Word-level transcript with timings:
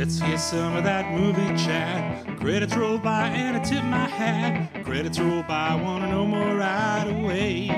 Let's 0.00 0.18
hear 0.18 0.38
some 0.38 0.76
of 0.76 0.84
that 0.84 1.12
movie 1.12 1.54
chat. 1.62 2.26
Credits 2.38 2.74
roll 2.74 2.96
by 2.96 3.26
and 3.26 3.58
I 3.58 3.60
tip 3.60 3.84
my 3.84 4.08
hat. 4.08 4.82
Credits 4.82 5.18
roll 5.18 5.42
by, 5.42 5.72
I 5.72 5.74
wanna 5.74 6.06
know 6.06 6.24
more 6.24 6.56
right 6.56 7.04
away. 7.06 7.68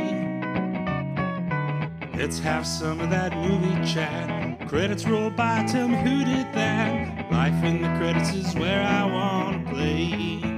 Let's 2.16 2.39
have 2.39 2.64
some 2.64 3.00
of 3.00 3.11
that 3.11 3.37
movie 3.37 3.85
chat. 3.85 4.69
Credits 4.69 5.05
roll 5.05 5.30
by, 5.30 5.64
tell 5.64 5.89
me 5.89 5.96
who 5.96 6.25
did 6.25 6.46
that. 6.55 7.29
Life 7.32 7.64
in 7.64 7.82
the 7.82 7.89
credits 7.98 8.32
is 8.32 8.54
where 8.54 8.84
I 8.84 9.04
wanna 9.04 9.68
play. 9.68 10.52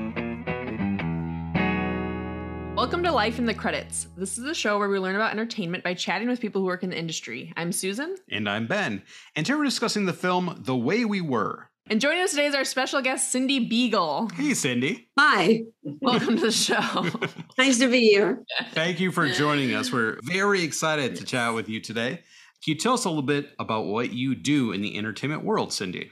Welcome 2.84 3.02
to 3.04 3.12
Life 3.12 3.38
in 3.38 3.46
the 3.46 3.54
Credits. 3.54 4.08
This 4.14 4.36
is 4.36 4.44
a 4.44 4.52
show 4.52 4.78
where 4.78 4.90
we 4.90 4.98
learn 4.98 5.16
about 5.16 5.32
entertainment 5.32 5.82
by 5.82 5.94
chatting 5.94 6.28
with 6.28 6.38
people 6.38 6.60
who 6.60 6.66
work 6.66 6.82
in 6.82 6.90
the 6.90 6.98
industry. 6.98 7.50
I'm 7.56 7.72
Susan. 7.72 8.14
And 8.30 8.46
I'm 8.46 8.66
Ben. 8.66 9.02
And 9.34 9.46
today 9.46 9.56
we're 9.56 9.64
discussing 9.64 10.04
the 10.04 10.12
film 10.12 10.60
The 10.66 10.76
Way 10.76 11.06
We 11.06 11.22
Were. 11.22 11.70
And 11.86 11.98
joining 11.98 12.22
us 12.22 12.32
today 12.32 12.44
is 12.44 12.54
our 12.54 12.66
special 12.66 13.00
guest, 13.00 13.32
Cindy 13.32 13.58
Begel. 13.58 14.28
Hey, 14.34 14.52
Cindy. 14.52 15.08
Hi, 15.18 15.62
Welcome 15.82 16.36
to 16.36 16.42
the 16.42 16.52
show. 16.52 17.06
nice 17.58 17.78
to 17.78 17.90
be 17.90 18.00
here. 18.00 18.44
Thank 18.72 19.00
you 19.00 19.10
for 19.10 19.30
joining 19.30 19.72
us. 19.72 19.90
We're 19.90 20.18
very 20.22 20.62
excited 20.62 21.16
to 21.16 21.24
chat 21.24 21.54
with 21.54 21.70
you 21.70 21.80
today. 21.80 22.20
Can 22.62 22.74
you 22.74 22.74
tell 22.74 22.92
us 22.92 23.06
a 23.06 23.08
little 23.08 23.22
bit 23.22 23.48
about 23.58 23.86
what 23.86 24.12
you 24.12 24.34
do 24.34 24.72
in 24.72 24.82
the 24.82 24.98
entertainment 24.98 25.42
world, 25.42 25.72
Cindy? 25.72 26.10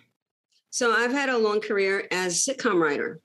So, 0.70 0.91
I've 0.91 1.12
had 1.12 1.28
a 1.28 1.36
long 1.36 1.60
career 1.60 2.08
as 2.10 2.48
a 2.48 2.54
sitcom 2.54 2.80
writer. 2.80 3.20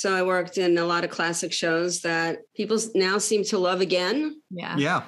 So, 0.00 0.14
I 0.14 0.22
worked 0.22 0.56
in 0.56 0.78
a 0.78 0.84
lot 0.84 1.04
of 1.04 1.10
classic 1.10 1.52
shows 1.52 2.00
that 2.00 2.38
people 2.54 2.78
now 2.94 3.18
seem 3.18 3.44
to 3.44 3.58
love 3.58 3.80
again. 3.80 4.40
Yeah. 4.50 4.76
Yeah. 4.78 5.02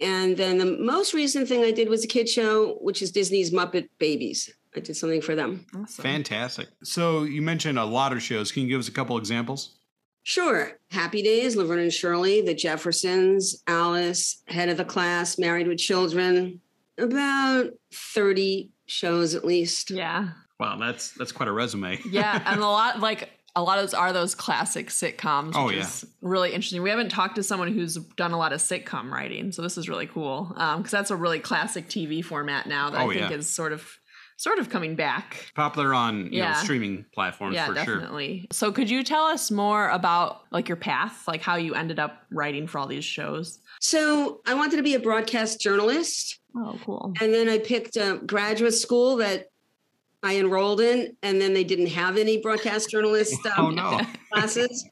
And 0.00 0.36
then 0.36 0.58
the 0.58 0.76
most 0.78 1.14
recent 1.14 1.48
thing 1.48 1.62
I 1.62 1.70
did 1.70 1.88
was 1.88 2.04
a 2.04 2.08
kid 2.08 2.28
show, 2.28 2.74
which 2.80 3.02
is 3.02 3.12
Disney's 3.12 3.50
Muppet 3.52 3.88
Babies. 3.98 4.52
I 4.74 4.80
did 4.80 4.96
something 4.96 5.22
for 5.22 5.34
them. 5.34 5.64
Awesome. 5.74 6.02
Fantastic. 6.02 6.68
So 6.82 7.22
you 7.22 7.40
mentioned 7.40 7.78
a 7.78 7.84
lot 7.84 8.12
of 8.12 8.22
shows. 8.22 8.52
Can 8.52 8.64
you 8.64 8.68
give 8.68 8.80
us 8.80 8.88
a 8.88 8.92
couple 8.92 9.16
examples? 9.16 9.78
Sure. 10.24 10.72
Happy 10.90 11.22
Days, 11.22 11.56
Laverne 11.56 11.78
and 11.78 11.92
Shirley, 11.92 12.42
The 12.42 12.52
Jeffersons, 12.52 13.62
Alice, 13.68 14.42
Head 14.48 14.68
of 14.68 14.76
the 14.76 14.84
Class, 14.84 15.38
Married 15.38 15.68
with 15.68 15.78
Children. 15.78 16.60
About 16.98 17.70
30 17.94 18.70
shows 18.86 19.34
at 19.34 19.44
least. 19.44 19.90
Yeah. 19.90 20.30
Wow, 20.58 20.78
that's 20.78 21.12
that's 21.12 21.32
quite 21.32 21.48
a 21.48 21.52
resume. 21.52 22.00
Yeah. 22.10 22.42
And 22.44 22.60
a 22.60 22.66
lot, 22.66 23.00
like, 23.00 23.30
a 23.56 23.62
lot 23.62 23.78
of 23.78 23.84
those 23.84 23.94
are 23.94 24.12
those 24.12 24.34
classic 24.36 24.88
sitcoms. 24.88 25.52
Oh, 25.54 25.66
which 25.66 25.76
yeah. 25.76 25.82
is 25.82 26.04
really 26.20 26.52
interesting. 26.52 26.82
We 26.82 26.90
haven't 26.90 27.08
talked 27.08 27.34
to 27.36 27.42
someone 27.42 27.72
who's 27.72 27.96
done 28.16 28.32
a 28.32 28.38
lot 28.38 28.52
of 28.52 28.60
sitcom 28.60 29.10
writing, 29.10 29.50
so 29.50 29.62
this 29.62 29.76
is 29.76 29.88
really 29.88 30.06
cool 30.06 30.52
um, 30.56 30.78
because 30.82 30.92
that's 30.92 31.10
a 31.10 31.16
really 31.16 31.40
classic 31.40 31.88
TV 31.88 32.24
format 32.24 32.68
now 32.68 32.90
that 32.90 33.00
Oh, 33.00 33.10
I 33.10 33.14
think 33.14 33.30
yeah. 33.30 33.36
is 33.36 33.48
sort 33.50 33.72
of 33.72 33.98
sort 34.38 34.58
of 34.58 34.68
coming 34.68 34.94
back. 34.96 35.50
Popular 35.54 35.94
on 35.94 36.26
you 36.32 36.40
Yeah. 36.40 36.52
know 36.52 36.58
streaming 36.58 37.06
platforms 37.14 37.54
yeah, 37.54 37.66
for 37.72 37.84
sure. 37.84 38.40
So 38.52 38.70
could 38.70 38.90
you 38.90 39.02
tell 39.02 39.24
us 39.24 39.50
more 39.50 39.88
about 39.88 40.42
like 40.50 40.68
your 40.68 40.76
path, 40.76 41.26
like 41.26 41.40
how 41.40 41.56
you 41.56 41.74
ended 41.74 41.98
up 41.98 42.22
writing 42.30 42.66
for 42.66 42.78
all 42.78 42.86
these 42.86 43.04
shows? 43.04 43.58
So, 43.80 44.40
I 44.46 44.54
wanted 44.54 44.76
to 44.76 44.82
be 44.82 44.94
a 44.94 44.98
broadcast 44.98 45.60
journalist. 45.60 46.38
Oh, 46.56 46.78
cool. 46.84 47.12
And 47.20 47.32
then 47.32 47.46
I 47.48 47.58
picked 47.58 47.96
a 47.96 48.20
graduate 48.26 48.72
school 48.74 49.16
that 49.16 49.50
I 50.26 50.36
enrolled 50.36 50.80
in, 50.80 51.16
and 51.22 51.40
then 51.40 51.54
they 51.54 51.64
didn't 51.64 51.86
have 51.88 52.16
any 52.16 52.38
broadcast 52.38 52.90
journalist 52.90 53.34
Oh 53.56 53.66
um, 53.68 53.74
no. 53.76 54.00
classes, 54.32 54.84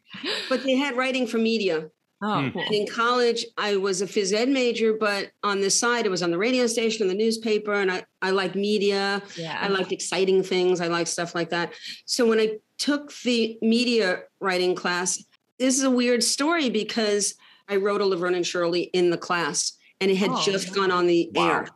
but 0.49 0.63
they 0.65 0.77
had 0.77 0.97
writing 0.97 1.27
for 1.27 1.39
media. 1.39 1.89
Oh, 2.23 2.41
Hmm. 2.43 2.51
cool. 2.51 2.63
And 2.63 2.75
in 2.75 2.87
college, 2.87 3.45
I 3.59 3.77
was 3.77 4.01
a 4.01 4.07
phys 4.07 4.33
ed 4.33 4.49
major, 4.49 4.95
but 4.95 5.31
on 5.43 5.61
the 5.61 5.69
side, 5.69 6.07
it 6.07 6.11
was 6.11 6.23
on 6.23 6.31
the 6.31 6.39
radio 6.39 6.67
station, 6.67 7.03
and 7.03 7.11
the 7.11 7.15
newspaper, 7.23 7.75
and 7.75 7.91
I, 7.91 8.05
I 8.23 8.31
like 8.31 8.55
media. 8.55 9.23
Yeah. 9.37 9.59
I 9.61 9.69
liked 9.69 9.93
exciting 9.93 10.43
things. 10.43 10.81
I 10.81 10.87
like 10.87 11.07
stuff 11.09 11.35
like 11.35 11.51
that. 11.51 11.75
So 12.07 12.27
when 12.27 12.39
I 12.41 12.59
took 12.79 13.13
the 13.25 13.59
media 13.61 14.21
writing 14.41 14.75
class, 14.75 15.23
this 15.59 15.77
is 15.77 15.83
a 15.85 15.91
weird 15.91 16.23
story 16.23 16.71
because 16.71 17.35
I 17.69 17.77
wrote 17.77 18.01
a 18.01 18.07
Laverne 18.07 18.35
and 18.37 18.47
Shirley 18.47 18.83
in 18.95 19.11
the 19.11 19.19
class, 19.19 19.73
and 20.01 20.11
it 20.11 20.17
had 20.17 20.31
Oh, 20.31 20.43
just 20.43 20.69
wow. 20.71 20.75
gone 20.75 20.91
on 20.93 21.07
the 21.07 21.29
Wow. 21.35 21.49
air. 21.51 21.69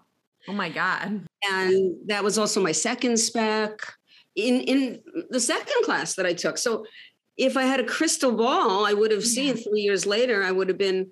oh 0.48 0.52
my 0.54 0.70
god. 0.70 1.26
And 1.42 1.96
that 2.06 2.24
was 2.24 2.38
also 2.38 2.62
my 2.62 2.72
second 2.72 3.18
spec 3.18 3.80
in 4.36 4.60
in 4.62 5.00
the 5.30 5.40
second 5.40 5.82
class 5.84 6.14
that 6.14 6.26
I 6.26 6.32
took. 6.32 6.58
So 6.58 6.84
if 7.36 7.56
I 7.56 7.62
had 7.62 7.80
a 7.80 7.84
crystal 7.84 8.32
ball, 8.32 8.84
I 8.84 8.92
would 8.92 9.10
have 9.12 9.24
seen 9.24 9.56
three 9.56 9.80
years 9.80 10.06
later 10.06 10.42
I 10.42 10.50
would 10.50 10.68
have 10.68 10.78
been 10.78 11.10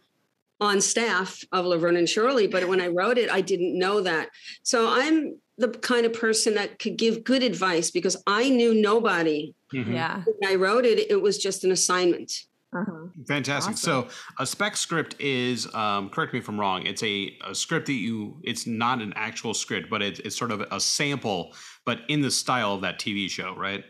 on 0.60 0.80
staff 0.80 1.44
of 1.52 1.66
Laverne 1.66 1.96
and 1.96 2.08
Shirley. 2.08 2.46
But 2.46 2.66
when 2.66 2.80
I 2.80 2.88
wrote 2.88 3.18
it, 3.18 3.30
I 3.30 3.42
didn't 3.42 3.78
know 3.78 4.00
that. 4.00 4.30
So 4.62 4.88
I'm 4.88 5.38
the 5.58 5.68
kind 5.68 6.04
of 6.06 6.12
person 6.12 6.54
that 6.54 6.78
could 6.78 6.96
give 6.96 7.24
good 7.24 7.42
advice 7.42 7.90
because 7.90 8.16
I 8.26 8.48
knew 8.48 8.74
nobody. 8.74 9.54
Mhm. 9.72 9.92
Yeah. 9.94 10.22
When 10.24 10.50
I 10.50 10.54
wrote 10.56 10.84
it, 10.84 11.10
it 11.10 11.20
was 11.20 11.38
just 11.38 11.64
an 11.64 11.72
assignment. 11.72 12.32
Uh-huh. 12.76 13.06
Fantastic. 13.26 13.72
Awesome. 13.74 14.08
So 14.10 14.16
a 14.38 14.46
spec 14.46 14.76
script 14.76 15.16
is, 15.20 15.72
um, 15.74 16.10
correct 16.10 16.32
me 16.32 16.38
if 16.40 16.48
I'm 16.48 16.58
wrong, 16.60 16.84
it's 16.86 17.02
a, 17.02 17.36
a 17.46 17.54
script 17.54 17.86
that 17.86 17.92
you, 17.94 18.40
it's 18.44 18.66
not 18.66 19.00
an 19.00 19.12
actual 19.16 19.54
script, 19.54 19.88
but 19.88 20.02
it's, 20.02 20.20
it's 20.20 20.36
sort 20.36 20.50
of 20.50 20.60
a 20.70 20.80
sample, 20.80 21.54
but 21.84 22.00
in 22.08 22.20
the 22.20 22.30
style 22.30 22.74
of 22.74 22.80
that 22.82 22.98
TV 22.98 23.30
show, 23.30 23.54
right? 23.56 23.84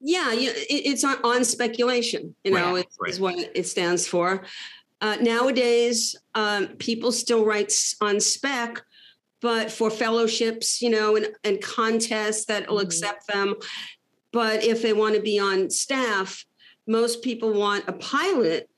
Yeah, 0.00 0.32
you, 0.32 0.50
it, 0.50 0.66
it's 0.68 1.04
on, 1.04 1.16
on 1.24 1.44
speculation. 1.44 2.34
You 2.44 2.52
know, 2.52 2.74
Right, 2.74 2.86
is, 2.86 2.96
right. 3.00 3.10
is 3.10 3.20
what 3.20 3.38
it 3.54 3.66
stands 3.66 4.06
for. 4.06 4.44
Uh, 5.00 5.16
nowadays, 5.20 6.14
um, 6.34 6.68
people 6.78 7.12
still 7.12 7.44
write 7.44 7.66
s- 7.70 7.96
on 8.00 8.20
spec, 8.20 8.80
but 9.40 9.70
for 9.70 9.90
fellowships, 9.90 10.80
you 10.80 10.90
know, 10.90 11.16
and, 11.16 11.28
and 11.44 11.60
contests 11.62 12.44
that 12.46 12.68
will 12.68 12.78
Mhm. 12.78 12.84
accept 12.84 13.26
them. 13.28 13.54
But 14.32 14.64
if 14.64 14.82
they 14.82 14.92
want 14.92 15.14
to 15.14 15.20
be 15.20 15.38
on 15.38 15.70
staff, 15.70 16.44
most 16.86 17.22
people 17.22 17.52
want 17.52 17.84
a 17.88 17.92
pilot 17.92 18.68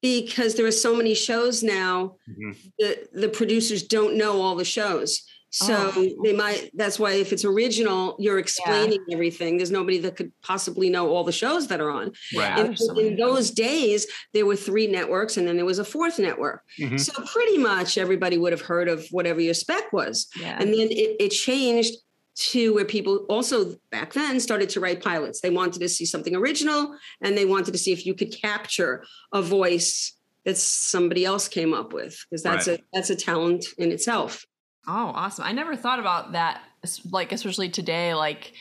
because 0.00 0.54
there 0.54 0.66
are 0.66 0.70
so 0.72 0.94
many 0.96 1.14
shows 1.14 1.62
now. 1.62 2.16
Mhm. 2.28 2.56
The 2.78 3.08
the 3.12 3.28
producers 3.28 3.82
don't 3.82 4.16
know 4.16 4.40
all 4.42 4.56
the 4.56 4.64
shows. 4.64 5.22
So 5.54 5.92
Oh. 5.94 6.08
they 6.24 6.32
might 6.32 6.70
that's 6.74 6.98
why 6.98 7.12
if 7.12 7.30
it's 7.32 7.44
original, 7.44 8.16
you're 8.18 8.38
explaining 8.38 9.00
everything. 9.12 9.58
There's 9.58 9.70
nobody 9.70 9.98
that 9.98 10.16
could 10.16 10.32
possibly 10.42 10.88
know 10.88 11.10
all 11.10 11.24
the 11.24 11.30
shows 11.32 11.66
that 11.68 11.78
are 11.80 11.90
on. 11.90 12.12
Yeah, 12.32 12.58
In, 12.64 12.76
so 12.76 12.98
in 12.98 13.16
those 13.16 13.50
days, 13.50 14.06
there 14.32 14.46
were 14.46 14.56
three 14.56 14.86
networks 14.86 15.36
and 15.36 15.46
then 15.46 15.56
there 15.56 15.66
was 15.66 15.78
a 15.78 15.84
fourth 15.84 16.18
network. 16.18 16.62
Mhm. 16.80 16.98
So 16.98 17.12
pretty 17.26 17.58
much 17.58 17.98
everybody 17.98 18.38
would 18.38 18.52
have 18.52 18.62
heard 18.62 18.88
of 18.88 19.06
whatever 19.10 19.40
your 19.42 19.54
spec 19.54 19.92
was. 19.92 20.26
Yeah. 20.40 20.56
And 20.58 20.72
then 20.72 20.88
it, 20.90 21.16
it 21.20 21.28
changed 21.30 21.96
to 22.34 22.74
where 22.74 22.84
people 22.84 23.26
also 23.28 23.76
back 23.90 24.12
then 24.14 24.40
started 24.40 24.68
to 24.70 24.80
write 24.80 25.02
pilots. 25.02 25.40
They 25.40 25.50
wanted 25.50 25.80
to 25.80 25.88
see 25.88 26.06
something 26.06 26.34
original 26.34 26.96
and 27.20 27.36
they 27.36 27.44
wanted 27.44 27.72
to 27.72 27.78
see 27.78 27.92
if 27.92 28.06
you 28.06 28.14
could 28.14 28.32
capture 28.32 29.04
a 29.32 29.42
voice 29.42 30.14
that 30.44 30.56
somebody 30.56 31.24
else 31.24 31.46
came 31.46 31.74
up 31.74 31.92
with 31.92 32.24
because 32.28 32.42
that's 32.42 32.66
Right. 32.68 32.80
a 32.80 32.82
that's 32.92 33.10
a 33.10 33.16
talent 33.16 33.66
in 33.78 33.92
itself. 33.92 34.46
Oh, 34.88 35.12
awesome. 35.14 35.44
I 35.44 35.52
never 35.52 35.76
thought 35.76 36.00
about 36.00 36.32
that. 36.32 36.62
Like, 37.10 37.30
especially 37.32 37.68
today, 37.68 38.14
like, 38.14 38.52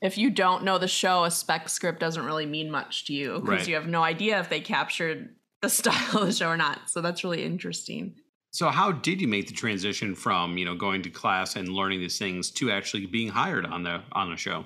if 0.00 0.16
you 0.16 0.30
don't 0.30 0.62
know 0.62 0.78
the 0.78 0.86
show, 0.86 1.24
a 1.24 1.30
spec 1.30 1.68
script 1.68 1.98
doesn't 2.00 2.24
really 2.24 2.46
mean 2.46 2.70
much 2.70 3.06
to 3.06 3.12
you 3.12 3.34
because 3.40 3.48
Right. 3.60 3.68
you 3.68 3.74
have 3.74 3.88
no 3.88 4.02
idea 4.02 4.38
if 4.40 4.48
they 4.48 4.60
captured 4.60 5.34
the 5.62 5.68
style 5.78 6.18
of 6.18 6.26
the 6.26 6.32
show 6.32 6.48
or 6.48 6.56
not. 6.56 6.88
So 6.88 7.00
that's 7.00 7.24
really 7.24 7.42
interesting. 7.44 8.14
So 8.52 8.68
how 8.68 8.92
did 8.92 9.20
you 9.20 9.28
make 9.28 9.46
the 9.46 9.54
transition 9.54 10.14
from, 10.14 10.58
you 10.58 10.64
know, 10.64 10.74
going 10.74 11.02
to 11.02 11.10
class 11.10 11.56
and 11.56 11.68
learning 11.68 12.00
these 12.00 12.18
things 12.18 12.50
to 12.52 12.70
actually 12.70 13.06
being 13.06 13.28
hired 13.28 13.64
on 13.66 13.82
the, 13.84 14.02
on 14.12 14.30
the 14.30 14.36
show? 14.36 14.64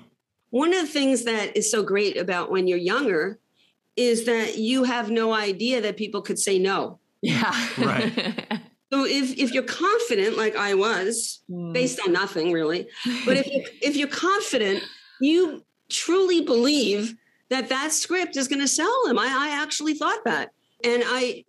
One 0.49 0.73
of 0.73 0.81
the 0.81 0.87
things 0.91 1.23
that 1.25 1.55
is 1.55 1.69
so 1.69 1.83
great 1.83 2.17
about 2.17 2.49
when 2.51 2.67
you're 2.67 2.77
younger 2.77 3.39
is 3.95 4.25
that 4.25 4.57
you 4.57 4.83
have 4.83 5.09
no 5.11 5.33
idea 5.33 5.81
that 5.81 5.97
people 5.97 6.21
could 6.21 6.39
say 6.39 6.57
no. 6.59 6.99
Yeah. 7.21 7.53
Right. 7.77 8.45
So 8.93 9.03
if 9.03 9.35
if 9.37 9.51
you're 9.51 9.63
confident, 9.63 10.37
like 10.37 10.55
I 10.55 10.75
was, 10.75 11.41
Mm. 11.51 11.73
based 11.73 11.99
on 12.05 12.13
nothing 12.13 12.51
really, 12.53 12.87
but 13.25 13.35
if 13.35 13.47
you, 13.47 13.65
if 13.81 13.97
you're 13.97 14.07
confident, 14.07 14.83
you 15.19 15.65
truly 15.89 16.41
believe 16.41 17.15
that 17.49 17.67
that 17.69 17.91
script 17.91 18.37
is 18.37 18.47
going 18.47 18.61
to 18.61 18.67
sell 18.67 18.95
them. 19.05 19.17
I, 19.19 19.25
I 19.25 19.61
actually 19.61 19.95
thought 19.95 20.23
that, 20.25 20.51
and 20.83 21.03
I 21.05 21.43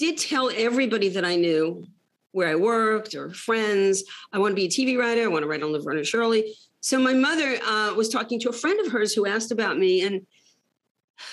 did 0.00 0.16
tell 0.16 0.50
everybody 0.56 1.10
that 1.10 1.26
I 1.26 1.36
knew 1.36 1.86
where 2.32 2.48
I 2.48 2.54
worked 2.54 3.14
or 3.14 3.30
friends. 3.30 4.02
I 4.32 4.38
want 4.38 4.52
to 4.52 4.56
be 4.56 4.64
a 4.64 4.68
TV 4.68 4.98
writer. 4.98 5.22
I 5.22 5.26
want 5.26 5.42
to 5.42 5.48
write 5.48 5.62
on 5.62 5.72
Laverne 5.72 5.98
and 5.98 6.06
Shirley. 6.06 6.54
So 6.80 6.98
my 6.98 7.12
mother 7.12 7.58
uh, 7.62 7.92
was 7.94 8.08
talking 8.08 8.40
to 8.40 8.48
a 8.48 8.52
friend 8.52 8.80
of 8.80 8.90
hers 8.90 9.12
who 9.12 9.26
asked 9.26 9.52
about 9.52 9.78
me, 9.78 10.00
and 10.00 10.26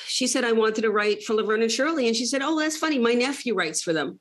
she 0.06 0.28
said 0.28 0.44
I 0.44 0.52
wanted 0.52 0.81
to 0.81 0.92
write 0.92 1.24
for 1.24 1.34
Laverne 1.34 1.62
and 1.62 1.72
Shirley, 1.72 2.08
and 2.08 2.16
she 2.16 2.25
said, 2.25 2.42
"Oh, 2.44 2.60
that's 2.60 2.75
funny. 2.75 3.00
My 3.00 3.14
nephew 3.14 3.56
writes 3.56 3.81
for 3.81 3.94
them." 3.94 4.19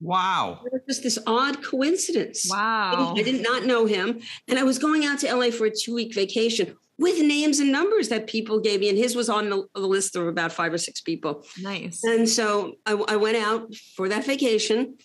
Wow. 0.00 0.60
It 0.66 0.72
was 0.72 0.82
just 0.88 1.02
this 1.04 1.18
odd 1.26 1.62
coincidence. 1.62 2.48
wow. 2.50 3.14
I 3.16 3.22
did 3.22 3.42
not 3.42 3.64
know 3.64 3.86
him. 3.86 4.20
And 4.48 4.58
I 4.58 4.64
was 4.64 4.78
going 4.78 5.04
out 5.06 5.20
to 5.20 5.32
LA 5.32 5.50
for 5.50 5.66
a 5.66 5.70
two 5.70 5.94
week 5.94 6.14
vacation 6.14 6.76
with 6.98 7.20
names 7.20 7.60
and 7.60 7.72
numbers 7.72 8.08
that 8.08 8.26
people 8.26 8.60
gave 8.60 8.80
me. 8.80 8.88
And 8.88 8.98
his 8.98 9.16
was 9.16 9.28
on 9.28 9.50
the, 9.50 9.66
the 9.74 9.80
list 9.80 10.16
of 10.16 10.26
about 10.26 10.52
five 10.52 10.72
or 10.72 10.78
six 10.78 11.00
people. 11.00 11.44
Nice. 11.60 12.02
And 12.04 12.28
so 12.28 12.74
I, 12.86 12.92
I 12.92 13.16
went 13.16 13.36
out 13.36 13.74
for 13.96 14.08
that 14.08 14.24
vacation 14.24 14.96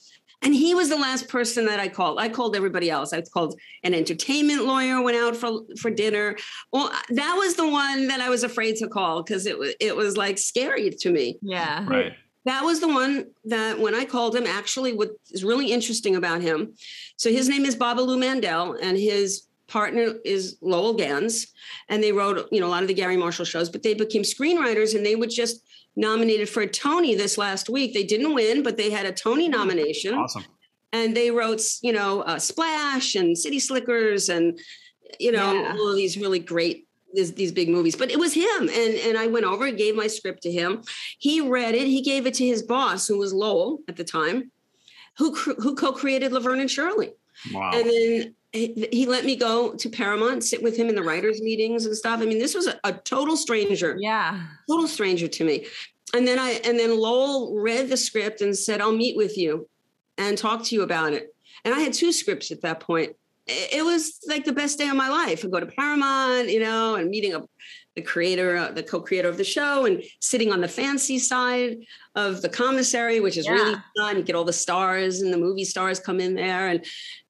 And 0.42 0.56
he 0.56 0.74
was 0.74 0.90
the 0.90 0.98
last 0.98 1.28
person 1.28 1.66
that 1.66 1.80
I 1.80 1.90
called. 1.90 2.18
I 2.20 2.30
called 2.30 2.56
everybody 2.56 2.90
else. 2.90 3.12
I 3.12 3.22
called 3.22 3.60
an 3.84 3.94
entertainment 3.94 4.66
lawyer, 4.66 5.02
went 5.02 5.18
out 5.18 5.36
for 5.36 5.62
for 5.80 5.92
dinner. 5.92 6.38
Well, 6.72 6.92
that 7.10 7.36
was 7.36 7.56
the 7.56 7.68
one 7.68 8.08
that 8.08 8.22
I 8.22 8.30
was 8.30 8.44
afraid 8.44 8.78
to 8.78 8.88
call 8.88 9.22
because 9.22 9.46
it 9.46 9.58
was 9.60 9.74
it 9.80 9.96
was 9.96 10.16
like 10.16 10.38
scary 10.38 10.90
to 10.92 11.12
me. 11.12 11.38
Yeah. 11.42 11.86
Right. 11.88 12.14
That 12.46 12.64
was 12.64 12.80
the 12.80 12.88
one 12.88 13.26
that 13.46 13.80
when 13.80 13.94
I 13.94 14.06
called 14.06 14.34
him, 14.36 14.48
actually, 14.48 14.94
what 14.94 15.10
is 15.30 15.44
really 15.44 15.74
interesting 15.74 16.16
about 16.16 16.42
him. 16.42 16.74
So 17.18 17.30
his 17.30 17.50
name 17.50 17.66
is 17.66 17.76
Babaloo 17.76 18.18
Mandel, 18.18 18.78
and 18.82 18.98
his 18.98 19.44
partner 19.70 20.16
is 20.26 20.58
Lowell 20.62 20.94
Ganz, 20.96 21.48
and 21.88 22.04
they 22.04 22.12
wrote 22.12 22.48
you 22.52 22.60
know 22.60 22.68
a 22.68 22.74
lot 22.76 22.82
of 22.82 22.88
the 22.88 22.94
Garry 22.94 23.16
Marshall 23.18 23.46
shows, 23.46 23.70
but 23.70 23.84
they 23.84 23.94
became 23.94 24.24
screenwriters, 24.24 24.96
and 24.96 25.06
they 25.06 25.16
were 25.16 25.28
just 25.28 25.64
nominated 25.96 26.50
for 26.50 26.62
a 26.62 26.68
Tony 26.68 27.16
this 27.16 27.38
last 27.38 27.70
week. 27.70 27.94
They 27.94 28.04
didn't 28.04 28.34
win, 28.34 28.64
but 28.64 28.78
they 28.78 28.90
had 28.90 29.06
a 29.06 29.12
Tony 29.14 29.48
nomination, 29.48 30.14
Awesome. 30.16 30.46
and 30.92 31.16
they 31.16 31.32
wrote 31.32 31.62
you 31.82 31.94
know 31.94 32.22
uh, 32.22 32.40
Splash 32.40 33.16
and 33.16 33.38
City 33.38 33.60
Slickers, 33.60 34.28
and 34.30 34.60
you 35.20 35.32
know 35.32 35.54
Yeah. 35.54 35.74
all 35.80 35.90
of 35.90 35.96
these 35.96 36.18
really 36.18 36.40
great. 36.40 36.86
These, 37.12 37.34
these 37.34 37.52
big 37.52 37.70
movies, 37.70 37.96
but 37.96 38.12
it 38.12 38.20
was 38.20 38.36
him, 38.36 38.70
and 38.70 38.94
and 39.08 39.18
I 39.18 39.26
went 39.26 39.44
over 39.46 39.66
and 39.66 39.76
gave 39.76 39.96
my 39.96 40.06
script 40.06 40.44
to 40.44 40.52
him. 40.52 40.84
He 41.18 41.42
read 41.42 41.74
it. 41.74 41.88
He 41.88 42.04
gave 42.04 42.28
it 42.28 42.36
to 42.36 42.46
his 42.46 42.62
boss, 42.62 43.08
who 43.08 43.18
was 43.18 43.34
Lowell 43.34 43.80
at 43.88 43.96
the 43.96 44.04
time, 44.04 44.52
who 45.18 45.34
who 45.34 45.74
co-created 45.76 46.32
Laverne 46.32 46.60
and 46.60 46.70
Shirley. 46.70 47.10
Wow. 47.52 47.72
And 47.74 47.90
then 47.90 48.36
he, 48.52 48.88
he 48.92 49.06
let 49.06 49.26
me 49.26 49.36
go 49.36 49.74
to 49.74 49.90
Paramount, 49.90 50.44
sit 50.44 50.64
with 50.64 50.76
him 50.76 50.90
in 50.90 50.96
the 50.96 51.04
writers' 51.04 51.42
meetings 51.42 51.86
and 51.86 51.96
stuff. 51.96 52.20
I 52.22 52.26
mean, 52.26 52.40
this 52.40 52.56
was 52.56 52.68
a, 52.68 52.80
a 52.84 52.94
total 52.94 53.38
stranger, 53.38 53.96
Yeah. 54.00 54.42
total 54.68 54.88
stranger 54.88 55.28
to 55.28 55.44
me. 55.44 55.68
And 56.16 56.28
then 56.28 56.40
I 56.40 56.60
and 56.66 56.80
then 56.80 56.98
Lowell 57.00 57.56
read 57.60 57.90
the 57.90 57.98
script 57.98 58.42
and 58.42 58.58
said, 58.58 58.82
"I'll 58.82 58.92
meet 58.96 59.16
with 59.16 59.38
you 59.38 59.70
and 60.18 60.36
talk 60.36 60.64
to 60.66 60.76
you 60.76 60.82
about 60.82 61.14
it." 61.14 61.34
And 61.64 61.74
I 61.74 61.80
had 61.80 61.94
two 61.94 62.12
scripts 62.12 62.52
at 62.52 62.62
that 62.62 62.80
point. 62.80 63.16
It 63.46 63.74
it 63.80 63.86
was 63.86 64.20
like 64.28 64.44
the 64.44 64.54
best 64.54 64.80
day 64.80 64.90
of 64.90 64.96
my 64.96 65.10
life. 65.10 65.46
I 65.46 65.50
go 65.50 65.60
to 65.60 65.68
Paramount, 65.68 66.50
you 66.50 66.62
know, 66.62 66.96
and 66.96 67.12
meeting 67.12 67.36
a, 67.36 67.42
the 67.96 68.02
creator, 68.02 68.58
uh, 68.58 68.72
the 68.72 68.82
co-creator 68.82 69.30
of 69.30 69.38
the 69.38 69.44
show, 69.44 69.86
and 69.86 70.02
sitting 70.20 70.52
on 70.52 70.62
the 70.62 70.68
fancy 70.68 71.20
side 71.20 71.78
of 72.16 72.42
the 72.42 72.50
commissary, 72.50 73.20
which 73.20 73.38
is 73.38 73.48
really 73.48 73.76
fun. 73.96 74.18
You 74.18 74.24
get 74.24 74.36
all 74.36 74.46
the 74.46 74.54
stars 74.54 75.22
and 75.22 75.32
the 75.32 75.38
movie 75.38 75.66
stars 75.66 76.00
come 76.00 76.20
in 76.20 76.34
there, 76.34 76.70
and 76.70 76.84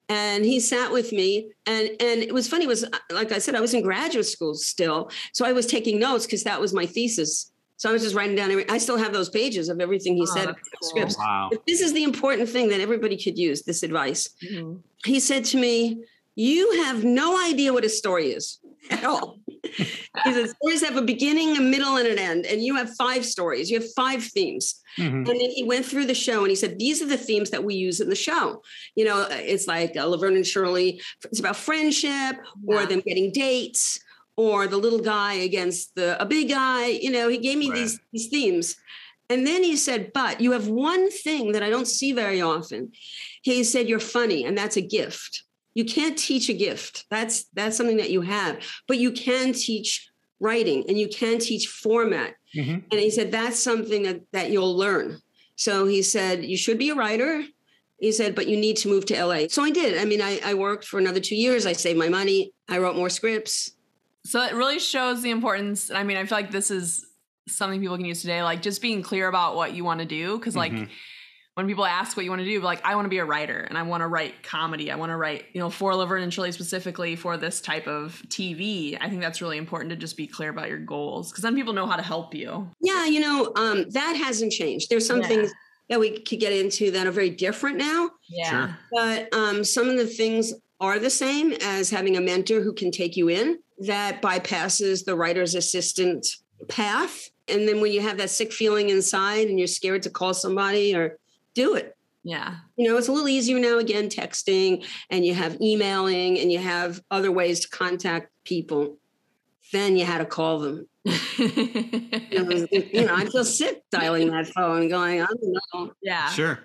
and 0.09 0.43
he 0.43 0.59
sat 0.59 0.91
with 0.91 1.11
me 1.11 1.49
and 1.67 1.89
and 2.01 2.21
it 2.21 2.33
was 2.33 2.47
funny 2.47 2.65
it 2.65 2.67
was 2.67 2.83
like 3.11 3.31
i 3.31 3.37
said 3.37 3.55
i 3.55 3.61
was 3.61 3.73
in 3.73 3.81
graduate 3.83 4.25
school 4.25 4.53
still 4.55 5.09
so 5.33 5.45
i 5.45 5.51
was 5.53 5.65
taking 5.65 5.99
notes 5.99 6.25
because 6.25 6.43
that 6.43 6.59
was 6.59 6.73
my 6.73 6.85
thesis 6.85 7.51
so 7.77 7.89
i 7.89 7.93
was 7.93 8.01
just 8.01 8.15
writing 8.15 8.35
down 8.35 8.49
every, 8.51 8.67
i 8.69 8.77
still 8.77 8.97
have 8.97 9.13
those 9.13 9.29
pages 9.29 9.69
of 9.69 9.79
everything 9.79 10.15
he 10.15 10.23
Oh, 10.23 10.35
said 10.35 10.47
that's 10.47 10.69
cool. 10.81 10.89
scripts 10.89 11.17
wow. 11.17 11.47
but 11.51 11.65
this 11.67 11.79
is 11.81 11.93
the 11.93 12.03
important 12.03 12.49
thing 12.49 12.69
that 12.69 12.81
everybody 12.81 13.17
could 13.17 13.37
use 13.37 13.61
this 13.63 13.83
advice 13.83 14.29
Mhm. 14.43 14.81
he 15.05 15.19
said 15.19 15.45
to 15.45 15.57
me 15.57 16.03
you 16.35 16.83
have 16.83 17.03
no 17.03 17.27
idea 17.49 17.71
what 17.73 17.83
a 17.85 17.89
story 17.89 18.31
is 18.31 18.59
at 18.89 19.03
all 19.03 19.39
he 19.75 20.33
says 20.33 20.53
stories 20.61 20.83
have 20.83 20.97
a 20.97 21.01
beginning 21.01 21.55
a 21.57 21.61
middle 21.61 21.97
and 21.97 22.07
an 22.07 22.17
end 22.19 22.45
and 22.45 22.63
you 22.63 22.75
have 22.75 22.89
five 22.95 23.25
stories 23.25 23.69
you 23.69 23.79
have 23.79 23.91
five 23.93 24.23
themes 24.23 24.81
Mhm. 24.97 25.17
and 25.19 25.27
then 25.27 25.51
he 25.51 25.63
went 25.63 25.85
through 25.85 26.05
the 26.07 26.15
show 26.15 26.39
and 26.41 26.49
he 26.49 26.55
said, 26.55 26.77
These 26.79 27.01
are 27.01 27.05
the 27.05 27.15
themes 27.15 27.51
that 27.51 27.63
we 27.63 27.75
use 27.75 28.01
in 28.01 28.09
the 28.09 28.15
show. 28.15 28.63
You 28.95 29.05
know, 29.05 29.27
it's 29.29 29.67
like 29.67 29.95
uh, 29.95 30.03
Laverne 30.05 30.35
and 30.35 30.45
Shirley, 30.45 30.99
it's 31.25 31.39
about 31.39 31.55
friendship 31.55 32.37
or 32.67 32.85
them 32.87 33.01
getting 33.05 33.31
dates 33.31 33.99
or 34.35 34.67
the 34.67 34.77
little 34.77 34.99
guy 34.99 35.35
against 35.35 35.93
the 35.95 36.19
a 36.21 36.25
big 36.25 36.49
guy. 36.49 36.87
You 36.87 37.11
know, 37.11 37.29
he 37.29 37.37
gave 37.37 37.57
me 37.59 37.69
Right. 37.69 37.75
these, 37.77 37.99
these 38.11 38.27
themes. 38.27 38.75
And 39.29 39.45
then 39.45 39.63
he 39.63 39.75
said, 39.77 40.11
But 40.11 40.41
you 40.41 40.51
have 40.53 40.67
one 40.67 41.11
thing 41.11 41.51
that 41.53 41.61
I 41.63 41.69
don't 41.69 41.87
see 41.87 42.11
very 42.11 42.41
often. 42.41 42.91
He 43.43 43.63
said, 43.63 43.87
You're 43.87 43.99
funny, 44.01 44.43
and 44.43 44.57
that's 44.57 44.75
a 44.75 44.81
gift. 44.81 45.43
You 45.79 45.85
can't 45.85 46.17
teach 46.17 46.49
a 46.49 46.53
gift. 46.53 47.05
That's 47.09 47.45
that's 47.53 47.77
something 47.77 47.95
that 47.97 48.09
you 48.09 48.19
have, 48.19 48.57
but 48.85 48.97
you 48.97 49.11
can 49.13 49.53
teach 49.53 50.09
writing 50.41 50.83
and 50.89 50.97
you 50.99 51.07
can 51.07 51.39
teach 51.39 51.67
format 51.69 52.33
Mhm. 52.53 52.83
and 52.91 52.99
he 52.99 53.09
said, 53.09 53.31
that's 53.31 53.57
something 53.59 54.03
that, 54.03 54.19
that 54.33 54.49
you'll 54.51 54.75
learn. 54.75 55.21
So 55.55 55.85
he 55.85 56.01
said, 56.01 56.43
you 56.43 56.57
should 56.57 56.77
be 56.77 56.89
a 56.89 56.95
writer. 56.95 57.45
He 57.97 58.11
said, 58.11 58.35
but 58.35 58.47
you 58.49 58.57
need 58.57 58.75
to 58.77 58.89
move 58.89 59.05
to 59.05 59.15
LA. 59.25 59.47
So 59.49 59.63
I 59.63 59.69
did. 59.71 59.97
I 59.97 60.05
mean, 60.05 60.21
I, 60.21 60.39
I 60.43 60.53
worked 60.55 60.83
for 60.85 60.97
another 60.99 61.21
two 61.21 61.35
years. 61.35 61.65
I 61.65 61.71
saved 61.73 61.99
my 61.99 62.09
money. 62.09 62.51
I 62.67 62.79
wrote 62.79 62.95
more 62.97 63.09
scripts. 63.09 63.71
So 64.25 64.41
it 64.43 64.53
really 64.53 64.79
shows 64.79 65.21
the 65.21 65.29
importance. 65.29 65.91
I 65.91 66.03
mean, 66.03 66.17
I 66.17 66.25
feel 66.25 66.37
like 66.39 66.51
this 66.51 66.71
is 66.71 67.05
something 67.47 67.79
people 67.79 67.95
can 67.97 68.05
use 68.05 68.21
today, 68.21 68.41
like 68.43 68.61
just 68.61 68.81
being 68.81 69.01
clear 69.01 69.27
about 69.29 69.55
what 69.55 69.73
you 69.73 69.83
want 69.85 69.99
to 70.01 70.05
do. 70.05 70.37
Because 70.37 70.55
like 70.57 70.73
Mhm. 70.73 70.89
When 71.59 71.67
people 71.67 71.85
ask 71.85 72.15
what 72.15 72.23
you 72.23 72.29
want 72.31 72.39
to 72.39 72.45
do, 72.45 72.61
like 72.61 72.79
I 72.85 72.95
want 72.95 73.03
to 73.03 73.09
be 73.09 73.17
a 73.17 73.25
writer 73.25 73.59
and 73.59 73.77
I 73.77 73.81
want 73.81 73.99
to 73.99 74.07
write 74.07 74.43
comedy. 74.43 74.89
I 74.91 74.95
want 74.95 75.09
to 75.09 75.17
write, 75.17 75.43
you 75.51 75.59
know, 75.59 75.69
for 75.69 75.93
Laverne 75.93 76.23
and 76.23 76.33
Shirley 76.33 76.53
specifically 76.53 77.17
for 77.17 77.35
this 77.35 77.59
type 77.59 77.85
of 77.85 78.13
TV. 78.29 78.97
I 79.01 79.09
think 79.09 79.19
that's 79.19 79.41
really 79.41 79.57
important 79.57 79.89
to 79.89 79.97
just 79.97 80.15
be 80.15 80.25
clear 80.25 80.49
about 80.51 80.69
your 80.69 80.77
goals 80.79 81.31
because 81.31 81.41
then 81.43 81.55
people 81.55 81.73
know 81.73 81.85
how 81.85 81.97
to 81.97 82.01
help 82.01 82.33
you. 82.33 82.69
Yeah, 82.79 83.05
you 83.07 83.19
know, 83.19 83.51
um, 83.57 83.89
that 83.89 84.15
hasn't 84.15 84.53
changed. 84.53 84.89
There's 84.89 85.05
some 85.05 85.19
Yeah. 85.19 85.27
things 85.27 85.51
that 85.89 85.99
we 85.99 86.21
could 86.21 86.39
get 86.39 86.53
into 86.53 86.91
that 86.91 87.05
are 87.05 87.11
very 87.11 87.29
different 87.29 87.75
now, 87.75 88.11
Yeah. 88.29 88.49
Sure. 88.49 88.77
but 88.93 89.33
um, 89.33 89.65
some 89.65 89.89
of 89.89 89.97
the 89.97 90.07
things 90.07 90.53
are 90.79 90.97
the 90.97 91.09
same 91.09 91.51
as 91.61 91.89
having 91.89 92.15
a 92.15 92.21
mentor 92.21 92.61
who 92.61 92.71
can 92.71 92.89
take 92.89 93.17
you 93.17 93.27
in 93.27 93.59
that 93.79 94.21
bypasses 94.21 95.03
the 95.03 95.13
writer's 95.17 95.55
assistant 95.55 96.25
path. 96.69 97.29
And 97.49 97.67
then 97.67 97.81
when 97.81 97.91
you 97.91 97.99
have 97.99 98.17
that 98.19 98.29
sick 98.29 98.53
feeling 98.53 98.89
inside 98.89 99.49
and 99.49 99.59
you're 99.59 99.67
scared 99.67 100.03
to 100.03 100.09
call 100.09 100.33
somebody 100.33 100.95
or 100.95 101.17
do 101.55 101.75
it, 101.75 101.95
Yeah. 102.23 102.55
you 102.77 102.87
know, 102.87 102.97
it's 102.97 103.07
a 103.07 103.11
little 103.11 103.27
easier 103.29 103.59
now 103.59 103.77
again, 103.79 104.09
texting 104.09 104.85
and 105.09 105.25
you 105.25 105.33
have 105.33 105.59
emailing 105.61 106.37
and 106.39 106.51
you 106.51 106.59
have 106.59 107.01
other 107.11 107.31
ways 107.31 107.59
to 107.61 107.69
contact 107.69 108.29
people. 108.45 108.97
Then 109.71 109.97
you 109.97 110.05
had 110.05 110.19
to 110.19 110.25
call 110.25 110.59
them. 110.59 110.87
You 111.39 112.43
know, 112.43 112.67
you 112.71 113.05
know, 113.05 113.15
I 113.15 113.25
feel 113.25 113.43
sick 113.45 113.81
dialing 113.91 114.29
that 114.31 114.47
phone, 114.47 114.87
going, 114.89 115.21
I 115.21 115.25
don't 115.25 115.57
know. 115.73 115.91
yeah. 116.01 116.29
Sure. 116.29 116.59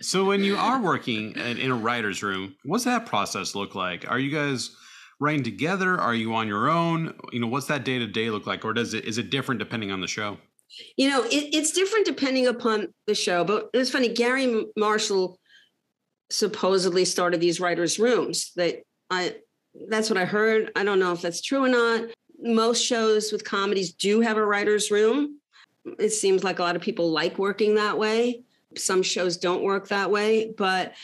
So 0.00 0.24
when 0.24 0.42
you 0.42 0.56
are 0.56 0.80
working 0.90 1.32
in, 1.36 1.58
in 1.58 1.70
a 1.70 1.74
writer's 1.74 2.22
room, 2.22 2.56
what's 2.64 2.84
that 2.84 3.06
process 3.06 3.54
look 3.54 3.74
like? 3.74 4.10
Are 4.10 4.18
you 4.18 4.30
guys 4.30 4.70
writing 5.20 5.42
together? 5.44 6.00
Are 6.00 6.14
you 6.14 6.34
on 6.34 6.48
your 6.48 6.68
own? 6.68 7.14
You 7.32 7.40
know, 7.40 7.46
what's 7.46 7.66
that 7.66 7.84
day 7.84 7.98
to 7.98 8.06
day 8.06 8.30
look 8.30 8.46
like, 8.46 8.64
or 8.64 8.72
does 8.72 8.94
it 8.94 9.04
is 9.04 9.18
it 9.18 9.30
different 9.30 9.58
depending 9.60 9.90
on 9.92 10.00
the 10.00 10.08
show? 10.08 10.38
You 10.96 11.08
know, 11.08 11.24
it, 11.24 11.54
it's 11.54 11.72
different 11.72 12.06
depending 12.06 12.46
upon 12.46 12.88
the 13.06 13.14
show. 13.14 13.44
But 13.44 13.70
it's 13.74 13.90
funny, 13.90 14.08
Garry 14.08 14.66
Marshall 14.76 15.38
supposedly 16.30 17.04
started 17.04 17.40
these 17.40 17.60
writers' 17.60 17.98
rooms. 17.98 18.52
That 18.56 18.82
I 19.10 19.36
that's 19.88 20.08
what 20.08 20.18
I 20.18 20.24
heard. 20.24 20.70
I 20.76 20.84
don't 20.84 20.98
know 20.98 21.12
if 21.12 21.22
that's 21.22 21.40
true 21.40 21.64
or 21.64 21.68
not. 21.68 22.10
Most 22.38 22.84
shows 22.84 23.32
with 23.32 23.44
comedies 23.44 23.92
do 23.92 24.20
have 24.20 24.36
a 24.36 24.44
writer's 24.44 24.90
room. 24.90 25.40
It 25.98 26.10
seems 26.10 26.44
like 26.44 26.58
a 26.58 26.62
lot 26.62 26.76
of 26.76 26.82
people 26.82 27.10
like 27.10 27.38
working 27.38 27.74
that 27.74 27.98
way. 27.98 28.42
Some 28.76 29.02
shows 29.02 29.36
don't 29.36 29.62
work 29.62 29.88
that 29.88 30.10
way, 30.10 30.52
but 30.56 30.94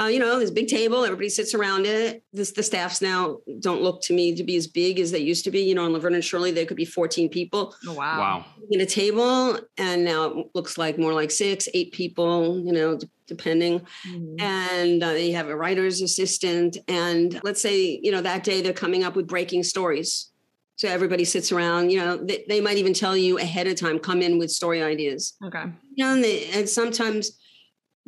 uh, 0.00 0.06
you 0.06 0.18
know, 0.18 0.38
there's 0.38 0.50
a 0.50 0.54
big 0.54 0.68
table, 0.68 1.04
everybody 1.04 1.28
sits 1.28 1.54
around 1.54 1.86
it. 1.86 2.22
This 2.32 2.52
the 2.52 2.62
staffs 2.62 3.00
now 3.02 3.38
don't 3.60 3.82
look 3.82 4.02
to 4.02 4.12
me 4.14 4.34
to 4.34 4.44
be 4.44 4.56
as 4.56 4.66
big 4.66 4.98
as 5.00 5.10
they 5.10 5.18
used 5.18 5.44
to 5.44 5.50
be. 5.50 5.60
You 5.60 5.74
know, 5.74 5.84
on 5.84 5.92
Laverne 5.92 6.14
and 6.14 6.24
Shirley, 6.24 6.50
there 6.50 6.66
could 6.66 6.76
be 6.76 6.84
14 6.84 7.28
people 7.28 7.74
Oh, 7.88 7.92
wow. 7.94 8.18
Wow. 8.18 8.44
in 8.70 8.80
a 8.80 8.86
table, 8.86 9.58
and 9.78 10.04
now 10.04 10.24
it 10.26 10.46
looks 10.54 10.76
like 10.78 10.98
more 10.98 11.12
like 11.12 11.30
six, 11.30 11.68
eight 11.74 11.92
people, 11.92 12.62
you 12.64 12.72
know, 12.72 12.96
d- 12.98 13.08
depending. 13.26 13.80
Mhm. 14.08 14.40
And 14.40 15.02
uh, 15.04 15.10
you 15.10 15.34
have 15.34 15.48
a 15.48 15.56
writer's 15.56 16.00
assistant, 16.00 16.78
and 16.88 17.40
let's 17.44 17.60
say 17.60 17.98
you 18.02 18.12
know 18.12 18.20
that 18.20 18.44
day 18.44 18.60
they're 18.62 18.72
coming 18.72 19.04
up 19.04 19.16
with 19.16 19.26
breaking 19.26 19.62
stories. 19.64 20.30
So 20.78 20.88
everybody 20.88 21.24
sits 21.24 21.52
around. 21.52 21.88
You 21.90 22.00
know, 22.00 22.16
they, 22.18 22.44
they 22.50 22.60
might 22.60 22.76
even 22.76 22.92
tell 22.92 23.16
you 23.16 23.38
ahead 23.38 23.66
of 23.66 23.76
time, 23.76 23.98
come 23.98 24.20
in 24.20 24.38
with 24.38 24.50
story 24.50 24.82
ideas. 24.82 25.34
Okay. 25.42 25.64
You 25.94 26.04
know, 26.04 26.12
and, 26.12 26.22
they, 26.22 26.44
and 26.50 26.68
sometimes 26.68 27.32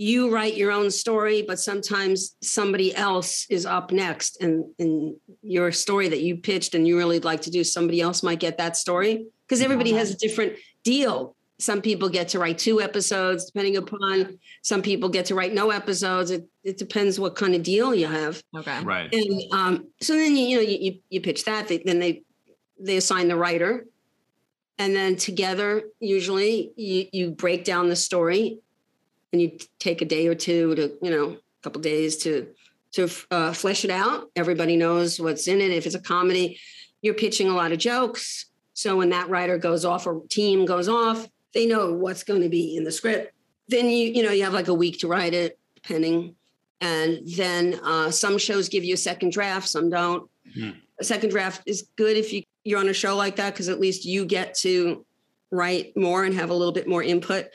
you 0.01 0.33
write 0.33 0.57
your 0.57 0.71
own 0.71 0.93
story, 0.93 1.43
but 1.43 1.59
sometimes 1.59 2.37
somebody 2.41 2.95
else 2.95 3.47
is 3.51 3.67
up 3.67 3.91
next, 3.91 4.41
and 4.41 4.65
and 4.79 5.17
your 5.43 5.73
story 5.73 6.09
that 6.09 6.21
you 6.21 6.37
pitched 6.37 6.77
and 6.77 6.87
you 6.87 6.97
really 6.97 7.19
like 7.19 7.43
to 7.43 7.51
do, 7.51 7.65
somebody 7.65 8.01
else 8.01 8.23
might 8.23 8.39
get 8.39 8.59
that 8.59 8.77
story 8.77 9.27
because 9.45 9.61
everybody 9.61 9.93
has 9.93 10.13
a 10.13 10.17
different 10.17 10.53
deal. 10.85 11.35
Some 11.59 11.83
people 11.83 12.09
get 12.09 12.29
to 12.29 12.39
write 12.39 12.59
two 12.59 12.81
episodes, 12.81 13.47
depending 13.47 13.77
upon. 13.77 14.39
Some 14.63 14.83
people 14.83 15.09
get 15.09 15.27
to 15.27 15.35
write 15.35 15.53
no 15.53 15.71
episodes. 15.71 16.31
It 16.31 16.49
it 16.63 16.79
depends 16.79 17.19
what 17.19 17.35
kind 17.35 17.57
of 17.57 17.65
deal 17.65 17.93
you 17.93 18.07
have. 18.07 18.41
Okay. 18.57 18.81
Right. 18.85 19.13
And 19.13 19.43
um, 19.53 19.89
so 20.01 20.13
then 20.13 20.37
you, 20.37 20.47
you 20.47 20.57
know 20.59 20.63
you, 20.63 20.79
you 20.81 20.99
you 21.11 21.21
pitch 21.21 21.45
that. 21.47 21.67
They, 21.67 21.79
then 21.79 21.99
they 21.99 22.23
they 22.79 22.99
assign 22.99 23.27
the 23.27 23.37
writer, 23.37 23.85
and 24.79 24.95
then 24.95 25.17
together 25.17 25.83
usually 25.99 26.71
you 26.77 27.07
you 27.11 27.31
break 27.33 27.65
down 27.65 27.89
the 27.89 27.97
story, 27.97 28.61
and 29.33 29.43
you 29.43 29.59
take 29.79 30.03
a 30.03 30.05
day 30.05 30.27
or 30.27 30.35
two 30.35 30.75
to 30.75 30.93
you 31.03 31.11
know 31.11 31.31
a 31.31 31.63
couple 31.63 31.81
days 31.81 32.17
to 32.19 32.49
to 32.93 33.09
uh, 33.31 33.53
flesh 33.53 33.85
it 33.85 33.91
out. 33.91 34.31
Everybody 34.35 34.77
knows 34.77 35.21
what's 35.21 35.47
in 35.49 35.61
it. 35.61 35.71
If 35.71 35.87
it's 35.87 35.95
a 35.95 36.01
comedy, 36.01 36.59
you're 37.03 37.15
pitching 37.15 37.49
a 37.49 37.55
lot 37.55 37.73
of 37.73 37.79
jokes. 37.79 38.47
So 38.73 38.97
when 38.97 39.11
that 39.11 39.29
writer 39.29 39.59
goes 39.59 39.85
off 39.85 40.07
or 40.07 40.23
team 40.29 40.65
goes 40.65 40.89
off, 40.89 41.29
they 41.53 41.67
know 41.67 41.93
what's 41.93 42.23
going 42.23 42.43
to 42.43 42.49
be 42.49 42.77
in 42.77 42.85
the 42.85 42.93
script. 42.93 43.35
Then 43.69 43.87
you 43.87 44.09
you 44.09 44.23
know 44.23 44.33
you 44.33 44.45
have 44.45 44.55
like 44.55 44.69
a 44.69 44.75
week 44.75 45.01
to 45.01 45.09
write 45.09 45.35
it 45.35 45.59
penning. 45.83 46.35
And 46.81 47.21
then 47.37 47.81
uh, 47.83 48.11
some 48.11 48.39
shows 48.39 48.69
give 48.69 48.85
you 48.85 48.95
a 48.95 48.99
second 48.99 49.33
draft, 49.33 49.69
some 49.69 49.91
don't. 49.91 50.31
Hmm. 50.55 50.71
A 51.01 51.05
second 51.05 51.31
draft 51.31 51.63
is 51.67 51.89
good 51.97 52.17
if 52.17 52.33
you, 52.33 52.43
you're 52.65 52.79
on 52.79 52.89
a 52.89 52.93
show 52.93 53.17
like 53.17 53.37
that, 53.37 53.53
because 53.53 53.69
at 53.69 53.81
least 53.81 54.05
you 54.05 54.25
get 54.25 54.55
to 54.59 55.05
write 55.51 55.97
more 55.97 56.25
and 56.25 56.35
have 56.35 56.51
a 56.51 56.55
little 56.55 56.73
bit 56.73 56.89
more 56.89 57.03
input. 57.03 57.47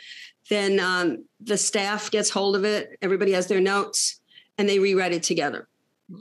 Then 0.49 0.79
um, 0.79 1.25
the 1.39 1.57
staff 1.57 2.11
gets 2.11 2.29
hold 2.29 2.55
of 2.55 2.65
it, 2.65 2.97
everybody 3.01 3.31
has 3.31 3.47
their 3.47 3.61
notes, 3.61 4.19
and 4.57 4.67
they 4.67 4.79
rewrite 4.79 5.13
it 5.13 5.23
together. 5.23 5.67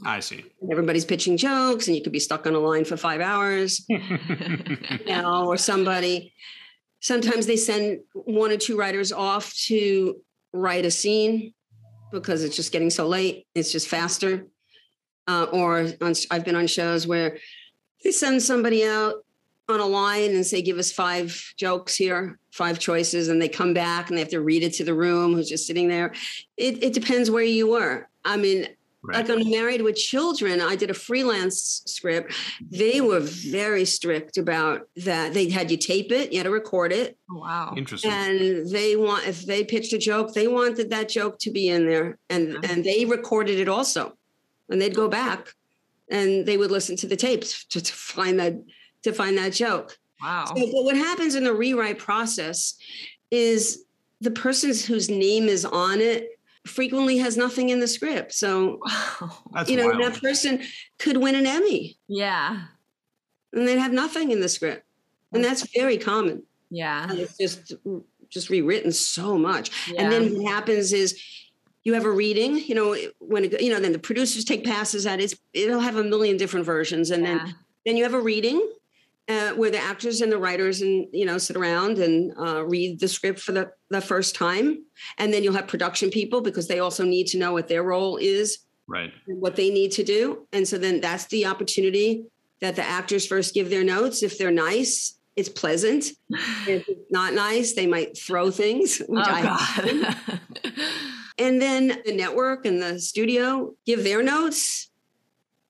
I 0.05 0.21
see. 0.21 0.45
Everybody's 0.71 1.05
pitching 1.05 1.37
jokes, 1.37 1.87
and 1.87 1.97
you 1.97 2.03
could 2.03 2.13
be 2.13 2.21
stuck 2.21 2.47
on 2.47 2.55
a 2.55 2.59
line 2.59 2.85
for 2.85 2.97
five 2.97 3.21
hours 3.21 3.85
you 3.89 3.99
know, 5.07 5.47
or 5.47 5.57
somebody. 5.57 6.33
Sometimes 7.01 7.47
they 7.47 7.57
send 7.57 8.01
one 8.15 8.53
or 8.53 8.57
two 8.57 8.79
writers 8.79 9.13
off 9.13 9.53
to 9.67 10.17
write 10.53 10.85
a 10.85 10.91
scene 10.91 11.53
because 12.13 12.45
it's 12.45 12.55
just 12.55 12.73
getting 12.73 12.91
so 12.91 13.09
late. 13.09 13.47
It's 13.55 13.73
just 13.73 13.89
faster. 13.89 14.47
Uh, 15.27 15.47
or 15.53 15.89
on, 16.01 16.15
I've 16.31 16.45
been 16.45 16.57
on 16.57 16.67
shows 16.67 17.07
where 17.07 17.39
they 18.05 18.13
send 18.13 18.43
somebody 18.43 18.85
out 18.85 19.15
on 19.73 19.81
a 19.81 19.87
line 19.87 20.31
and 20.31 20.47
say, 20.47 20.63
"Give 20.63 20.79
us 20.79 20.93
five 20.93 21.55
jokes 21.57 21.95
here, 21.97 22.39
five 22.53 22.79
choices," 22.79 23.29
and 23.29 23.41
they 23.43 23.49
come 23.49 23.75
back 23.75 24.09
and 24.09 24.17
they 24.17 24.21
have 24.23 24.31
to 24.31 24.41
read 24.41 24.63
it 24.63 24.75
to 24.75 24.85
the 24.85 24.95
room 24.95 25.35
who's 25.35 25.49
just 25.49 25.67
sitting 25.67 25.89
there. 25.89 26.13
It, 26.57 26.83
it 26.83 26.93
depends 26.93 27.31
where 27.31 27.43
you 27.43 27.69
were. 27.71 28.09
I 28.25 28.37
mean, 28.37 28.69
Right. 29.05 29.17
like 29.29 29.37
on 29.37 29.51
Married 29.51 29.83
with 29.83 29.97
Children, 29.97 30.61
I 30.61 30.77
did 30.77 30.89
a 30.89 30.95
freelance 30.95 31.83
script. 31.87 32.35
They 32.71 33.01
were 33.01 33.19
very 33.19 33.85
strict 33.85 34.39
about 34.39 34.89
that. 34.99 35.35
They 35.35 35.49
had 35.51 35.73
you 35.73 35.77
tape 35.77 36.13
it, 36.13 36.31
you 36.31 36.39
had 36.39 36.45
to 36.45 36.53
record 36.53 36.93
it, 36.93 37.19
Oh, 37.29 37.39
wow. 37.41 37.75
Interesting. 37.77 38.13
and 38.13 38.71
they 38.71 38.95
want 38.95 39.27
if 39.27 39.45
they 39.45 39.65
pitched 39.65 39.93
a 39.93 39.99
joke, 39.99 40.35
they 40.35 40.47
wanted 40.47 40.91
that 40.91 41.09
joke 41.09 41.41
to 41.41 41.51
be 41.51 41.67
in 41.69 41.85
there, 41.85 42.17
and 42.31 42.59
Okay. 42.59 42.73
and 42.73 42.85
they 42.85 43.05
recorded 43.05 43.59
it 43.59 43.69
also, 43.69 44.17
and 44.69 44.81
they'd 44.81 44.95
go 44.95 45.09
back, 45.09 45.53
and 46.09 46.47
they 46.47 46.57
would 46.57 46.71
listen 46.71 46.95
to 46.99 47.09
the 47.09 47.17
tapes 47.17 47.65
to, 47.71 47.81
to 47.81 47.93
find 47.93 48.39
that 48.39 48.55
to 49.03 49.13
find 49.13 49.37
that 49.39 49.53
joke. 49.53 49.99
Wow. 50.23 50.45
So, 50.47 50.55
but 50.55 50.85
what 50.85 50.97
happens 50.97 51.35
in 51.35 51.45
the 51.45 51.55
rewrite 51.55 51.99
process 51.99 52.75
is 53.31 53.85
the 54.21 54.31
person 54.31 54.73
whose 54.87 55.11
name 55.11 55.49
is 55.49 55.65
on 55.65 56.01
it 56.01 56.39
frequently 56.65 57.19
has 57.19 57.37
nothing 57.37 57.71
in 57.71 57.81
the 57.81 57.89
script. 57.89 58.33
So 58.33 58.81
That's 59.53 59.69
you 59.69 59.77
know 59.77 59.89
wild. 59.89 60.03
that 60.03 60.21
person 60.23 60.63
could 60.99 61.17
win 61.17 61.35
an 61.35 61.47
emmy 61.47 61.99
Yeah. 62.07 62.61
and 63.53 63.67
they'd 63.67 63.79
have 63.79 63.93
nothing 63.93 64.31
in 64.31 64.41
the 64.41 64.49
script 64.49 64.85
and 65.33 65.43
that's 65.45 65.67
very 65.75 65.99
common 65.99 66.45
Yeah. 66.71 67.11
and 67.11 67.19
it's 67.19 67.37
just 67.37 67.73
just 68.29 68.49
rewritten 68.49 68.93
so 68.93 69.37
much 69.37 69.71
Yeah. 69.91 70.03
and 70.03 70.13
then 70.13 70.37
what 70.41 70.53
happens 70.53 70.93
is 70.93 71.21
you 71.85 71.95
have 71.95 72.05
a 72.05 72.11
reading 72.13 72.57
you 72.59 72.75
know 72.77 72.97
when 73.19 73.45
it, 73.47 73.61
you 73.61 73.71
know 73.71 73.81
then 73.81 73.93
the 73.93 73.99
producers 73.99 74.45
take 74.45 74.65
passes 74.65 75.05
at 75.05 75.21
it 75.21 75.35
it'll 75.53 75.81
have 75.81 75.97
a 75.97 76.05
million 76.05 76.37
different 76.37 76.65
versions 76.65 77.11
and 77.11 77.25
yeah. 77.25 77.39
then 77.39 77.55
then 77.85 77.97
you 77.97 78.05
have 78.05 78.15
a 78.15 78.21
reading 78.21 78.65
uh, 79.29 79.51
where 79.51 79.71
the 79.71 79.79
actors 79.79 80.21
and 80.21 80.33
the 80.33 80.39
writers 80.39 80.83
and 80.83 81.07
you 81.13 81.25
know 81.25 81.39
sit 81.39 81.57
around 81.57 81.99
and 81.99 82.33
uh, 82.39 82.65
read 82.65 83.01
the 83.01 83.09
script 83.09 83.41
for 83.41 83.53
the, 83.53 83.71
the 83.91 84.01
first 84.01 84.35
time 84.35 84.85
and 85.19 85.33
then 85.33 85.45
you'll 85.45 85.55
have 85.55 85.69
production 85.69 86.11
people 86.11 86.41
because 86.41 86.69
they 86.69 86.81
also 86.81 87.05
need 87.05 87.27
to 87.29 87.39
know 87.39 87.53
what 87.53 87.69
their 87.69 87.83
role 87.83 88.17
is 88.17 88.59
right. 88.93 89.13
what 89.27 89.57
they 89.57 89.71
need 89.71 89.93
to 89.93 90.05
do. 90.05 90.47
And 90.53 90.67
so 90.67 90.79
then 90.79 91.01
that's 91.01 91.27
the 91.27 91.47
opportunity 91.47 92.25
that 92.61 92.77
the 92.77 92.85
actors 92.85 93.27
first 93.27 93.55
give 93.55 93.71
their 93.71 93.85
notes. 93.85 94.23
If 94.23 94.39
they're 94.39 94.51
nice, 94.51 95.19
it's 95.37 95.49
pleasant. 95.49 96.05
If 96.69 96.89
it's 96.89 97.11
not 97.11 97.35
nice, 97.35 97.75
they 97.75 97.87
might 97.87 98.17
throw 98.17 98.51
things. 98.51 99.03
oh 99.09 99.17
I, 99.17 99.43
God. 99.43 100.17
and 101.39 101.61
then 101.61 102.01
the 102.05 102.15
network 102.15 102.65
and 102.65 102.81
the 102.81 103.01
studio 103.01 103.75
give 103.85 104.05
their 104.05 104.23
notes. 104.23 104.91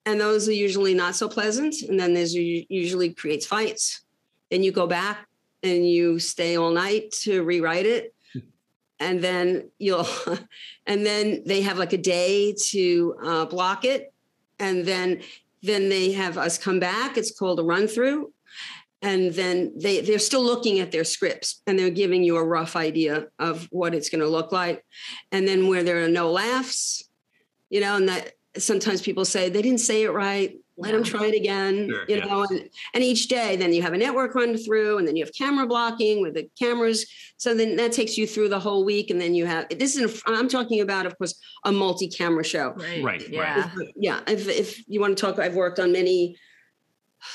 And 0.04 0.21
those 0.21 0.49
are 0.49 0.52
usually 0.52 0.94
not 0.94 1.14
so 1.14 1.28
pleasant. 1.28 1.76
And 1.82 1.99
then 1.99 2.14
there's 2.14 2.35
usually 2.35 3.14
creates 3.14 3.47
fights. 3.47 4.02
Then 4.50 4.62
you 4.62 4.73
go 4.73 4.87
back 4.87 5.28
and 5.62 5.88
you 5.88 6.18
stay 6.18 6.56
all 6.56 6.73
night 6.73 7.12
to 7.23 7.42
rewrite 7.42 7.87
it. 7.87 8.14
And 8.99 9.23
then 9.23 9.71
you'll, 9.78 10.06
and 10.87 11.06
then 11.06 11.42
they 11.47 11.62
have 11.62 11.78
like 11.78 11.92
a 11.92 11.99
day 11.99 12.54
to 12.68 13.16
uh, 13.23 13.44
block 13.47 13.85
it. 13.85 14.12
And 14.59 14.85
then, 14.85 15.23
then 15.62 15.88
they 15.88 16.12
have 16.12 16.38
us 16.38 16.59
come 16.59 16.80
back. 16.80 17.16
It's 17.16 17.37
called 17.37 17.61
a 17.61 17.64
run 17.64 17.87
through. 17.87 18.32
And 19.00 19.32
then 19.32 19.73
they, 19.76 20.00
they're 20.00 20.21
still 20.21 20.44
looking 20.44 20.78
at 20.78 20.92
their 20.92 21.02
scripts 21.02 21.61
and 21.66 21.76
they're 21.76 21.90
giving 21.90 22.23
you 22.23 22.37
a 22.37 22.44
rough 22.44 22.76
idea 22.76 23.26
of 23.38 23.66
what 23.73 23.94
it's 23.94 24.09
going 24.09 24.21
to 24.21 24.28
look 24.28 24.52
like 24.52 24.85
and 25.32 25.47
then 25.47 25.66
where 25.66 25.82
there 25.82 26.04
are 26.04 26.09
no 26.09 26.30
laughs 26.30 27.02
you 27.73 27.80
know 27.80 27.97
and 27.97 28.09
that 28.09 28.35
sometimes 28.56 29.00
people 29.00 29.25
say 29.25 29.49
they 29.49 29.62
didn't 29.62 29.80
say 29.80 30.02
it 30.04 30.11
right 30.11 30.56
let 30.78 30.92
them 30.92 31.02
try 31.04 31.26
it 31.26 31.35
again 31.35 31.88
Sure, 31.88 32.04
you 32.09 32.16
yeah. 32.16 32.25
know 32.25 32.44
and, 32.49 32.68
and 32.94 33.02
each 33.04 33.28
day 33.28 33.56
then 33.56 33.73
you 33.73 33.82
have 33.82 33.92
a 33.92 33.99
network 33.99 34.35
run 34.35 34.56
through 34.56 34.99
and 34.99 35.06
then 35.06 35.16
you 35.16 35.25
have 35.25 35.32
camera 35.35 35.66
blocking 35.66 36.21
with 36.23 36.35
the 36.35 36.49
cameras 36.59 37.06
so 37.37 37.54
then 37.54 37.76
that 37.76 37.92
takes 37.92 38.16
you 38.16 38.26
through 38.26 38.49
the 38.49 38.59
whole 38.59 38.85
week 38.85 39.11
and 39.11 39.21
then 39.21 39.35
you 39.35 39.47
have 39.47 39.68
this 39.71 39.97
is 39.97 40.23
i'm 40.26 40.49
talking 40.49 40.80
about 40.80 41.04
of 41.06 41.16
course 41.18 41.38
a 41.64 41.73
multi-camera 41.73 42.44
show 42.44 42.73
right. 42.73 43.02
Right, 43.04 43.28
Yeah. 43.28 43.71
yeah 43.97 44.21
if, 44.26 44.49
if 44.49 44.88
you 44.88 45.00
want 45.00 45.16
to 45.16 45.21
talk 45.21 45.38
i've 45.38 45.54
worked 45.54 45.78
on 45.78 45.92
many 45.92 46.37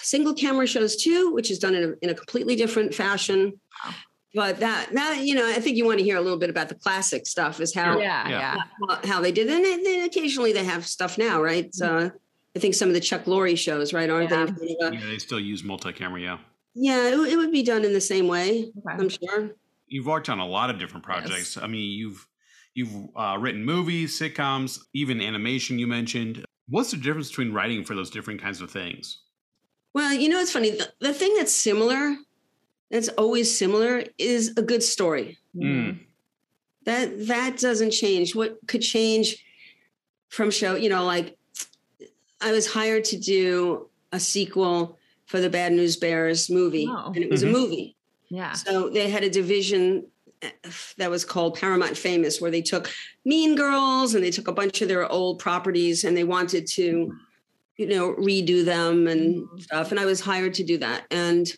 single 0.02 0.34
camera 0.34 0.68
shows 0.68 0.96
too 0.96 1.32
which 1.34 1.50
is 1.52 1.60
done 1.60 1.74
in 1.76 1.84
a, 1.84 1.94
in 2.02 2.10
a 2.10 2.16
completely 2.16 2.56
different 2.56 2.94
fashion 2.94 3.54
Wow. 3.86 3.94
But 4.36 4.60
that 4.60 4.90
that 4.94 5.20
you 5.24 5.34
know 5.36 5.48
i 5.48 5.54
think 5.60 5.78
you 5.78 5.86
want 5.86 5.98
to 6.00 6.04
hear 6.04 6.18
a 6.18 6.22
little 6.22 6.38
bit 6.40 6.50
about 6.50 6.70
the 6.70 6.76
classic 6.76 7.26
stuff 7.26 7.60
is 7.60 7.74
how 7.74 7.98
Yeah. 8.00 8.28
Yeah. 8.30 8.40
Yeah. 8.40 8.64
how- 8.90 9.08
how 9.08 9.22
they 9.22 9.32
did 9.32 9.48
and 9.50 9.64
then, 9.64 9.84
then 9.84 10.06
occasionally 10.06 10.54
they 10.54 10.64
have 10.64 10.86
stuff 10.86 11.18
now 11.18 11.42
right 11.42 11.70
uh, 11.82 12.10
i 12.56 12.60
think 12.60 12.74
some 12.76 12.88
of 12.90 12.94
the 12.94 13.00
chuck 13.00 13.26
Lorre 13.26 13.58
shows 13.58 13.94
right 13.94 14.10
aren't 14.10 14.30
Yeah. 14.30 14.46
they 14.46 14.76
Yeah, 14.80 15.06
they 15.06 15.18
still 15.18 15.40
use 15.40 15.64
multi-camera. 15.64 16.22
Yeah. 16.22 16.38
yeah 16.76 17.08
it, 17.10 17.34
it 17.34 17.38
would 17.38 17.52
be 17.52 17.64
done 17.64 17.86
in 17.86 17.94
the 17.94 18.02
same 18.02 18.28
way 18.28 18.72
Okay. 18.78 18.98
i'm 19.02 19.10
sure 19.10 19.52
You've 19.90 20.06
worked 20.06 20.28
on 20.28 20.40
a 20.40 20.46
lot 20.46 20.70
of 20.70 20.80
different 20.80 21.06
projects. 21.06 21.56
I 21.56 21.66
mean, 21.66 21.90
you've 21.98 22.28
you've 22.74 22.92
uh, 23.16 23.38
written 23.40 23.64
movies, 23.64 24.20
sitcoms, 24.20 24.82
even 24.94 25.22
animation. 25.22 25.80
You 25.80 25.88
mentioned. 25.88 26.44
What's 26.68 26.92
the 26.92 26.98
difference 26.98 27.30
between 27.30 27.54
writing 27.54 27.86
for 27.86 27.96
those 27.96 28.10
different 28.10 28.42
kinds 28.42 28.60
of 28.60 28.70
things? 28.70 29.22
Well, 29.94 30.12
you 30.14 30.28
know, 30.28 30.42
it's 30.42 30.52
funny. 30.52 30.72
The, 30.72 30.92
the 31.00 31.14
thing 31.14 31.34
that's 31.38 31.54
similar, 31.54 32.18
that's 32.90 33.10
always 33.10 33.56
similar, 33.58 34.04
is 34.18 34.54
a 34.58 34.62
good 34.62 34.84
story. 34.84 35.38
Mm. 35.56 36.00
That 36.86 37.28
that 37.28 37.58
doesn't 37.58 37.92
change. 37.92 38.36
What 38.36 38.58
could 38.68 38.82
change 38.82 39.44
from 40.30 40.52
show? 40.52 40.76
You 40.76 40.90
know, 40.90 41.04
like 41.06 41.38
I 42.42 42.52
was 42.52 42.68
hired 42.72 43.04
to 43.06 43.18
do 43.18 43.90
a 44.12 44.20
sequel 44.20 44.98
for 45.26 45.40
the 45.42 45.50
Bad 45.50 45.74
News 45.74 45.98
Bears 45.98 46.50
movie, 46.50 46.88
Oh. 46.90 47.12
and 47.14 47.18
it 47.24 47.30
was 47.30 47.44
Mhm. 47.44 47.50
a 47.50 47.52
movie. 47.52 47.96
Yeah. 48.30 48.54
So 48.54 48.90
they 48.90 49.10
had 49.10 49.24
a 49.24 49.30
division 49.30 50.08
uh, 50.44 50.50
that 50.98 51.10
was 51.10 51.26
called 51.26 51.56
Paramount 51.58 51.98
Famous, 51.98 52.40
where 52.40 52.52
they 52.52 52.62
took 52.62 52.92
Mean 53.26 53.56
Girls 53.56 54.14
and 54.14 54.24
they 54.24 54.30
took 54.30 54.48
a 54.48 54.52
bunch 54.54 54.82
of 54.84 54.88
their 54.88 55.12
old 55.12 55.40
properties 55.40 56.04
and 56.04 56.16
they 56.16 56.24
wanted 56.24 56.68
to, 56.68 57.12
you 57.78 57.88
know, 57.88 58.14
redo 58.14 58.64
them 58.64 59.08
and 59.08 59.36
Mhm. 59.48 59.64
stuff. 59.64 59.90
And 59.92 60.00
I 60.00 60.06
was 60.06 60.20
hired 60.20 60.54
to 60.56 60.64
do 60.64 60.78
that. 60.78 61.06
And 61.10 61.52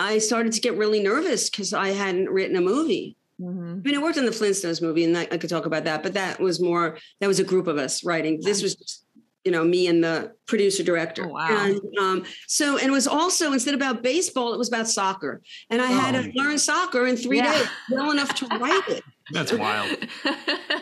I 0.00 0.18
started 0.18 0.52
to 0.54 0.60
get 0.60 0.76
really 0.76 1.02
nervous 1.02 1.50
because 1.50 1.72
I 1.74 1.88
hadn't 1.90 2.30
written 2.30 2.56
a 2.56 2.60
movie. 2.60 3.16
Mhm. 3.40 3.80
I 3.84 3.88
mean, 3.88 3.94
I 3.94 4.02
worked 4.02 4.18
on 4.18 4.24
the 4.26 4.30
Flintstones 4.32 4.80
movie, 4.82 5.04
and 5.04 5.14
that, 5.16 5.32
I 5.32 5.36
could 5.38 5.50
talk 5.50 5.66
about 5.66 5.84
that. 5.84 6.02
But 6.02 6.14
that 6.14 6.40
was 6.40 6.60
more 6.60 6.98
that 7.20 7.26
was 7.26 7.38
a 7.38 7.44
group 7.44 7.66
of 7.66 7.76
us 7.78 8.04
writing. 8.04 8.40
This 8.42 8.62
was, 8.62 8.74
just, 8.74 9.04
you 9.44 9.52
know, 9.52 9.64
me 9.64 9.86
and 9.86 10.04
the 10.04 10.32
producer 10.46 10.82
director. 10.82 11.24
Oh, 11.26 11.32
wow. 11.32 11.48
And 11.64 11.80
um, 11.98 12.24
so, 12.46 12.76
and 12.76 12.88
it 12.88 12.92
was 12.92 13.06
also 13.06 13.52
instead 13.52 13.74
about 13.74 14.02
baseball, 14.02 14.52
it 14.52 14.58
was 14.58 14.68
about 14.68 14.88
soccer, 14.88 15.40
and 15.70 15.80
I 15.80 15.86
had 15.86 16.14
Oh. 16.16 16.22
to 16.22 16.30
learn 16.34 16.58
soccer 16.58 17.06
in 17.06 17.16
three 17.16 17.38
Yeah. 17.38 17.52
days, 17.58 17.68
well 17.90 18.10
enough 18.10 18.34
to 18.36 18.46
write 18.58 18.88
it. 18.88 19.02
That's 19.32 19.52
wild. 19.52 19.96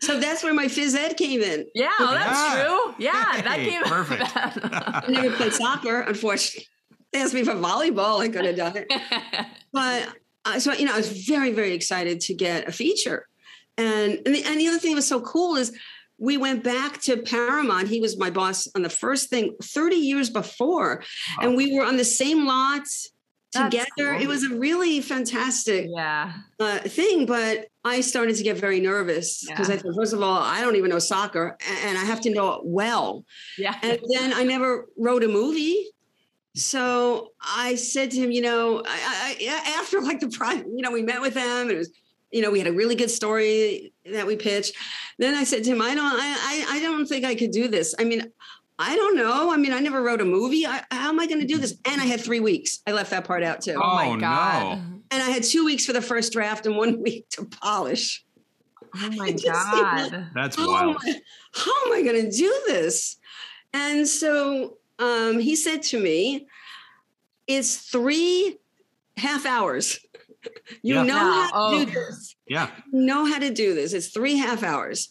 So 0.00 0.18
that's 0.18 0.42
where 0.42 0.54
my 0.54 0.66
phys 0.66 0.94
ed 0.94 1.16
came 1.18 1.42
in. 1.42 1.66
yeah, 1.74 1.90
well, 1.98 2.12
that's 2.12 2.30
Yeah. 2.56 2.64
true. 2.64 2.94
Yeah, 2.98 3.42
that 3.42 3.58
Hey, 3.60 3.70
came 3.70 3.82
perfect. 3.96 4.22
I 4.34 5.04
never 5.08 5.36
played 5.36 5.52
soccer, 5.52 6.00
unfortunately. 6.00 6.66
They 7.16 7.22
asked 7.22 7.32
me 7.32 7.44
for 7.44 7.54
volleyball, 7.54 8.20
I 8.20 8.28
could 8.28 8.44
have 8.44 8.56
done 8.56 8.76
it. 8.76 8.92
but 9.72 10.06
uh, 10.44 10.60
so 10.60 10.74
you 10.74 10.84
know, 10.84 10.92
I 10.92 10.98
was 10.98 11.24
very, 11.26 11.50
very 11.50 11.72
excited 11.72 12.20
to 12.20 12.34
get 12.34 12.68
a 12.68 12.72
feature. 12.72 13.26
And 13.78 14.20
and 14.26 14.34
the, 14.34 14.44
and 14.44 14.60
the 14.60 14.68
other 14.68 14.78
thing 14.78 14.90
that 14.90 14.96
was 14.96 15.08
so 15.08 15.22
cool 15.22 15.56
is 15.56 15.74
we 16.18 16.36
went 16.36 16.62
back 16.62 17.00
to 17.02 17.16
Paramount. 17.16 17.88
He 17.88 18.02
was 18.02 18.18
my 18.18 18.28
boss 18.28 18.68
on 18.74 18.82
the 18.82 18.90
first 18.90 19.30
thing 19.30 19.54
30 19.62 19.96
years 19.96 20.28
before, 20.28 21.02
and 21.40 21.56
we 21.56 21.74
were 21.74 21.86
on 21.86 21.96
the 21.96 22.04
same 22.04 22.46
lot 22.46 22.82
That's 23.54 23.64
together. 23.64 24.12
It 24.12 24.28
was 24.28 24.42
a 24.44 24.54
really 24.54 25.00
fantastic 25.00 25.88
yeah. 25.88 26.34
uh, 26.60 26.80
thing, 26.80 27.24
but 27.24 27.68
I 27.82 28.02
started 28.02 28.36
to 28.36 28.42
get 28.42 28.58
very 28.58 28.80
nervous 28.80 29.42
because 29.46 29.70
Yeah. 29.70 29.76
I 29.76 29.78
thought, 29.78 29.94
first 29.96 30.12
of 30.12 30.22
all, 30.22 30.38
I 30.38 30.60
don't 30.60 30.76
even 30.76 30.90
know 30.90 30.98
soccer, 30.98 31.56
and 31.82 31.96
I 31.96 32.04
have 32.04 32.20
to 32.22 32.30
know 32.30 32.52
it 32.56 32.60
well. 32.64 33.24
Yeah. 33.56 33.74
And 33.82 33.98
then 34.12 34.34
I 34.34 34.44
never 34.44 34.88
wrote 34.98 35.24
a 35.24 35.28
movie. 35.28 35.86
So 36.56 37.32
I 37.40 37.74
said 37.74 38.10
to 38.12 38.16
him, 38.18 38.30
you 38.30 38.40
know, 38.40 38.78
I, 38.86 39.36
I, 39.40 39.48
I- 39.48 39.78
after 39.80 40.00
like 40.00 40.20
the 40.20 40.28
project, 40.28 40.66
you 40.74 40.82
know, 40.82 40.90
we 40.90 41.02
met 41.02 41.20
with 41.20 41.34
him 41.34 41.42
and 41.62 41.70
it 41.70 41.76
was, 41.76 41.90
you 42.32 42.42
know, 42.42 42.50
we 42.50 42.58
had 42.58 42.66
a 42.68 42.72
really 42.72 42.94
good 42.94 43.10
story 43.10 43.92
that 44.10 44.26
we 44.26 44.36
pitched. 44.36 44.74
Then 45.18 45.34
I 45.34 45.44
said 45.44 45.64
to 45.64 45.70
him, 45.70 45.80
I 45.82 45.94
don't, 45.94 46.04
I, 46.12 46.64
I, 46.70 46.76
I 46.76 46.80
don't 46.80 47.06
think 47.06 47.24
I 47.24 47.34
could 47.34 47.50
do 47.50 47.68
this. 47.68 47.94
I 47.98 48.04
mean, 48.04 48.30
I 48.78 48.96
don't 48.96 49.16
know. 49.16 49.52
I 49.52 49.56
mean, 49.56 49.72
I 49.72 49.80
never 49.80 50.02
wrote 50.02 50.20
a 50.20 50.24
movie. 50.24 50.66
I, 50.66 50.82
how 50.90 51.08
am 51.10 51.20
I 51.20 51.26
going 51.26 51.40
to 51.40 51.46
do 51.46 51.56
this? 51.58 51.74
And 51.86 52.00
I 52.00 52.04
had 52.04 52.20
three 52.20 52.40
weeks. 52.40 52.80
I 52.86 52.92
left 52.92 53.10
that 53.10 53.24
part 53.24 53.42
out 53.42 53.60
too. 53.62 53.74
Oh, 53.76 53.80
oh 53.82 53.94
my 53.94 54.08
Oh, 54.08 54.16
god. 54.18 54.78
no. 54.78 54.82
And 55.12 55.22
I 55.22 55.30
had 55.30 55.44
two 55.44 55.64
weeks 55.64 55.86
for 55.86 55.92
the 55.92 56.02
first 56.02 56.32
draft 56.32 56.66
and 56.66 56.76
one 56.76 57.00
week 57.02 57.28
to 57.30 57.44
polish. 57.44 58.24
Oh 58.96 59.10
my 59.12 59.30
Just- 59.30 59.44
god. 59.44 60.26
That's 60.34 60.56
How 60.56 60.66
wild. 60.68 60.96
am 60.96 61.00
I, 61.04 61.20
how 61.54 61.72
am 61.86 61.92
I 61.92 62.02
going 62.02 62.28
to 62.28 62.30
do 62.36 62.62
this? 62.66 63.16
And 63.72 64.08
so 64.08 64.78
um, 64.98 65.38
he 65.38 65.56
said 65.56 65.82
to 65.84 66.00
me, 66.00 66.46
it's 67.46 67.76
three 67.76 68.58
half 69.16 69.46
hours. 69.46 69.98
You 70.82 70.94
Yeah. 70.96 71.02
know 71.02 71.14
Yeah. 71.16 71.32
how 71.32 71.46
to 71.46 71.52
Oh. 71.54 71.84
do 71.84 71.90
this. 71.92 72.36
Yeah. 72.46 72.70
You 72.92 73.00
know 73.02 73.24
how 73.24 73.38
to 73.38 73.50
do 73.50 73.74
this. 73.74 73.92
It's 73.92 74.08
three 74.08 74.36
half 74.36 74.62
hours. 74.62 75.08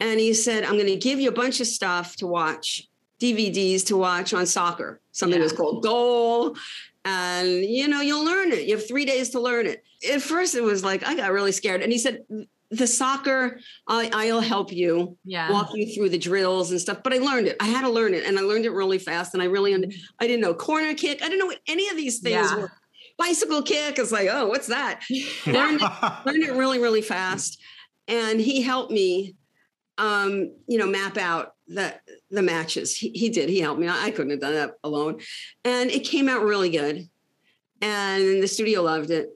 And 0.00 0.18
he 0.18 0.32
said, 0.32 0.64
I'm 0.64 0.74
going 0.74 0.86
to 0.86 0.96
give 0.96 1.20
you 1.20 1.28
a 1.28 1.32
bunch 1.32 1.60
of 1.60 1.66
stuff 1.66 2.16
to 2.16 2.26
watch, 2.26 2.88
DVDs 3.20 3.84
to 3.86 3.96
watch 3.96 4.32
on 4.32 4.46
soccer. 4.46 5.00
Something 5.12 5.38
Yeah. 5.40 5.44
was 5.44 5.52
called 5.52 5.82
Goal. 5.82 6.56
And, 7.04 7.64
you 7.64 7.88
know, 7.88 8.00
you'll 8.00 8.24
learn 8.24 8.52
it. 8.52 8.66
You 8.66 8.76
have 8.76 8.86
three 8.86 9.04
days 9.04 9.30
to 9.30 9.40
learn 9.40 9.66
it. 9.66 9.82
At 10.10 10.22
first, 10.22 10.54
it 10.54 10.62
was 10.62 10.82
like, 10.84 11.06
I 11.06 11.14
got 11.14 11.32
really 11.32 11.52
scared. 11.52 11.82
And 11.82 11.92
he 11.92 11.98
said, 11.98 12.24
the 12.70 12.86
soccer, 12.86 13.58
I, 13.88 14.10
I'll 14.12 14.40
help 14.40 14.72
you 14.72 15.16
Yeah. 15.24 15.50
walk 15.50 15.70
you 15.74 15.92
through 15.92 16.10
the 16.10 16.18
drills 16.18 16.70
and 16.70 16.80
stuff. 16.80 16.98
But 17.02 17.12
I 17.12 17.18
learned 17.18 17.48
it. 17.48 17.56
I 17.60 17.66
had 17.66 17.82
to 17.82 17.88
learn 17.90 18.14
it, 18.14 18.24
and 18.24 18.38
I 18.38 18.42
learned 18.42 18.64
it 18.64 18.70
really 18.70 18.98
fast. 18.98 19.34
And 19.34 19.42
I 19.42 19.46
really, 19.46 19.74
I 20.20 20.26
didn't 20.26 20.40
know 20.40 20.54
corner 20.54 20.94
kick. 20.94 21.20
I 21.22 21.24
didn't 21.28 21.40
know 21.40 21.46
what 21.46 21.60
any 21.66 21.88
of 21.88 21.96
these 21.96 22.20
things 22.20 22.50
Yeah. 22.50 22.56
were. 22.56 22.72
Bicycle 23.18 23.62
kick 23.62 23.98
is 23.98 24.12
like, 24.12 24.28
oh, 24.30 24.46
what's 24.46 24.68
that? 24.68 25.00
learned 25.46 25.80
it, 25.82 26.26
learned 26.26 26.42
it 26.44 26.52
really, 26.54 26.78
really 26.78 27.02
fast. 27.02 27.60
And 28.08 28.40
he 28.40 28.62
helped 28.62 28.90
me, 28.92 29.34
um, 29.98 30.52
you 30.66 30.78
know, 30.78 30.86
map 30.86 31.16
out 31.18 31.54
the 31.68 31.94
the 32.30 32.42
matches. 32.42 32.96
He, 32.96 33.10
he 33.10 33.28
did. 33.28 33.48
He 33.50 33.60
helped 33.60 33.80
me. 33.80 33.88
I, 33.88 34.06
I 34.06 34.10
couldn't 34.10 34.30
have 34.30 34.40
done 34.40 34.54
that 34.54 34.74
alone. 34.84 35.20
And 35.64 35.90
it 35.90 36.04
came 36.04 36.28
out 36.28 36.42
really 36.44 36.70
good. 36.70 37.08
And 37.82 38.42
the 38.42 38.48
studio 38.48 38.82
loved 38.82 39.10
it. 39.10 39.28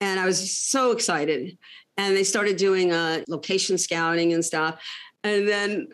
And 0.00 0.20
I 0.20 0.26
was 0.26 0.50
so 0.58 0.90
excited. 0.92 1.56
And 1.96 2.16
they 2.16 2.24
started 2.24 2.56
doing 2.56 2.92
uh, 2.92 3.22
location 3.28 3.78
scouting 3.78 4.32
and 4.32 4.44
stuff. 4.44 4.80
And 5.24 5.48
then 5.48 5.88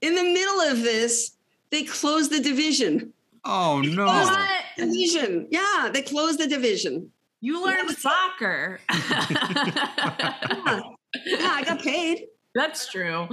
in 0.00 0.14
the 0.14 0.22
middle 0.24 0.60
of 0.60 0.82
this, 0.82 1.36
they 1.70 1.84
closed 1.84 2.30
the 2.30 2.40
division. 2.40 3.12
oh 3.44 3.80
no. 3.80 4.06
What? 4.06 4.48
Division. 4.76 5.46
Yeah, 5.50 5.90
they 5.92 6.02
closed 6.02 6.38
the 6.40 6.46
division. 6.48 7.10
You 7.40 7.64
learned 7.64 7.90
soccer. 7.96 8.80
Yeah, 8.90 10.80
yeah 11.26 11.50
I 11.52 11.62
got 11.64 11.80
paid. 11.80 12.26
That's 12.54 12.90
true. 12.90 13.28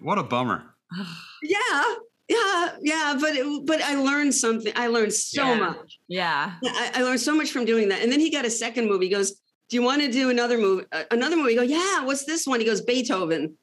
What 0.00 0.18
a 0.18 0.22
bummer. 0.22 0.74
Yeah, 1.42 1.84
yeah, 2.28 2.68
yeah. 2.82 3.16
But 3.20 3.36
it, 3.36 3.66
but 3.66 3.80
I 3.82 3.94
learned 3.94 4.34
something. 4.34 4.72
I 4.76 4.88
learned 4.88 5.12
so 5.12 5.42
Yeah. 5.44 5.54
much. 5.58 5.98
Yeah. 6.08 6.52
I, 6.64 6.90
I 6.96 7.02
learned 7.02 7.20
so 7.20 7.34
much 7.34 7.50
from 7.52 7.64
doing 7.64 7.88
that. 7.90 8.02
And 8.02 8.10
then 8.10 8.18
he 8.20 8.30
got 8.30 8.44
a 8.44 8.50
second 8.50 8.88
movie. 8.88 9.06
He 9.06 9.12
goes, 9.12 9.40
"Do 9.68 9.76
you 9.76 9.82
want 9.82 10.02
to 10.02 10.10
do 10.10 10.30
another 10.30 10.58
movie? 10.58 10.86
Uh, 10.92 11.04
another 11.10 11.36
movie?" 11.36 11.52
I 11.52 11.56
go, 11.56 11.62
"Yeah." 11.62 12.04
What's 12.04 12.24
this 12.24 12.46
one? 12.46 12.60
He 12.60 12.66
goes, 12.66 12.80
"Beethoven." 12.80 13.54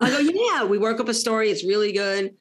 I 0.00 0.10
go, 0.10 0.18
"Yeah." 0.18 0.64
We 0.64 0.78
work 0.78 1.00
up 1.00 1.08
a 1.08 1.14
story. 1.14 1.50
It's 1.50 1.64
really 1.64 1.92
good. 1.92 2.34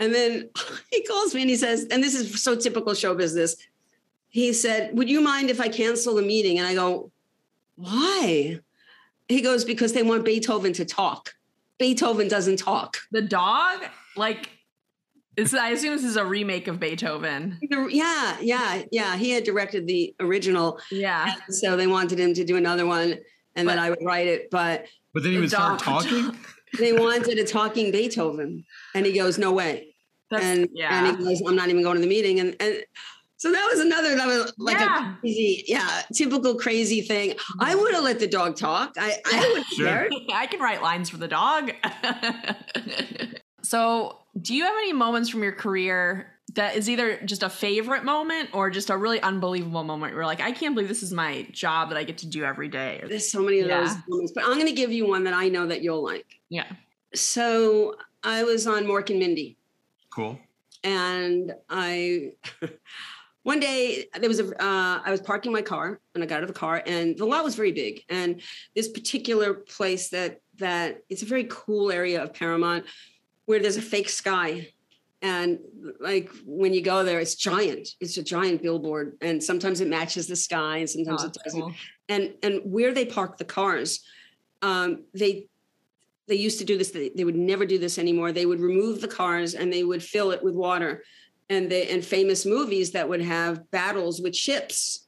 And 0.00 0.14
then 0.14 0.50
he 0.90 1.02
calls 1.04 1.34
me 1.34 1.42
and 1.42 1.50
he 1.50 1.56
says, 1.56 1.86
and 1.90 2.02
this 2.02 2.14
is 2.14 2.42
so 2.42 2.54
typical 2.54 2.94
show 2.94 3.14
business. 3.14 3.56
He 4.28 4.52
said, 4.52 4.96
"Would 4.96 5.08
you 5.08 5.20
mind 5.20 5.50
if 5.50 5.60
I 5.60 5.68
cancel 5.68 6.14
the 6.14 6.22
meeting?" 6.22 6.58
And 6.58 6.66
I 6.66 6.74
go, 6.74 7.10
"Why?" 7.76 8.60
He 9.28 9.40
goes, 9.40 9.64
"Because 9.64 9.92
they 9.92 10.02
want 10.02 10.24
Beethoven 10.24 10.72
to 10.74 10.84
talk. 10.84 11.34
Beethoven 11.78 12.28
doesn't 12.28 12.58
talk." 12.58 12.98
The 13.10 13.22
dog, 13.22 13.86
like, 14.16 14.50
is 15.46 15.54
I 15.54 15.70
assume 15.70 15.94
this 15.94 16.04
is 16.04 16.16
a 16.16 16.24
remake 16.24 16.68
of 16.68 16.78
Beethoven. 16.80 17.58
Yeah, 17.62 18.36
yeah, 18.40 18.82
yeah. 18.90 19.16
He 19.16 19.30
had 19.30 19.44
directed 19.44 19.86
the 19.86 20.14
original, 20.20 20.78
Yeah. 20.90 21.34
so 21.48 21.76
they 21.76 21.86
wanted 21.86 22.18
him 22.18 22.34
to 22.34 22.44
do 22.44 22.56
another 22.56 22.86
one, 22.86 23.16
and 23.56 23.68
then 23.68 23.78
I 23.78 23.90
would 23.90 24.00
write 24.04 24.26
it. 24.26 24.50
But 24.50 24.86
But 25.14 25.22
then 25.22 25.32
he 25.32 25.38
would 25.38 25.50
start 25.50 25.80
talking. 25.80 26.36
they 26.78 26.92
wanted 26.92 27.38
a 27.38 27.44
talking 27.44 27.90
Beethoven, 27.92 28.64
and 28.94 29.06
he 29.06 29.12
goes, 29.12 29.38
"No 29.38 29.52
way!" 29.52 29.94
That's, 30.30 30.44
and 30.44 30.68
yeah. 30.74 31.06
and 31.08 31.16
he 31.18 31.24
goes, 31.24 31.40
"I'm 31.46 31.56
not 31.56 31.68
even 31.68 31.82
going 31.82 31.94
to 31.96 32.00
the 32.02 32.06
meeting." 32.08 32.40
And 32.40 32.54
and 32.60 32.82
so 33.38 33.52
that 33.52 33.68
was 33.70 33.80
another 33.80 34.16
that 34.16 34.26
was 34.26 34.52
like 34.58 34.78
Yeah. 34.78 35.14
a 35.16 35.20
crazy, 35.20 35.64
yeah, 35.68 36.02
typical 36.12 36.56
crazy 36.56 37.00
thing. 37.02 37.34
I 37.60 37.74
would 37.74 37.94
have 37.94 38.02
let 38.04 38.18
the 38.18 38.26
dog 38.26 38.56
talk. 38.56 38.94
I 38.98 39.16
I 39.24 39.52
would 39.54 39.64
Sure. 39.66 40.08
I 40.34 40.46
can 40.46 40.60
write 40.60 40.82
lines 40.82 41.08
for 41.08 41.16
the 41.18 41.28
dog. 41.28 41.72
so, 43.62 44.18
do 44.40 44.54
you 44.54 44.64
have 44.64 44.74
any 44.78 44.92
moments 44.92 45.28
from 45.28 45.42
your 45.42 45.52
career 45.52 46.32
that 46.54 46.76
is 46.76 46.88
either 46.88 47.18
just 47.24 47.42
a 47.42 47.50
favorite 47.50 48.04
moment 48.04 48.50
or 48.52 48.70
just 48.70 48.90
a 48.90 48.96
really 48.96 49.20
unbelievable 49.20 49.84
moment 49.84 50.12
where 50.12 50.22
you're 50.22 50.26
like, 50.26 50.40
I 50.40 50.52
can't 50.52 50.74
believe 50.74 50.88
this 50.88 51.02
is 51.02 51.12
my 51.12 51.46
job 51.52 51.90
that 51.90 51.98
I 51.98 52.04
get 52.04 52.18
to 52.18 52.26
do 52.26 52.44
every 52.44 52.68
day? 52.68 53.02
There's 53.06 53.30
so 53.30 53.42
many 53.42 53.60
of 53.60 53.68
those 53.68 53.94
moments, 54.08 54.32
but 54.34 54.44
I'm 54.44 54.54
going 54.54 54.66
to 54.66 54.72
give 54.72 54.92
you 54.92 55.06
one 55.06 55.24
that 55.24 55.34
I 55.34 55.48
know 55.48 55.66
that 55.66 55.82
you'll 55.82 56.02
like. 56.02 56.26
Yeah. 56.48 56.66
So 57.14 57.96
I 58.22 58.44
was 58.44 58.66
on 58.66 58.84
Mork 58.84 59.10
and 59.10 59.18
Mindy. 59.18 59.56
Cool. 60.10 60.38
and 60.82 61.54
I 61.68 62.32
one 63.42 63.60
day 63.60 64.06
there 64.18 64.28
was 64.28 64.40
a 64.40 64.46
uh, 64.62 65.00
I 65.04 65.10
was 65.10 65.20
parking 65.20 65.52
my 65.52 65.62
car 65.62 66.00
and 66.14 66.24
I 66.24 66.26
got 66.26 66.38
out 66.38 66.42
of 66.42 66.48
the 66.48 66.54
car 66.54 66.82
and 66.86 67.16
the 67.16 67.24
lot 67.24 67.44
was 67.44 67.54
very 67.54 67.72
big 67.72 68.02
and 68.08 68.40
this 68.74 68.88
particular 68.88 69.54
place 69.54 70.08
that 70.08 70.40
that 70.56 71.02
it's 71.08 71.22
a 71.22 71.26
very 71.26 71.46
cool 71.48 71.90
area 71.92 72.22
of 72.22 72.34
Paramount 72.34 72.84
where 73.48 73.60
there's 73.60 73.78
a 73.78 73.82
fake 73.82 74.10
sky. 74.10 74.68
And 75.22 75.58
like 76.00 76.30
when 76.44 76.74
you 76.74 76.82
go 76.82 77.02
there 77.02 77.18
it's 77.18 77.34
giant. 77.34 77.88
It's 77.98 78.18
a 78.18 78.22
giant 78.22 78.62
billboard 78.62 79.16
and 79.22 79.42
sometimes 79.42 79.80
it 79.80 79.88
matches 79.88 80.26
the 80.28 80.36
sky 80.36 80.76
and 80.78 80.88
sometimes 80.90 81.24
Oh, 81.24 81.26
it 81.28 81.36
doesn't. 81.44 81.60
cool. 81.62 81.74
and 82.10 82.34
and 82.42 82.60
where 82.64 82.92
they 82.92 83.06
park 83.06 83.38
the 83.38 83.44
cars 83.46 84.00
um, 84.60 85.04
they 85.14 85.46
they 86.28 86.34
used 86.34 86.58
to 86.58 86.64
do 86.66 86.76
this 86.76 86.90
they, 86.90 87.08
they 87.16 87.24
would 87.24 87.36
never 87.52 87.64
do 87.64 87.78
this 87.78 87.98
anymore. 87.98 88.32
They 88.32 88.44
would 88.46 88.60
remove 88.60 89.00
the 89.00 89.08
cars 89.08 89.54
and 89.54 89.72
they 89.72 89.82
would 89.82 90.02
fill 90.02 90.30
it 90.30 90.42
with 90.42 90.54
water. 90.54 91.02
And 91.48 91.70
they 91.72 91.88
and 91.88 92.04
famous 92.04 92.44
movies 92.44 92.90
that 92.92 93.08
would 93.08 93.22
have 93.22 93.68
battles 93.70 94.20
with 94.20 94.36
ships 94.36 95.07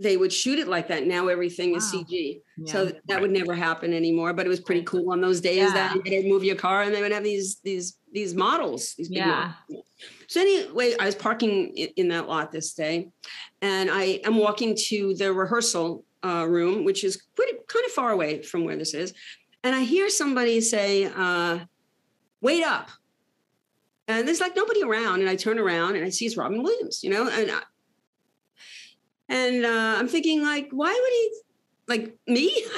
they 0.00 0.16
would 0.16 0.32
shoot 0.32 0.58
it 0.58 0.66
like 0.66 0.88
that 0.88 1.06
now 1.06 1.28
everything 1.28 1.74
is 1.76 1.84
cg 1.92 2.40
Yeah. 2.56 2.72
so 2.72 2.92
that 3.08 3.20
would 3.20 3.30
never 3.30 3.54
happen 3.54 3.92
anymore 3.92 4.32
but 4.32 4.46
it 4.46 4.48
was 4.48 4.60
pretty 4.60 4.82
cool 4.82 5.12
on 5.12 5.20
those 5.20 5.40
days 5.40 5.72
that 5.74 5.94
Yeah. 5.94 6.02
they'd 6.04 6.28
move 6.28 6.42
your 6.42 6.56
car 6.56 6.82
and 6.82 6.94
they 6.94 7.02
would 7.02 7.12
have 7.12 7.22
these 7.24 7.60
these 7.62 7.98
these 8.12 8.34
models 8.34 8.94
these 8.96 9.08
big 9.08 9.18
Yeah. 9.18 9.52
models. 9.68 9.86
so 10.26 10.40
anyway 10.40 10.94
i 10.98 11.04
was 11.06 11.14
parking 11.14 11.76
in, 11.76 11.88
in 11.96 12.08
that 12.08 12.26
lot 12.28 12.50
this 12.50 12.72
day 12.74 13.08
and 13.62 13.90
i 13.90 14.04
am 14.24 14.36
walking 14.38 14.74
to 14.88 15.14
the 15.14 15.32
rehearsal 15.32 16.04
uh, 16.24 16.46
room 16.48 16.84
which 16.84 17.04
is 17.04 17.22
pretty 17.36 17.52
kind 17.68 17.84
of 17.86 17.92
far 17.92 18.10
away 18.10 18.42
from 18.42 18.64
where 18.64 18.76
this 18.76 18.94
is 18.94 19.12
and 19.64 19.74
i 19.74 19.80
hear 19.82 20.08
somebody 20.08 20.60
say 20.60 21.04
uh, 21.14 21.58
wait 22.40 22.64
up 22.64 22.88
and 24.08 24.26
there's 24.26 24.40
like 24.40 24.56
nobody 24.56 24.82
around 24.82 25.20
and 25.20 25.28
i 25.28 25.36
turn 25.36 25.58
around 25.58 25.94
and 25.96 26.04
i 26.04 26.10
see 26.10 26.26
it's 26.26 26.36
robin 26.36 26.62
williams 26.62 27.02
you 27.02 27.10
know 27.10 27.28
and 27.28 27.50
I, 27.50 27.60
and 29.30 29.64
uh, 29.64 29.94
i'm 29.98 30.08
thinking 30.08 30.42
like 30.42 30.68
why 30.72 30.92
would 30.92 31.12
he 31.12 31.30
like 31.88 32.16
me? 32.28 32.46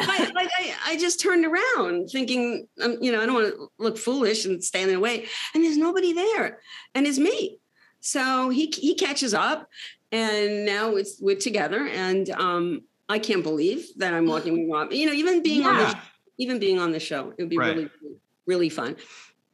I, 0.00 0.30
like 0.34 0.50
I, 0.58 0.74
I 0.84 0.96
just 0.98 1.20
turned 1.20 1.44
around 1.46 2.08
thinking 2.10 2.66
um, 2.82 2.96
you 3.00 3.12
know 3.12 3.20
i 3.22 3.26
don't 3.26 3.34
want 3.36 3.54
to 3.54 3.68
look 3.78 3.96
foolish 3.98 4.44
and 4.46 4.62
stand 4.64 4.88
in 4.90 4.96
the 4.96 5.00
way. 5.00 5.26
And 5.54 5.62
there's 5.62 5.76
nobody 5.76 6.12
there 6.12 6.58
and 6.94 7.06
it's 7.06 7.18
me. 7.18 7.60
So 8.00 8.48
he 8.50 8.72
he 8.74 8.94
catches 8.96 9.32
up 9.32 9.68
and 10.10 10.64
now 10.64 10.96
it's 10.96 11.20
we're 11.20 11.36
together 11.36 11.86
and 11.86 12.28
um 12.30 12.80
i 13.08 13.18
can't 13.20 13.42
believe 13.44 13.86
that 13.98 14.12
i'm 14.12 14.26
walking 14.26 14.54
with 14.58 14.68
rob. 14.72 14.92
You 14.92 15.06
know 15.06 15.12
even 15.12 15.42
being 15.42 15.64
on 15.64 15.76
the 15.76 15.82
Yeah. 15.82 16.00
even 16.38 16.58
being 16.58 16.78
on 16.80 16.90
the 16.92 17.00
show 17.00 17.32
it 17.36 17.42
would 17.42 17.48
be 17.50 17.58
Right. 17.58 17.76
really 17.76 17.90
really 18.46 18.68
fun. 18.70 18.96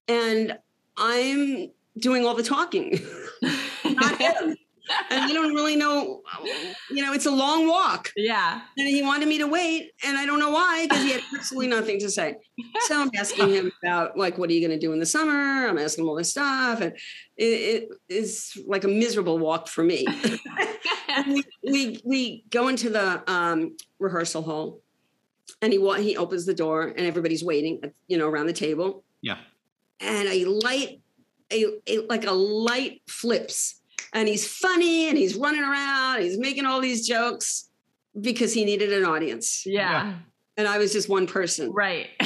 And 0.08 0.56
i'm 0.96 1.70
doing 1.98 2.24
all 2.26 2.34
the 2.34 2.42
talking 2.42 2.98
and 5.10 5.20
i 5.20 5.32
don't 5.32 5.54
really 5.54 5.76
know 5.76 6.22
you 6.90 7.02
know 7.02 7.12
it's 7.12 7.26
a 7.26 7.30
long 7.30 7.68
walk. 7.68 8.10
Yeah. 8.16 8.60
and 8.76 8.88
he 8.88 9.02
wanted 9.02 9.28
me 9.28 9.38
to 9.38 9.46
wait 9.46 9.92
and 10.04 10.16
i 10.16 10.26
don't 10.26 10.38
know 10.38 10.50
why 10.50 10.86
because 10.88 11.04
he 11.04 11.12
had 11.12 11.22
absolutely 11.34 11.68
nothing 11.68 11.98
to 12.00 12.10
say. 12.10 12.36
So 12.86 13.00
i'm 13.00 13.10
asking 13.16 13.50
him 13.50 13.72
about 13.82 14.16
like 14.16 14.38
what 14.38 14.50
are 14.50 14.52
you 14.52 14.66
going 14.66 14.78
to 14.78 14.84
do 14.86 14.92
in 14.92 14.98
the 14.98 15.06
summer? 15.06 15.66
I'm 15.66 15.78
asking 15.78 16.04
him 16.04 16.08
all 16.08 16.16
this 16.16 16.30
stuff 16.30 16.80
and 16.80 16.92
it, 17.36 17.44
it 17.44 17.88
is 18.08 18.56
like 18.66 18.84
a 18.84 18.88
miserable 18.88 19.38
walk 19.38 19.68
for 19.68 19.82
me. 19.84 20.06
We, 21.26 21.44
we 21.62 22.00
we 22.04 22.44
go 22.48 22.68
into 22.68 22.88
the 22.88 23.22
um, 23.30 23.76
rehearsal 23.98 24.42
hall 24.42 24.80
and 25.60 25.70
he 25.72 25.78
he 26.02 26.16
opens 26.16 26.46
the 26.46 26.54
door 26.54 26.84
and 26.84 27.06
everybody's 27.06 27.44
waiting 27.44 27.82
you 28.08 28.16
know 28.16 28.28
around 28.28 28.46
the 28.46 28.54
table. 28.54 29.04
Yeah. 29.20 29.36
and 30.00 30.26
a 30.28 30.46
light 30.46 31.00
a, 31.52 31.66
a 31.86 31.98
like 32.08 32.24
a 32.26 32.32
light 32.32 33.02
flips 33.06 33.81
and 34.12 34.28
he's 34.28 34.46
funny 34.46 35.08
and 35.08 35.16
he's 35.18 35.34
running 35.36 35.62
around 35.62 36.22
he's 36.22 36.38
making 36.38 36.66
all 36.66 36.80
these 36.80 37.06
jokes 37.06 37.68
because 38.20 38.52
he 38.52 38.64
needed 38.64 38.92
an 38.92 39.04
audience 39.04 39.64
yeah. 39.66 40.14
and 40.56 40.68
I 40.68 40.78
was 40.78 40.92
just 40.92 41.08
one 41.08 41.26
person. 41.26 41.72
Right. 41.72 42.08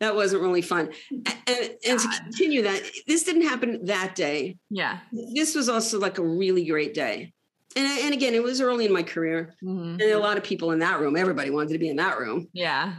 that 0.00 0.14
wasn't 0.14 0.42
really 0.42 0.62
fun. 0.62 0.90
And, 1.10 1.70
and 1.88 1.98
to 1.98 2.08
continue 2.22 2.62
that, 2.62 2.82
this 3.06 3.22
didn't 3.22 3.42
happen 3.42 3.86
that 3.86 4.14
day. 4.14 4.58
yeah. 4.70 4.98
This 5.34 5.54
was 5.54 5.68
also 5.68 5.98
like 5.98 6.18
a 6.18 6.26
really 6.26 6.66
great 6.66 6.92
day. 6.92 7.32
And, 7.74 7.86
and 8.00 8.14
again, 8.14 8.34
it 8.34 8.42
was 8.42 8.60
early 8.60 8.84
in 8.84 8.92
my 8.92 9.02
career. 9.02 9.54
Mhm. 9.62 10.00
And 10.00 10.02
a 10.02 10.18
lot 10.18 10.36
of 10.36 10.44
people 10.44 10.72
in 10.72 10.80
that 10.80 11.00
room, 11.00 11.16
everybody 11.16 11.50
wanted 11.50 11.72
to 11.72 11.78
be 11.78 11.88
in 11.88 11.96
that 11.96 12.18
room. 12.18 12.48
Yeah. 12.52 12.94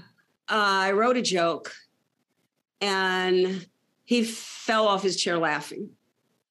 Uh, 0.49 0.56
I 0.56 0.91
wrote 0.93 1.17
a 1.17 1.21
joke 1.21 1.73
and 2.82 3.67
he 4.06 4.23
fell 4.23 4.88
off 4.88 5.03
his 5.03 5.17
chair 5.17 5.38
laughing. 5.38 5.89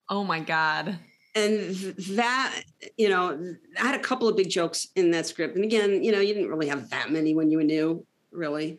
Oh 0.08 0.22
my 0.22 0.40
God. 0.40 0.98
And 1.36 1.74
that 2.16 2.62
you 2.96 3.08
know 3.08 3.54
i 3.80 3.86
had 3.86 3.94
a 3.94 4.02
couple 4.02 4.26
of 4.28 4.36
big 4.36 4.48
jokes 4.50 4.88
in 4.96 5.10
that 5.12 5.26
script 5.26 5.54
and 5.54 5.64
again 5.64 6.02
you 6.02 6.10
know 6.10 6.18
you 6.20 6.34
didn't 6.34 6.48
really 6.48 6.66
have 6.68 6.90
that 6.90 7.10
many 7.12 7.34
when 7.34 7.50
you 7.50 7.58
were 7.58 7.64
new 7.64 8.04
really 8.32 8.78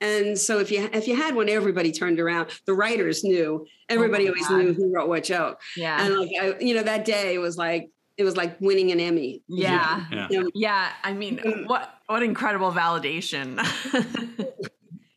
and 0.00 0.38
so 0.38 0.58
if 0.58 0.70
you 0.70 0.88
if 0.92 1.08
you 1.08 1.16
had 1.16 1.34
one 1.34 1.48
everybody 1.48 1.90
turned 1.90 2.20
around 2.20 2.50
the 2.66 2.74
writers 2.74 3.24
knew 3.24 3.66
everybody 3.88 4.24
my 4.24 4.28
always 4.30 4.46
God. 4.48 4.58
knew 4.58 4.72
who 4.74 4.92
wrote 4.94 5.08
what 5.08 5.24
joke 5.24 5.60
Yeah. 5.76 6.04
and 6.04 6.14
like 6.18 6.30
I, 6.40 6.54
you 6.60 6.74
know 6.74 6.82
that 6.82 7.04
day 7.04 7.38
was 7.38 7.56
like 7.56 7.90
it 8.16 8.22
was 8.22 8.36
like 8.36 8.60
winning 8.60 8.92
an 8.92 9.00
emmy 9.00 9.42
yeah. 9.48 10.04
Yeah. 10.12 10.28
You 10.30 10.42
know, 10.44 10.50
Yeah. 10.54 10.88
I 11.02 11.12
mean, 11.14 11.38
Mm. 11.38 11.66
what 11.68 11.92
what 12.06 12.22
incredible 12.22 12.70
validation. 12.70 13.58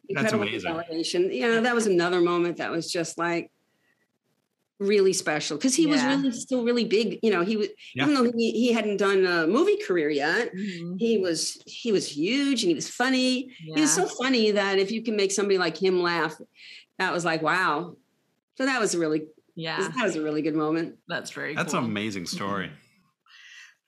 incredible 0.10 0.44
amazing. 0.48 0.72
validation. 0.74 1.34
you 1.34 1.42
know 1.48 1.62
that 1.62 1.76
was 1.76 1.86
another 1.88 2.22
moment 2.22 2.58
that 2.58 2.72
was 2.72 2.92
just 2.92 3.18
like 3.18 3.52
really 4.80 5.14
special 5.14 5.58
because 5.58 5.76
he 5.76 5.88
was 5.88 6.04
really 6.04 6.32
still 6.32 6.64
really 6.64 6.86
big 6.86 7.18
you 7.24 7.32
know 7.32 7.44
he 7.44 7.58
was 7.58 7.68
Yeah. 7.96 8.04
even 8.04 8.14
though 8.14 8.32
he, 8.38 8.52
he 8.52 8.74
hadn't 8.74 8.98
done 8.98 9.26
a 9.26 9.48
movie 9.48 9.78
career 9.78 10.10
yet 10.10 10.54
Mhm. 10.54 11.00
he 11.00 11.18
was 11.18 11.62
he 11.66 11.92
was 11.92 12.08
huge 12.08 12.62
and 12.64 12.70
he 12.70 12.76
was 12.76 12.88
funny 12.90 13.50
he 13.58 13.82
was 13.82 13.92
so 13.92 14.06
funny 14.06 14.52
that 14.52 14.78
if 14.78 14.92
you 14.92 15.02
can 15.02 15.16
make 15.16 15.32
somebody 15.32 15.58
like 15.58 15.76
him 15.82 16.02
laugh 16.04 16.36
that 17.00 17.12
was 17.12 17.26
like 17.26 17.42
wow 17.42 17.96
so 18.56 18.66
that 18.66 18.80
was 18.80 18.94
a 18.94 19.00
really 19.00 19.24
yeah. 19.56 19.80
that 19.96 20.04
was 20.04 20.16
a 20.16 20.22
really 20.22 20.44
good 20.44 20.54
moment 20.56 20.98
That's 21.08 21.32
very 21.32 21.56
That's 21.56 21.74
cool. 21.74 21.80
an 21.84 21.90
amazing 21.90 22.28
story. 22.28 22.70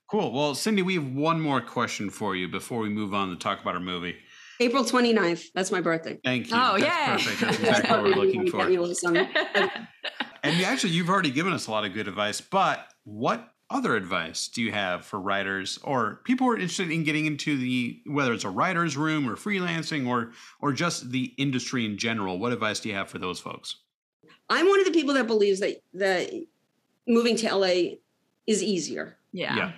Cool. 0.10 0.32
Well, 0.34 0.56
Cindy, 0.56 0.82
we 0.82 0.96
have 0.96 1.06
one 1.14 1.40
more 1.40 1.62
question 1.62 2.10
for 2.10 2.36
you 2.36 2.48
before 2.48 2.80
we 2.80 2.90
move 2.90 3.14
on 3.14 3.30
to 3.30 3.36
talk 3.36 3.62
about 3.62 3.76
our 3.76 3.80
movie. 3.80 4.16
april 4.60 4.84
29th 4.84 5.44
that's 5.54 5.72
my 5.72 5.82
birthday 5.82 6.18
Thank 6.26 6.50
you. 6.50 6.56
Oh, 6.58 6.80
That's 6.80 7.28
yay. 7.28 7.32
perfect. 7.36 7.42
That's 7.42 7.60
exactly 7.60 7.92
what 7.92 8.04
we're 8.04 8.24
looking 8.26 8.50
for. 8.50 8.68
And 10.44 10.62
actually, 10.64 10.92
you've 10.94 11.10
already 11.10 11.32
given 11.32 11.54
us 11.54 11.68
a 11.68 11.72
lot 11.72 11.86
of 11.86 11.94
good 11.94 12.08
advice, 12.08 12.42
but 12.42 12.88
what 13.04 13.50
other 13.72 13.96
advice 13.96 14.48
do 14.48 14.62
you 14.64 14.72
have 14.72 15.06
for 15.06 15.20
writers 15.20 15.78
or 15.84 16.22
people 16.24 16.48
who 16.48 16.54
are 16.54 16.58
interested 16.58 16.90
in 16.90 17.04
getting 17.04 17.28
into 17.28 17.56
the 17.58 18.02
whether 18.08 18.34
it's 18.34 18.44
a 18.44 18.50
writer's 18.50 18.98
room 18.98 19.30
or 19.30 19.36
freelancing 19.36 20.08
or 20.08 20.32
or 20.60 20.74
just 20.74 21.12
the 21.12 21.26
industry 21.38 21.86
in 21.86 21.98
general? 21.98 22.40
What 22.40 22.52
advice 22.52 22.80
do 22.80 22.90
you 22.90 22.96
have 22.96 23.10
for 23.10 23.20
those 23.20 23.40
folks? 23.40 23.76
i'm 24.52 24.68
one 24.68 24.80
of 24.80 24.86
the 24.88 24.92
people 24.92 25.14
that 25.14 25.28
believes 25.28 25.60
that 25.60 25.76
that 25.94 26.32
moving 27.08 27.36
to 27.36 27.56
la 27.56 27.68
is 28.48 28.64
easier 28.64 29.16
yeah. 29.32 29.56
Yeah. 29.56 29.72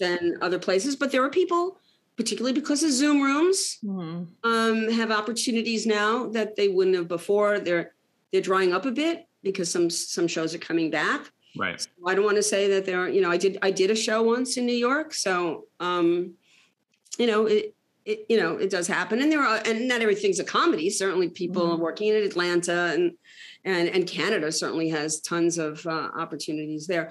than 0.00 0.36
other 0.42 0.58
places 0.58 0.96
but 0.96 1.12
there 1.12 1.22
are 1.22 1.30
people 1.30 1.78
particularly 2.16 2.52
because 2.52 2.82
of 2.82 2.90
zoom 2.90 3.20
rooms 3.22 3.78
Mhm. 3.84 4.26
um, 4.42 4.90
have 4.90 5.12
opportunities 5.12 5.86
now 5.86 6.26
that 6.30 6.56
they 6.56 6.66
wouldn't 6.66 6.96
have 6.96 7.06
before 7.06 7.60
they're 7.60 7.92
they're 8.32 8.40
drying 8.40 8.72
up 8.72 8.84
a 8.84 8.90
bit 8.90 9.25
because 9.46 9.70
some 9.70 9.88
some 9.88 10.26
shows 10.28 10.54
are 10.54 10.58
coming 10.58 10.90
back 10.90 11.30
Right. 11.58 11.86
I 12.06 12.14
don't 12.14 12.24
want 12.26 12.36
to 12.36 12.42
say 12.42 12.68
that 12.68 12.84
there 12.84 13.00
are, 13.00 13.08
you 13.08 13.22
know, 13.22 13.30
I 13.30 13.38
did 13.38 13.56
I 13.62 13.70
did 13.70 13.90
a 13.90 13.96
show 13.96 14.22
once 14.22 14.58
in 14.58 14.66
New 14.66 14.74
York, 14.76 15.14
so 15.14 15.64
um, 15.80 16.34
you 17.18 17.26
know, 17.26 17.46
it, 17.46 17.74
it 18.04 18.26
you 18.28 18.36
know, 18.38 18.56
it 18.58 18.68
does 18.68 18.86
happen, 18.86 19.22
and 19.22 19.32
there 19.32 19.40
are, 19.40 19.62
and 19.64 19.88
not 19.88 20.02
everything's 20.02 20.38
a 20.38 20.44
comedy. 20.44 20.90
Certainly, 20.90 21.30
people 21.30 21.62
Mhm. 21.66 21.72
are 21.72 21.76
working 21.78 22.08
in 22.08 22.16
Atlanta 22.22 22.92
and 22.94 23.12
and 23.64 23.88
and 23.88 24.06
Canada 24.06 24.52
certainly 24.52 24.90
has 24.90 25.20
tons 25.22 25.56
of 25.56 25.86
uh, 25.86 26.10
opportunities 26.24 26.86
there. 26.86 27.10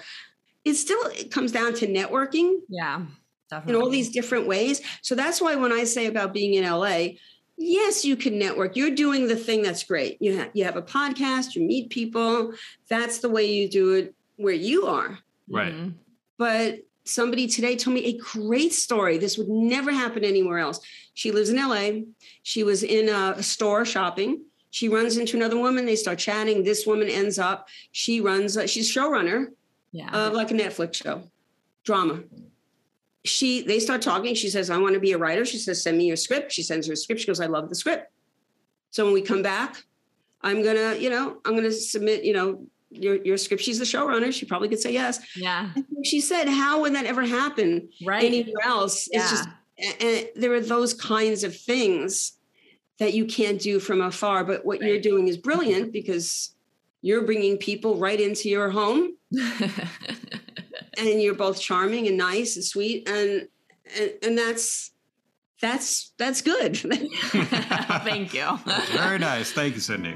It 0.63 0.76
still 0.76 1.02
it 1.08 1.32
comes 1.32 1.52
down 1.52 1.74
to 1.76 1.88
networking 1.88 2.60
Yeah. 2.69 3.02
Definitely. 3.50 3.74
in 3.76 3.82
all 3.82 3.89
these 3.89 4.10
different 4.12 4.45
ways. 4.48 4.82
So 5.02 5.15
that's 5.15 5.41
why 5.41 5.56
when 5.56 5.71
I 5.71 5.86
say 5.86 6.06
about 6.06 6.34
being 6.34 6.54
in 6.54 6.63
LA, 6.65 7.17
yes, 7.58 8.04
you 8.06 8.15
can 8.15 8.38
network. 8.38 8.76
You're 8.76 8.91
doing 8.96 9.28
the 9.28 9.36
thing 9.36 9.62
that's 9.62 9.84
great. 9.84 10.22
You 10.22 10.38
have 10.38 10.52
you 10.54 10.63
have 10.65 10.76
a 10.78 10.82
podcast, 10.82 11.56
you 11.56 11.62
meet 11.62 11.89
people. 11.89 12.54
That's 12.89 13.20
the 13.20 13.30
way 13.30 13.46
you 13.46 13.70
do 13.70 13.94
it 13.94 14.13
where 14.38 14.54
you 14.54 14.86
are. 14.88 15.20
Right. 15.50 15.74
Mhm. 15.74 15.94
But 16.38 16.80
somebody 17.06 17.48
today 17.48 17.76
told 17.76 17.94
me 17.94 18.06
a 18.06 18.18
great 18.18 18.74
story. 18.74 19.18
This 19.18 19.38
would 19.38 19.48
never 19.48 19.91
happen 19.91 20.24
anywhere 20.24 20.58
else. 20.58 20.80
She 21.13 21.32
lives 21.32 21.50
in 21.50 21.58
LA. 21.58 22.04
She 22.44 22.63
was 22.63 22.84
in 22.84 23.10
a 23.10 23.41
store 23.44 23.86
shopping. 23.86 24.41
She 24.72 24.89
runs 24.89 25.15
into 25.15 25.38
another 25.38 25.58
woman. 25.58 25.86
They 25.86 25.96
start 25.96 26.20
chatting. 26.20 26.63
This 26.63 26.86
woman 26.86 27.08
ends 27.08 27.39
up. 27.39 27.70
She 27.91 28.20
runs. 28.20 28.58
She's 28.70 28.91
showrunner 28.91 29.48
Yeah. 29.94 30.10
of 30.12 30.34
like 30.34 30.52
a 30.52 30.56
Netflix 30.56 30.96
show, 30.96 31.24
drama. 31.86 32.24
She 33.26 33.62
they 33.62 33.80
start 33.80 34.02
talking. 34.02 34.36
She 34.36 34.50
says, 34.50 34.70
"I 34.70 34.78
want 34.78 34.94
to 34.94 35.00
be 35.00 35.12
a 35.14 35.18
writer." 35.18 35.46
She 35.46 35.58
says, 35.58 35.82
"Send 35.84 35.98
me 35.98 36.06
your 36.06 36.16
script." 36.16 36.52
She 36.52 36.64
sends 36.64 36.88
her 36.88 36.94
a 36.94 36.96
script. 36.96 37.22
She 37.22 37.28
goes, 37.28 37.40
"I 37.42 37.48
love 37.48 37.70
the 37.70 37.76
script." 37.76 38.12
So 38.92 39.04
when 39.06 39.14
we 39.14 39.22
come 39.22 39.42
back, 39.42 39.84
I'm 40.42 40.64
gonna, 40.64 40.96
you 40.96 41.10
know, 41.10 41.38
I'm 41.46 41.56
gonna 41.56 41.72
submit, 41.72 42.24
you 42.24 42.34
know, 42.34 42.66
your 42.92 43.16
your 43.24 43.38
script. 43.38 43.64
She's 43.64 43.80
the 43.80 43.86
showrunner. 43.86 44.32
She 44.32 44.46
probably 44.46 44.70
could 44.70 44.80
say 44.80 44.94
yes. 44.94 45.20
yeah. 45.36 45.72
She 46.04 46.22
said, 46.22 46.48
"How 46.48 46.82
would 46.82 46.94
that 46.96 47.06
ever 47.06 47.24
happen 47.24 47.90
Right. 48.06 48.24
anywhere 48.24 48.64
else?" 48.64 49.10
yeah. 49.12 49.22
It's 49.22 49.32
just 49.32 49.50
and 49.78 49.96
and 50.02 50.30
there 50.36 50.54
are 50.54 50.62
those 50.62 50.94
kinds 50.94 51.44
of 51.44 51.56
things 51.58 52.34
that 53.00 53.14
you 53.14 53.26
can't 53.26 53.60
do 53.60 53.80
from 53.80 54.02
afar. 54.02 54.44
But 54.46 54.66
what 54.66 54.82
you're 54.82 55.02
doing 55.02 55.28
is 55.28 55.36
brilliant 55.38 55.92
because 55.92 56.52
you're 57.02 57.24
bringing 57.24 57.58
people 57.58 57.98
right 57.98 58.22
into 58.22 58.50
your 58.50 58.70
home 58.70 59.18
and 60.98 61.21
you're 61.21 61.36
both 61.36 61.60
charming 61.60 62.08
and 62.08 62.17
nice 62.17 62.56
and 62.56 62.65
sweet 62.65 63.08
and 63.08 63.48
and, 64.00 64.12
and 64.24 64.38
that's 64.38 64.91
that's 65.62 66.12
that's 66.17 66.41
good 66.41 66.78
Thank 68.06 68.34
you. 68.34 68.60
Very 68.91 69.19
nice. 69.19 69.52
Thank 69.52 69.76
you, 69.76 69.82
Cindy. 69.82 70.13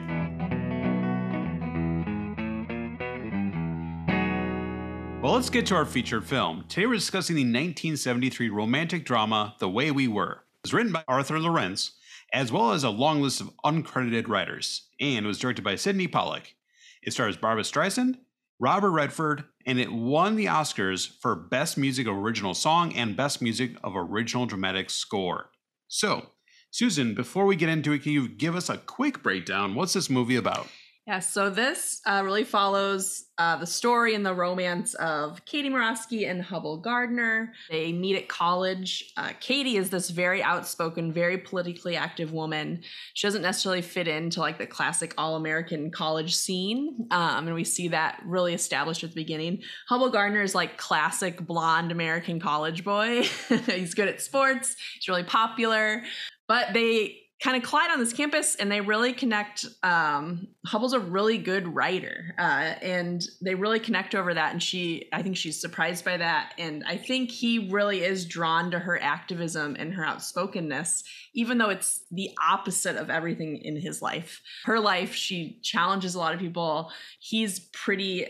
Well, 5.21 5.33
let's 5.33 5.49
get 5.49 5.65
to 5.67 5.75
our 5.75 5.85
featured 5.85 6.25
film. 6.25 6.65
Today 6.69 6.85
we're 6.87 6.93
discussing 6.93 7.35
the 7.35 7.41
1973 7.41 8.49
romantic 8.49 9.05
drama 9.05 9.53
The 9.59 9.69
Way 9.69 9.91
We 9.91 10.07
Were. 10.07 10.31
It 10.31 10.63
was 10.63 10.73
written 10.73 10.93
by 10.93 11.03
Arthur 11.07 11.39
Laurents, 11.39 11.91
as 12.31 12.51
well 12.51 12.71
as 12.71 12.83
a 12.83 12.89
long 12.89 13.21
list 13.21 13.41
of 13.41 13.51
uncredited 13.65 14.29
writers, 14.29 14.87
and 14.99 15.25
was 15.27 15.37
directed 15.37 15.63
by 15.63 15.75
Sydney 15.75 16.07
Pollack. 16.07 16.55
It 17.01 17.11
stars 17.11 17.35
Barbra 17.35 17.63
Streisand, 17.63 18.15
Robert 18.59 18.91
Redford, 18.91 19.45
and 19.65 19.79
it 19.79 19.91
won 19.91 20.35
the 20.35 20.47
Oscars 20.47 21.09
for 21.21 21.33
Best 21.33 21.77
Music 21.77 22.07
Original 22.07 22.53
Song 22.53 22.93
and 22.93 23.15
Best 23.15 23.41
Music 23.41 23.71
of 23.83 23.95
Original 23.95 24.45
Dramatic 24.45 24.89
Score. 24.89 25.49
So, 25.87 26.31
Susan, 26.69 27.15
before 27.15 27.45
we 27.45 27.55
get 27.55 27.69
into 27.69 27.93
it, 27.93 28.03
can 28.03 28.11
you 28.11 28.27
give 28.27 28.57
us 28.57 28.69
a 28.69 28.77
quick 28.77 29.23
breakdown? 29.23 29.75
What's 29.75 29.93
this 29.93 30.09
movie 30.09 30.35
about? 30.35 30.67
Yeah, 31.09 31.17
so 31.17 31.49
this 31.49 32.01
uh, 32.05 32.21
really 32.23 32.43
follows 32.43 33.23
uh, 33.39 33.55
the 33.55 33.65
story 33.65 34.13
and 34.13 34.23
the 34.23 34.35
romance 34.35 34.93
of 34.93 35.43
Katie 35.43 35.71
Morosky 35.71 36.29
and 36.29 36.39
Hubbell 36.39 36.83
Gardiner. 36.83 37.51
They 37.71 37.91
meet 37.91 38.15
at 38.15 38.27
college. 38.27 39.11
Uh, 39.17 39.31
Katie 39.39 39.75
is 39.75 39.89
this 39.89 40.11
very 40.11 40.43
outspoken, 40.43 41.11
very 41.11 41.39
politically 41.39 41.95
active 41.95 42.31
woman. 42.31 42.83
She 43.15 43.25
doesn't 43.25 43.41
necessarily 43.41 43.81
fit 43.81 44.07
into 44.07 44.39
like 44.39 44.59
the 44.59 44.67
classic 44.67 45.15
all 45.17 45.35
American 45.35 45.89
college 45.89 46.35
scene. 46.35 47.07
Um, 47.09 47.47
and 47.47 47.55
we 47.55 47.63
see 47.63 47.87
that 47.87 48.21
really 48.23 48.53
established 48.53 49.03
at 49.03 49.09
the 49.09 49.15
beginning. 49.15 49.63
Hubbell 49.89 50.13
Gardiner 50.13 50.43
is 50.43 50.53
like 50.53 50.77
classic 50.77 51.43
blonde 51.43 51.91
American 51.91 52.39
college 52.39 52.83
boy. 52.83 53.23
He's 53.65 53.95
good 53.95 54.09
at 54.09 54.21
sports, 54.21 54.75
he's 54.93 55.07
really 55.07 55.23
popular, 55.23 56.03
but 56.47 56.73
they 56.75 57.18
kind 57.41 57.55
of 57.55 57.63
collide 57.63 57.89
on 57.91 57.99
this 57.99 58.13
campus 58.13 58.55
and 58.55 58.71
they 58.71 58.81
really 58.81 59.13
connect 59.13 59.65
um 59.83 60.47
hubbell's 60.65 60.93
a 60.93 60.99
really 60.99 61.37
good 61.37 61.67
writer 61.73 62.35
uh 62.37 62.73
and 62.81 63.27
they 63.41 63.55
really 63.55 63.79
connect 63.79 64.13
over 64.13 64.33
that 64.33 64.51
and 64.51 64.61
she 64.61 65.07
i 65.13 65.21
think 65.21 65.37
she's 65.37 65.59
surprised 65.59 66.03
by 66.03 66.17
that 66.17 66.53
and 66.57 66.83
i 66.85 66.97
think 66.97 67.31
he 67.31 67.69
really 67.69 68.03
is 68.03 68.25
drawn 68.25 68.69
to 68.71 68.79
her 68.79 69.01
activism 69.01 69.75
and 69.79 69.93
her 69.93 70.03
outspokenness 70.03 71.03
even 71.33 71.57
though 71.57 71.69
it's 71.69 72.03
the 72.11 72.31
opposite 72.45 72.97
of 72.97 73.09
everything 73.09 73.57
in 73.57 73.75
his 73.75 74.01
life. 74.01 74.41
Her 74.65 74.79
life 74.79 75.13
she 75.13 75.59
challenges 75.63 76.15
a 76.15 76.19
lot 76.19 76.33
of 76.33 76.39
people. 76.39 76.91
He's 77.19 77.59
pretty 77.71 78.27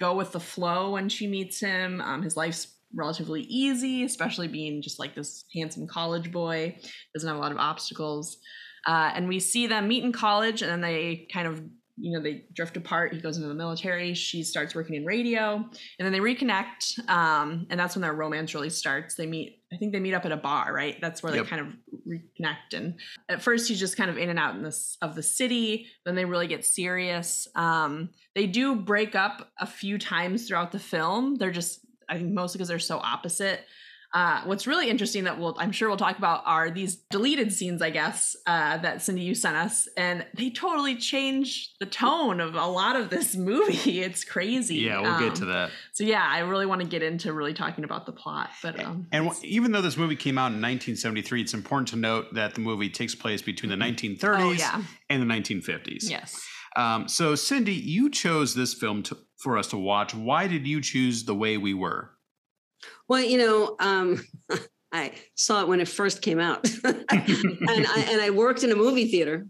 go 0.00 0.14
with 0.14 0.32
the 0.32 0.40
flow 0.40 0.92
when 0.92 1.08
she 1.08 1.26
meets 1.26 1.58
him. 1.58 2.00
Um, 2.00 2.22
his 2.22 2.36
life's 2.36 2.77
relatively 2.94 3.42
easy 3.42 4.04
especially 4.04 4.48
being 4.48 4.80
just 4.82 4.98
like 4.98 5.14
this 5.14 5.44
handsome 5.54 5.86
college 5.86 6.32
boy. 6.32 6.76
Doesn't 7.14 7.28
have 7.28 7.36
a 7.36 7.40
lot 7.40 7.52
of 7.52 7.58
obstacles. 7.58 8.38
Uh, 8.86 9.10
and 9.14 9.28
we 9.28 9.40
see 9.40 9.66
them 9.66 9.88
meet 9.88 10.04
in 10.04 10.12
college 10.12 10.62
and 10.62 10.70
then 10.70 10.80
they 10.80 11.26
kind 11.32 11.46
of 11.48 11.62
you 12.00 12.16
know 12.16 12.22
they 12.22 12.44
drift 12.54 12.76
apart. 12.76 13.12
He 13.12 13.20
goes 13.20 13.36
into 13.36 13.48
the 13.48 13.54
military. 13.54 14.14
She 14.14 14.44
starts 14.44 14.72
working 14.72 14.94
in 14.94 15.04
radio. 15.04 15.54
And 15.56 15.72
then 15.98 16.12
they 16.12 16.20
reconnect 16.20 17.08
um, 17.08 17.66
and 17.70 17.78
that's 17.78 17.96
when 17.96 18.02
their 18.02 18.14
romance 18.14 18.54
really 18.54 18.70
starts. 18.70 19.14
They 19.16 19.26
meet 19.26 19.56
i 19.70 19.76
think 19.76 19.92
they 19.92 20.00
meet 20.00 20.14
up 20.14 20.24
at 20.24 20.32
a 20.32 20.36
bar 20.36 20.72
right? 20.72 20.96
That's 21.00 21.22
where 21.22 21.34
Yep. 21.34 21.44
they 21.44 21.50
kind 21.50 21.62
of 21.66 21.74
reconnect. 22.08 22.72
And 22.74 22.94
at 23.28 23.42
first 23.42 23.68
he's 23.68 23.80
just 23.80 23.96
kind 23.96 24.10
of 24.10 24.16
in 24.16 24.30
and 24.30 24.38
out 24.38 24.54
in 24.54 24.62
this 24.62 24.96
of 25.02 25.14
the 25.16 25.22
city. 25.24 25.88
Then 26.06 26.14
they 26.14 26.24
really 26.24 26.46
get 26.46 26.64
serious. 26.64 27.48
Um, 27.56 28.10
they 28.34 28.46
do 28.46 28.76
break 28.76 29.14
up 29.16 29.50
a 29.58 29.66
few 29.66 29.98
times 29.98 30.46
throughout 30.46 30.70
the 30.72 30.78
film. 30.78 31.34
They're 31.34 31.50
just 31.50 31.84
i 32.08 32.16
think 32.16 32.30
mostly 32.30 32.58
because 32.58 32.68
they're 32.68 32.78
so 32.78 32.98
opposite 32.98 33.60
uh, 34.14 34.40
what's 34.44 34.66
really 34.66 34.88
interesting 34.88 35.24
that 35.24 35.38
we'll 35.38 35.54
I'm 35.58 35.70
sure 35.70 35.86
we'll 35.86 35.98
talk 35.98 36.16
about 36.16 36.42
are 36.46 36.70
these 36.70 36.96
deleted 37.10 37.52
scenes, 37.52 37.82
I 37.82 37.90
guess, 37.90 38.34
uh, 38.46 38.78
that 38.78 39.02
Cindy 39.02 39.20
you 39.20 39.34
sent 39.34 39.54
us, 39.54 39.86
and 39.98 40.24
they 40.34 40.48
totally 40.48 40.96
change 40.96 41.74
the 41.78 41.84
tone 41.84 42.40
of 42.40 42.54
a 42.54 42.64
lot 42.64 42.96
of 42.96 43.10
this 43.10 43.36
movie. 43.50 44.00
It's 44.00 44.24
crazy. 44.24 44.76
Yeah, 44.76 45.02
we'll 45.02 45.20
get 45.20 45.34
to 45.36 45.42
Um, 45.42 45.48
that. 45.50 45.70
So 45.92 46.04
yeah, 46.04 46.26
I 46.26 46.38
really 46.38 46.64
want 46.64 46.80
to 46.80 46.86
get 46.86 47.02
into 47.02 47.34
really 47.34 47.52
talking 47.52 47.84
about 47.84 48.06
the 48.06 48.12
plot, 48.12 48.48
but 48.62 48.80
um, 48.82 49.08
And 49.12 49.26
w- 49.28 49.46
even 49.46 49.72
though 49.72 49.82
this 49.82 49.98
movie 49.98 50.16
came 50.16 50.38
out 50.38 50.52
in 50.52 50.62
1973, 50.62 51.42
it's 51.42 51.52
important 51.52 51.88
to 51.88 51.96
note 51.96 52.32
that 52.32 52.54
the 52.54 52.62
movie 52.62 52.88
takes 52.88 53.14
place 53.14 53.42
between 53.42 53.68
the 53.68 53.76
1930s 53.76 54.22
oh 54.40 54.52
yeah, 54.52 54.82
and 55.10 55.20
the 55.20 55.26
1950s. 55.26 56.08
yes. 56.08 56.40
Um, 56.76 57.08
so, 57.08 57.34
Cindy, 57.34 57.74
you 57.74 58.10
chose 58.10 58.54
this 58.54 58.74
film 58.74 59.02
to, 59.04 59.16
for 59.36 59.56
us 59.58 59.68
to 59.68 59.76
watch. 59.78 60.14
Why 60.14 60.46
did 60.46 60.66
you 60.66 60.80
choose 60.80 61.24
The 61.24 61.34
Way 61.34 61.56
We 61.56 61.74
Were? 61.74 62.10
Well, 63.08 63.22
you 63.22 63.38
know, 63.38 63.76
um, 63.80 64.22
I 64.92 65.12
saw 65.34 65.62
it 65.62 65.68
when 65.68 65.80
it 65.80 65.88
first 65.88 66.22
came 66.22 66.38
out, 66.38 66.66
and 66.84 67.04
I 67.10 68.06
and 68.10 68.20
I 68.22 68.30
worked 68.30 68.62
in 68.64 68.72
a 68.72 68.76
movie 68.76 69.06
theater, 69.10 69.46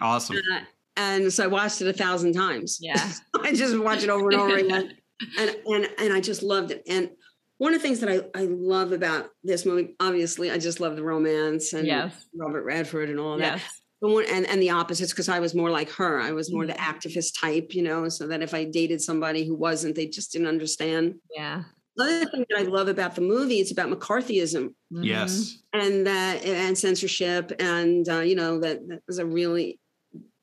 Awesome. 0.00 0.36
uh, 0.36 0.60
and 0.96 1.32
so 1.32 1.44
I 1.44 1.46
watched 1.46 1.80
it 1.80 1.88
a 1.88 1.92
thousand 1.92 2.32
times. 2.34 2.78
Yeah. 2.80 3.10
I 3.40 3.54
just 3.54 3.78
watch 3.78 4.02
it 4.02 4.10
over 4.10 4.28
and 4.30 4.38
over 4.40 4.56
again, 4.56 4.94
and 5.38 5.56
and 5.66 5.88
and 5.98 6.12
I 6.12 6.20
just 6.20 6.42
loved 6.42 6.70
it. 6.70 6.82
And 6.88 7.10
one 7.58 7.72
of 7.72 7.80
the 7.80 7.86
things 7.88 8.00
that 8.00 8.10
I 8.10 8.38
I 8.38 8.44
love 8.44 8.92
about 8.92 9.30
this 9.42 9.64
movie, 9.64 9.94
obviously, 10.00 10.50
I 10.50 10.58
just 10.58 10.80
love 10.80 10.96
the 10.96 11.02
romance 11.04 11.72
and 11.72 11.86
Yes. 11.86 12.26
Robert 12.36 12.64
Redford 12.64 13.08
and 13.10 13.18
all 13.20 13.34
of 13.34 13.40
that. 13.40 13.58
Yes. 13.58 13.80
But 14.00 14.10
one, 14.10 14.24
and 14.30 14.46
and 14.46 14.62
the 14.62 14.70
opposites 14.70 15.12
because 15.12 15.28
I 15.28 15.40
was 15.40 15.54
more 15.54 15.70
like 15.70 15.90
her. 15.90 16.20
I 16.20 16.32
was 16.32 16.52
more 16.52 16.66
the 16.66 16.72
Mhm. 16.74 16.78
activist 16.78 17.40
type, 17.40 17.74
you 17.74 17.82
know. 17.82 18.08
So 18.08 18.26
that 18.28 18.42
if 18.42 18.54
I 18.54 18.64
dated 18.64 19.00
somebody 19.00 19.44
who 19.44 19.54
wasn't, 19.56 19.96
they 19.96 20.06
just 20.06 20.32
didn't 20.32 20.46
understand. 20.48 21.16
Yeah. 21.34 21.64
The 21.96 22.04
other 22.04 22.30
thing 22.30 22.44
that 22.50 22.60
I 22.60 22.62
love 22.62 22.86
about 22.88 23.16
the 23.16 23.22
movie 23.22 23.58
is 23.58 23.72
about 23.72 23.90
McCarthyism 23.90 24.72
Mhm. 24.92 25.04
Yes. 25.04 25.58
and 25.72 26.06
that 26.06 26.44
and 26.44 26.78
censorship 26.78 27.50
and 27.58 28.08
uh, 28.08 28.20
you 28.20 28.36
know 28.36 28.60
that, 28.60 28.86
that 28.88 29.00
was 29.08 29.18
a 29.18 29.26
really 29.26 29.80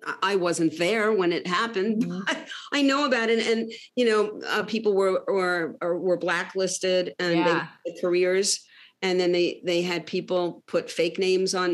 I- 0.06 0.34
I 0.34 0.36
wasn't 0.36 0.78
there 0.78 1.12
when 1.14 1.32
it 1.32 1.48
happened. 1.48 2.04
Mhm. 2.06 2.26
but 2.28 2.38
I 2.74 2.82
know 2.84 3.06
about 3.06 3.30
it, 3.30 3.48
and 3.48 3.72
you 3.96 4.06
know, 4.06 4.40
uh, 4.48 4.64
people 4.64 4.94
were 4.94 5.18
or, 5.36 5.78
or 5.82 5.98
were 5.98 6.18
blacklisted 6.18 7.16
and 7.20 7.38
Yeah. 7.38 7.68
they 7.86 7.92
had 7.94 8.02
careers, 8.02 8.60
and 9.02 9.20
then 9.20 9.32
they 9.32 9.62
they 9.66 9.82
had 9.82 10.06
people 10.06 10.64
put 10.68 10.92
fake 10.92 11.18
names 11.18 11.56
on 11.56 11.70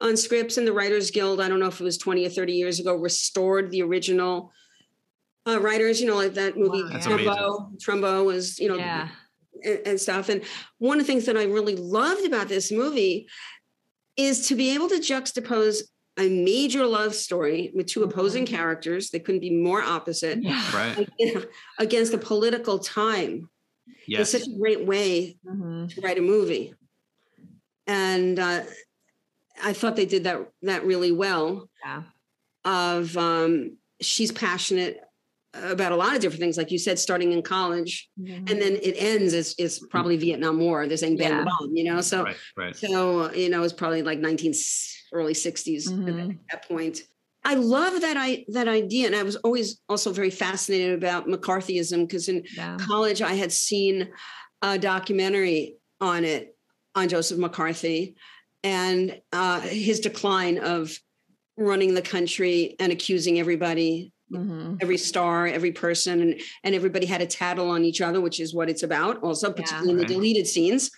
on 0.00 0.16
scripts, 0.16 0.56
and 0.58 0.66
the 0.66 0.72
Writers 0.72 1.10
Guild. 1.10 1.40
I 1.40 1.48
don't 1.48 1.60
know 1.60 1.68
if 1.68 1.80
it 1.80 1.84
was 1.84 1.98
twenty 1.98 2.26
or 2.26 2.30
thirty 2.30 2.52
years 2.54 2.80
ago, 2.80 2.94
restored 2.94 3.70
the 3.70 3.82
original 3.82 4.52
uh, 5.46 5.60
writers. 5.60 6.00
You 6.00 6.06
know, 6.08 6.16
like 6.16 6.34
that 6.34 6.56
movie 6.56 6.82
Wow. 6.82 6.88
That's 6.90 7.06
Trumbo. 7.06 7.78
Trumbo 7.82 8.24
was 8.24 8.58
you 8.58 8.68
know 8.68 8.76
Yeah. 8.76 9.08
and, 9.62 9.80
and 9.86 10.00
stuff. 10.00 10.28
And 10.28 10.42
one 10.78 11.00
of 11.00 11.06
the 11.06 11.12
things 11.12 11.26
that 11.26 11.36
I 11.36 11.44
really 11.44 11.76
loved 11.76 12.26
about 12.26 12.48
this 12.48 12.70
movie 12.72 13.28
is 14.16 14.48
to 14.48 14.54
be 14.54 14.74
able 14.74 14.88
to 14.88 14.96
juxtapose 14.96 15.82
a 16.16 16.28
major 16.28 16.86
love 16.86 17.12
story 17.14 17.72
with 17.74 17.86
two 17.88 18.04
opposing 18.04 18.46
characters 18.46 19.10
that 19.10 19.24
couldn't 19.24 19.40
be 19.40 19.50
more 19.50 19.82
opposite 19.82 20.40
Yeah. 20.42 20.62
Right. 20.72 21.08
against 21.80 22.14
a 22.14 22.18
political 22.18 22.78
time. 22.78 23.48
Yes. 24.06 24.32
It's 24.32 24.44
such 24.44 24.54
a 24.54 24.58
great 24.58 24.86
way 24.86 25.36
Mhm. 25.44 25.92
to 25.92 26.00
write 26.02 26.18
a 26.18 26.22
movie. 26.22 26.72
And 27.88 28.38
uh, 28.38 28.62
I 29.62 29.72
thought 29.72 29.96
they 29.96 30.06
did 30.06 30.24
that 30.24 30.48
that 30.62 30.84
really 30.84 31.12
well. 31.12 31.68
Yeah. 31.84 32.02
Of 32.64 33.16
um, 33.16 33.76
she's 34.00 34.32
passionate 34.32 35.00
about 35.52 35.92
a 35.92 35.96
lot 35.96 36.16
of 36.16 36.20
different 36.20 36.40
things, 36.40 36.56
like 36.56 36.72
you 36.72 36.78
said, 36.78 36.98
starting 36.98 37.30
in 37.32 37.40
college, 37.42 38.08
Mhm. 38.20 38.50
and 38.50 38.60
then 38.60 38.76
it 38.82 38.94
ends 38.98 39.34
as 39.34 39.54
is 39.58 39.78
probably 39.90 40.16
Vietnam 40.16 40.58
War. 40.58 40.86
They're 40.88 40.96
saying 40.96 41.16
ban 41.16 41.30
Yeah. 41.30 41.38
the 41.40 41.44
bomb, 41.44 41.76
you 41.76 41.84
know. 41.84 42.00
So 42.00 42.24
Right. 42.24 42.36
Right. 42.56 42.76
so 42.76 43.32
you 43.32 43.48
know, 43.50 43.62
it's 43.62 43.72
probably 43.72 44.02
like 44.02 44.18
19 44.18 44.52
early 45.12 45.34
60s 45.34 45.86
at 45.92 46.04
that- 46.06 46.14
Mhm. 46.14 46.38
that 46.50 46.66
point. 46.66 47.02
I 47.44 47.54
love 47.54 48.00
that 48.00 48.16
I 48.16 48.44
that 48.48 48.66
idea, 48.66 49.06
and 49.06 49.14
I 49.14 49.22
was 49.22 49.36
always 49.36 49.80
also 49.88 50.10
very 50.12 50.30
fascinated 50.30 50.94
about 50.94 51.28
McCarthyism 51.28 52.08
because 52.08 52.28
in 52.28 52.44
Yeah. 52.56 52.76
college 52.80 53.20
I 53.22 53.34
had 53.34 53.52
seen 53.52 54.08
a 54.62 54.78
documentary 54.78 55.76
on 56.00 56.24
it 56.24 56.56
on 56.96 57.08
Joseph 57.08 57.38
McCarthy 57.38 58.16
and 58.64 59.20
uh, 59.32 59.60
his 59.60 60.00
decline 60.00 60.58
of 60.58 60.98
running 61.56 61.94
the 61.94 62.02
country 62.02 62.74
and 62.80 62.90
accusing 62.90 63.38
everybody 63.38 64.10
Mhm. 64.32 64.78
every 64.80 64.96
star, 64.96 65.46
every 65.46 65.70
person, 65.70 66.20
and, 66.22 66.40
and 66.64 66.74
everybody 66.74 67.04
had 67.06 67.20
a 67.20 67.26
tattle 67.26 67.68
on 67.68 67.84
each 67.84 68.00
other, 68.00 68.22
which 68.22 68.40
is 68.40 68.54
what 68.54 68.70
it's 68.70 68.82
about, 68.82 69.22
also, 69.22 69.52
particularly 69.52 69.90
in 69.90 69.96
the 69.98 70.04
deleted 70.06 70.46
scenes. 70.46 70.90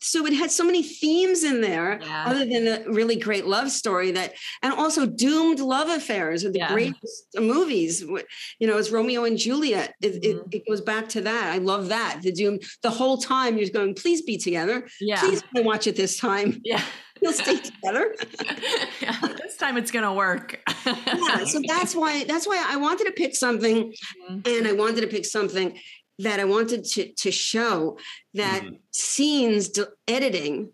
So 0.00 0.26
it 0.26 0.32
had 0.32 0.50
so 0.50 0.64
many 0.64 0.82
themes 0.82 1.44
in 1.44 1.60
there, 1.60 1.98
Yeah. 2.02 2.24
other 2.26 2.44
than 2.44 2.66
a 2.68 2.90
really 2.90 3.16
great 3.16 3.46
love 3.46 3.70
story 3.70 4.10
that, 4.12 4.34
and 4.62 4.72
also 4.72 5.06
doomed 5.06 5.60
love 5.60 5.88
affairs 5.88 6.44
are 6.44 6.50
the 6.52 6.58
Yeah. 6.60 6.72
greatest 6.72 7.26
movies. 7.38 8.02
You 8.02 8.66
know, 8.66 8.76
it's 8.78 8.90
Romeo 8.90 9.24
and 9.24 9.36
Juliet. 9.38 9.94
It, 10.02 10.24
it, 10.24 10.36
Mhm. 10.36 10.54
it 10.54 10.62
goes 10.68 10.80
back 10.80 11.08
to 11.10 11.20
that. 11.22 11.52
I 11.52 11.58
love 11.58 11.88
that. 11.88 12.20
The 12.22 12.32
doom, 12.32 12.58
the 12.82 12.90
whole 12.90 13.18
time 13.18 13.58
you're 13.58 13.68
going, 13.70 13.94
please 13.94 14.22
be 14.22 14.38
together. 14.38 14.86
Yeah. 15.00 15.20
Please 15.20 15.42
watch 15.54 15.86
it 15.86 15.96
this 15.96 16.16
time. 16.18 16.60
Yeah. 16.64 16.82
You'll 17.22 17.32
stay 17.32 17.56
together. 17.56 18.14
yeah. 19.00 19.16
This 19.42 19.56
time 19.56 19.78
it's 19.78 19.90
gonna 19.90 20.12
work. 20.12 20.60
yeah 20.84 21.44
so 21.44 21.60
that's 21.66 21.94
why 21.96 22.24
that's 22.24 22.46
why 22.46 22.62
i 22.68 22.76
wanted 22.76 23.04
to 23.06 23.12
pick 23.12 23.34
something 23.34 23.92
Mhm. 24.30 24.46
and 24.58 24.68
i 24.68 24.72
wanted 24.72 25.00
to 25.00 25.06
pick 25.06 25.24
something 25.24 25.78
that 26.18 26.40
i 26.40 26.44
wanted 26.44 26.84
to 26.84 27.12
to 27.12 27.30
show 27.30 27.98
that 28.34 28.62
Mhm. 28.62 28.78
scenes 28.90 29.68
d- 29.68 29.84
editing 30.08 30.72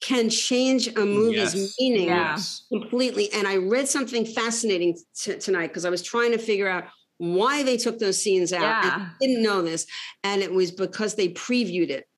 can 0.00 0.28
change 0.30 0.88
a 0.88 1.04
movie's 1.04 1.54
Yes. 1.54 1.74
meaning 1.78 2.06
Yeah. 2.08 2.38
Completely 2.70 3.32
and 3.32 3.46
i 3.46 3.56
read 3.56 3.88
something 3.88 4.24
fascinating 4.26 4.96
t- 5.16 5.36
tonight 5.38 5.68
because 5.68 5.84
i 5.84 5.90
was 5.90 6.02
trying 6.02 6.32
to 6.32 6.38
figure 6.38 6.68
out 6.68 6.84
why 7.18 7.62
they 7.62 7.76
took 7.76 7.98
those 7.98 8.20
scenes 8.20 8.52
out 8.52 8.62
Yeah. 8.62 9.08
I 9.10 9.10
didn't 9.20 9.42
know 9.42 9.62
this 9.62 9.86
and 10.24 10.42
it 10.42 10.52
was 10.52 10.70
because 10.70 11.14
they 11.14 11.28
previewed 11.28 11.90
it 11.90 12.08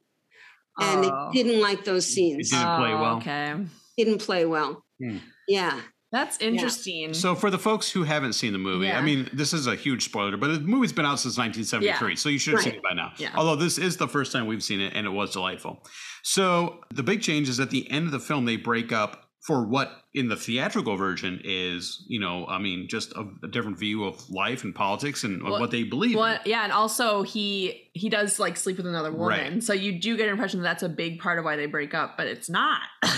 and 0.81 1.05
Oh. 1.05 1.31
they 1.33 1.43
didn't 1.43 1.61
like 1.61 1.85
those 1.85 2.07
scenes 2.07 2.51
didn't 2.51 2.77
play 2.77 2.93
Oh, 2.93 3.01
well. 3.01 3.17
Okay. 3.17 3.55
didn't 3.99 4.19
play 4.19 4.45
well 4.47 4.85
Hmm. 5.01 5.19
yeah 5.49 5.81
That's 6.15 6.41
interesting. 6.41 7.13
So, 7.13 7.35
for 7.35 7.51
the 7.51 7.59
folks 7.59 7.91
who 7.91 8.05
haven't 8.05 8.35
seen 8.35 8.53
the 8.53 8.59
movie, 8.59 8.87
Yeah. 8.87 9.01
I 9.01 9.03
mean, 9.03 9.29
this 9.33 9.53
is 9.53 9.67
a 9.67 9.75
huge 9.75 10.05
spoiler, 10.05 10.37
but 10.37 10.47
the 10.47 10.61
movie's 10.61 10.93
been 10.93 11.05
out 11.05 11.19
since 11.19 11.37
1973, 11.37 12.15
so 12.15 12.29
you 12.29 12.39
should 12.39 12.55
have 12.55 12.63
seen 12.63 12.75
it 12.75 12.83
by 12.85 12.93
now. 12.93 13.13
Yeah. 13.17 13.31
Although 13.35 13.57
this 13.57 13.79
is 13.79 13.97
the 13.97 14.07
first 14.07 14.31
time 14.31 14.47
we've 14.47 14.63
seen 14.63 14.81
it, 14.81 14.93
and 14.95 15.09
it 15.09 15.11
was 15.11 15.33
delightful. 15.33 15.85
So, 16.23 16.85
the 16.95 17.03
big 17.03 17.21
change 17.21 17.49
is 17.49 17.59
at 17.59 17.71
the 17.71 17.91
end 17.91 18.07
of 18.07 18.13
the 18.13 18.21
film, 18.21 18.45
they 18.45 18.55
break 18.55 18.93
up 18.93 19.24
for 19.47 19.67
what 19.67 19.91
in 20.15 20.29
the 20.29 20.37
theatrical 20.37 20.97
version 20.97 21.39
is, 21.45 22.03
you 22.09 22.19
know, 22.19 22.47
I 22.47 22.59
mean, 22.59 22.89
just 22.89 23.13
a, 23.13 23.27
a 23.43 23.49
different 23.49 23.79
view 23.79 24.05
of 24.05 24.31
life 24.31 24.65
and 24.65 24.75
politics 24.75 25.23
and 25.25 25.43
Well- 25.43 25.61
what 25.61 25.71
they 25.71 25.83
believe. 25.83 26.17
well, 26.17 26.35
in. 26.35 26.41
yeah, 26.47 26.65
and 26.65 26.73
also 26.73 27.23
he 27.23 27.83
he 27.93 28.09
does 28.09 28.39
like 28.41 28.57
sleep 28.57 28.77
with 28.79 28.87
another 28.87 29.13
woman, 29.13 29.27
Right. 29.55 29.63
so 29.63 29.73
you 29.73 30.01
do 30.01 30.17
get 30.17 30.25
an 30.27 30.33
impression 30.33 30.61
that 30.61 30.65
that's 30.65 30.83
a 30.83 30.89
big 30.89 31.21
part 31.21 31.39
of 31.39 31.45
why 31.45 31.57
they 31.57 31.67
break 31.67 31.93
up, 31.95 32.17
but 32.17 32.27
it's 32.27 32.49
not. 32.49 32.81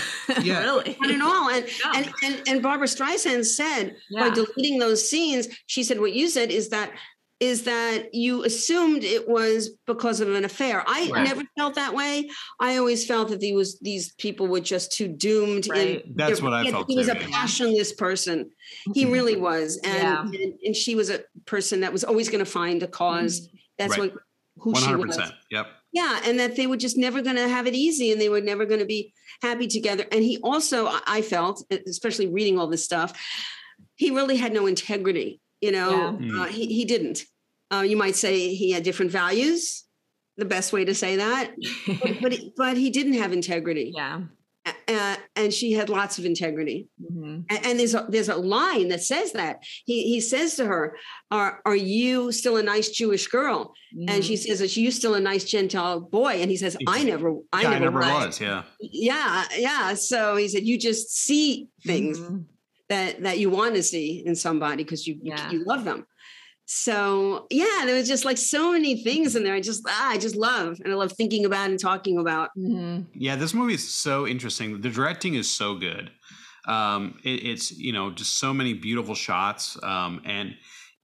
Yeah. 0.43 0.59
really. 0.61 0.97
not 0.99 1.09
at 1.09 1.21
all. 1.21 1.49
And, 1.49 1.65
No. 1.85 1.91
and 1.95 2.13
and 2.23 2.47
and 2.49 2.61
Barbra 2.61 2.87
Streisand 2.87 3.45
said 3.45 3.95
by 4.13 4.29
deleting 4.29 4.77
those 4.77 5.09
scenes, 5.09 5.47
she 5.67 5.83
said 5.85 6.01
what 6.01 6.11
you 6.11 6.27
said 6.27 6.51
is 6.51 6.67
that 6.69 6.91
is 7.39 7.63
that 7.63 8.13
you 8.13 8.43
assumed 8.43 9.03
it 9.03 9.27
was 9.29 9.69
because 9.85 10.21
of 10.21 10.29
an 10.33 10.43
affair. 10.43 10.83
I 10.87 11.09
Right. 11.11 11.23
never 11.23 11.43
felt 11.57 11.75
that 11.75 11.93
way. 11.93 12.29
I 12.59 12.77
always 12.77 13.05
felt 13.05 13.29
that 13.29 13.41
he 13.41 13.53
was 13.53 13.77
these 13.79 14.13
people 14.13 14.47
were 14.47 14.59
just 14.59 14.91
too 14.91 15.07
doomed. 15.07 15.67
Right. 15.69 16.03
In, 16.03 16.13
That's 16.15 16.41
what 16.41 16.53
I 16.53 16.63
he- 16.63 16.71
felt 16.71 16.89
He 16.89 16.97
was 16.97 17.07
too, 17.07 17.13
a 17.13 17.15
passionless 17.15 17.93
person. 17.93 18.49
He 18.93 19.03
mm-hmm. 19.03 19.11
really 19.13 19.35
was, 19.35 19.77
and 19.83 19.93
Yeah. 19.95 20.21
and, 20.21 20.53
and 20.65 20.75
she 20.75 20.95
was 20.95 21.09
a 21.11 21.23
person 21.45 21.81
that 21.81 21.93
was 21.93 22.03
always 22.03 22.29
going 22.29 22.43
to 22.43 22.49
find 22.49 22.81
a 22.81 22.87
cause. 22.87 23.41
Mm-hmm. 23.41 23.57
That's 23.77 23.97
Right. 23.97 24.13
what 24.13 24.21
who 24.59 24.73
she 24.75 24.95
was. 24.95 25.15
100%. 25.17 25.31
Yep. 25.51 25.67
Yeah, 25.93 26.19
and 26.25 26.39
that 26.39 26.55
they 26.55 26.65
were 26.65 26.77
just 26.77 26.97
never 26.97 27.21
going 27.21 27.35
to 27.35 27.47
have 27.47 27.67
it 27.67 27.75
easy 27.75 28.11
and 28.11 28.19
they 28.19 28.29
were 28.29 28.41
never 28.41 28.65
going 28.65 28.79
to 28.79 28.85
be 28.87 29.13
happy 29.43 29.67
together. 29.67 30.05
And 30.11 30.23
he 30.23 30.39
also, 30.39 30.87
I- 30.87 31.01
I 31.05 31.21
felt, 31.21 31.63
especially 31.87 32.27
reading 32.27 32.57
all 32.57 32.67
this 32.67 32.83
stuff, 32.83 33.13
he 33.95 34.09
really 34.09 34.37
had 34.37 34.53
no 34.53 34.65
integrity. 34.65 35.39
You 35.61 35.71
know, 35.71 36.17
Yeah. 36.21 36.41
uh, 36.41 36.45
he, 36.45 36.67
he 36.67 36.85
didn't. 36.85 37.23
Uh, 37.73 37.81
you 37.81 37.97
might 37.97 38.15
say 38.15 38.53
he 38.53 38.71
had 38.71 38.83
different 38.83 39.11
values, 39.11 39.83
the 40.37 40.45
best 40.45 40.71
way 40.71 40.85
to 40.85 40.93
say 40.93 41.15
that, 41.17 41.51
but, 42.01 42.21
but, 42.21 42.31
he, 42.31 42.53
but 42.55 42.77
he 42.77 42.89
didn't 42.89 43.13
have 43.13 43.33
integrity. 43.33 43.91
yeah. 43.95 44.21
Uh, 44.89 45.15
and 45.37 45.53
she 45.53 45.71
had 45.71 45.87
lots 45.87 46.19
of 46.19 46.25
integrity. 46.25 46.89
Mhm. 47.01 47.45
And, 47.49 47.65
and 47.65 47.79
there's 47.79 47.95
a, 47.95 48.05
there's 48.09 48.27
a 48.27 48.35
line 48.35 48.89
that 48.89 49.01
says 49.01 49.31
that 49.31 49.63
he 49.85 50.03
he 50.13 50.19
says 50.19 50.55
to 50.57 50.65
her, 50.65 50.97
"Are 51.31 51.61
are 51.65 51.75
you 51.75 52.33
still 52.33 52.57
a 52.57 52.63
nice 52.63 52.89
Jewish 52.89 53.27
girl?" 53.27 53.73
And 54.09 54.25
she 54.25 54.35
says, 54.35 54.61
"Are 54.61 54.65
you 54.79 54.91
still 54.91 55.13
a 55.15 55.21
nice 55.21 55.45
Gentile 55.45 56.01
boy?" 56.01 56.41
And 56.41 56.51
he 56.51 56.57
says, 56.57 56.75
"I 56.85 57.03
never, 57.05 57.33
I 57.53 57.61
Yeah, 57.61 57.69
never, 57.79 57.85
I 58.03 58.07
never 58.09 58.19
was." 58.19 58.25
was. 58.27 58.41
Yeah. 58.41 58.63
Yeah, 58.81 59.45
yeah. 59.57 59.93
So 59.93 60.35
he 60.35 60.49
said, 60.49 60.63
"You 60.65 60.77
just 60.77 61.15
see 61.15 61.69
things 61.85 62.19
Mhm. 62.19 62.43
That 62.89 63.21
that 63.23 63.39
you 63.39 63.49
want 63.49 63.75
to 63.75 63.83
see 63.83 64.23
in 64.25 64.35
somebody 64.35 64.83
because 64.83 65.05
you 65.07 65.15
you- 65.21 65.33
Yeah. 65.35 65.51
you 65.51 65.63
love 65.65 65.83
them." 65.85 66.05
So 66.69 67.47
yeah, 67.49 67.83
there 67.85 67.95
was 67.95 68.07
just 68.09 68.25
like 68.25 68.37
so 68.37 68.73
many 68.73 69.01
things 69.01 69.35
in 69.37 69.43
there. 69.43 69.53
I 69.55 69.61
just 69.61 69.83
ah, 69.87 70.09
I 70.09 70.17
just 70.17 70.35
love 70.35 70.79
and 70.83 70.91
I 70.91 70.95
love 70.97 71.13
thinking 71.13 71.45
about 71.45 71.69
and 71.69 71.79
talking 71.79 72.17
about. 72.19 72.49
Mhm. 72.57 73.05
Yeah, 73.13 73.37
this 73.37 73.53
movie 73.53 73.73
is 73.75 73.87
so 73.87 74.27
interesting. 74.27 74.81
The 74.81 74.89
directing 74.89 75.35
is 75.35 75.49
so 75.49 75.75
good. 75.75 76.11
Um, 76.67 77.19
it, 77.23 77.45
it's 77.45 77.71
you 77.71 77.93
know 77.93 78.11
just 78.11 78.39
so 78.39 78.53
many 78.53 78.73
beautiful 78.73 79.15
shots, 79.15 79.77
um, 79.81 80.21
and 80.25 80.55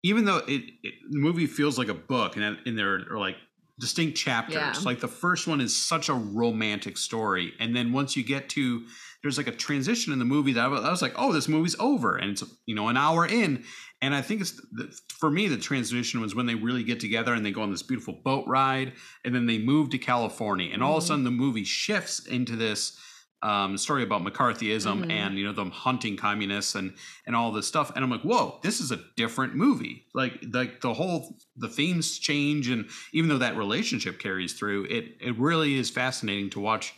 even 0.04 0.26
though 0.26 0.39
it, 0.39 0.63
it 0.84 0.93
the 1.10 1.19
movie 1.19 1.48
feels 1.48 1.78
like 1.78 1.88
a 1.88 1.93
book, 1.93 2.36
and 2.36 2.58
and 2.65 2.78
there 2.78 2.96
are 3.10 3.17
like 3.17 3.38
distinct 3.80 4.17
chapters. 4.17 4.56
Yeah. 4.56 4.74
Like 4.84 5.00
the 5.00 5.08
first 5.08 5.48
one 5.48 5.62
is 5.62 5.74
such 5.76 6.10
a 6.10 6.13
romantic 6.13 6.98
story, 6.98 7.54
and 7.60 7.74
then 7.74 7.93
once 7.93 8.17
you 8.17 8.24
get 8.26 8.50
to 8.50 8.86
there's 9.23 9.38
like 9.38 9.47
a 9.47 9.51
transition 9.51 10.13
in 10.13 10.19
the 10.19 10.25
movie 10.25 10.51
that 10.53 10.65
I 10.65 10.67
was, 10.67 10.83
I 10.83 10.91
was 10.91 11.01
like, 11.01 11.13
oh, 11.15 11.31
this 11.31 11.47
movie's 11.47 11.77
over, 11.79 12.17
and 12.17 12.31
it's 12.31 12.43
you 12.65 12.75
know 12.75 12.89
an 12.89 12.97
hour 12.97 13.25
in, 13.25 13.63
and 14.01 14.13
I 14.13 14.21
think 14.21 14.41
it's 14.41 14.51
the, 14.73 14.93
for 15.17 15.31
me 15.31 15.47
the 15.47 15.57
transition 15.57 16.19
was 16.21 16.36
when 16.36 16.45
they 16.45 16.55
really 16.55 16.83
get 16.83 16.99
together 16.99 17.33
and 17.33 17.45
they 17.45 17.51
go 17.51 17.62
on 17.62 17.71
this 17.71 17.81
beautiful 17.83 18.13
boat 18.23 18.45
ride, 18.47 18.93
and 19.23 19.33
then 19.33 19.45
they 19.45 19.57
move 19.57 19.89
to 19.91 19.97
California, 19.97 20.69
and 20.73 20.83
all 20.83 20.97
of 20.97 21.03
a 21.03 21.05
Mhm. 21.05 21.07
sudden 21.07 21.23
the 21.23 21.31
movie 21.31 21.63
shifts 21.63 22.25
into 22.27 22.55
this 22.55 22.99
um, 23.41 23.77
story 23.77 24.03
about 24.03 24.23
McCarthyism 24.23 25.03
Mhm. 25.03 25.12
and 25.12 25.38
you 25.38 25.45
know 25.45 25.51
them 25.51 25.69
hunting 25.71 26.15
communists 26.15 26.75
and 26.75 26.93
and 27.25 27.36
all 27.36 27.51
this 27.51 27.67
stuff, 27.67 27.91
and 27.95 28.03
I'm 28.03 28.09
like, 28.12 28.21
whoa, 28.21 28.59
this 28.63 28.79
is 28.79 28.91
a 28.91 28.99
different 29.17 29.55
movie. 29.55 30.05
Like 30.13 30.43
like 30.53 30.79
the 30.81 30.93
whole 30.93 31.38
the 31.57 31.67
themes 31.69 32.19
change, 32.19 32.67
and 32.69 32.89
even 33.13 33.29
though 33.29 33.39
that 33.39 33.57
relationship 33.57 34.17
carries 34.19 34.53
through, 34.53 34.86
it 34.86 35.17
it 35.21 35.38
really 35.38 35.75
is 35.75 35.89
fascinating 35.89 36.49
to 36.51 36.59
watch. 36.62 36.93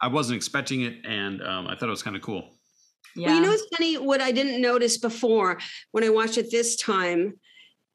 I 0.00 0.08
wasn't 0.08 0.36
expecting 0.36 0.82
it, 0.82 0.94
and 1.04 1.42
um, 1.42 1.66
I 1.66 1.74
thought 1.76 1.88
it 1.88 1.90
was 1.90 2.02
kind 2.02 2.16
of 2.16 2.22
cool. 2.22 2.50
Yeah. 3.14 3.28
Well, 3.28 3.34
you 3.36 3.42
know 3.42 3.48
what's 3.48 3.66
funny? 3.76 3.94
What 3.96 4.20
I 4.20 4.30
didn't 4.32 4.60
notice 4.60 4.98
before 4.98 5.58
when 5.92 6.04
I 6.04 6.10
watched 6.10 6.36
it 6.36 6.50
this 6.50 6.76
time 6.76 7.34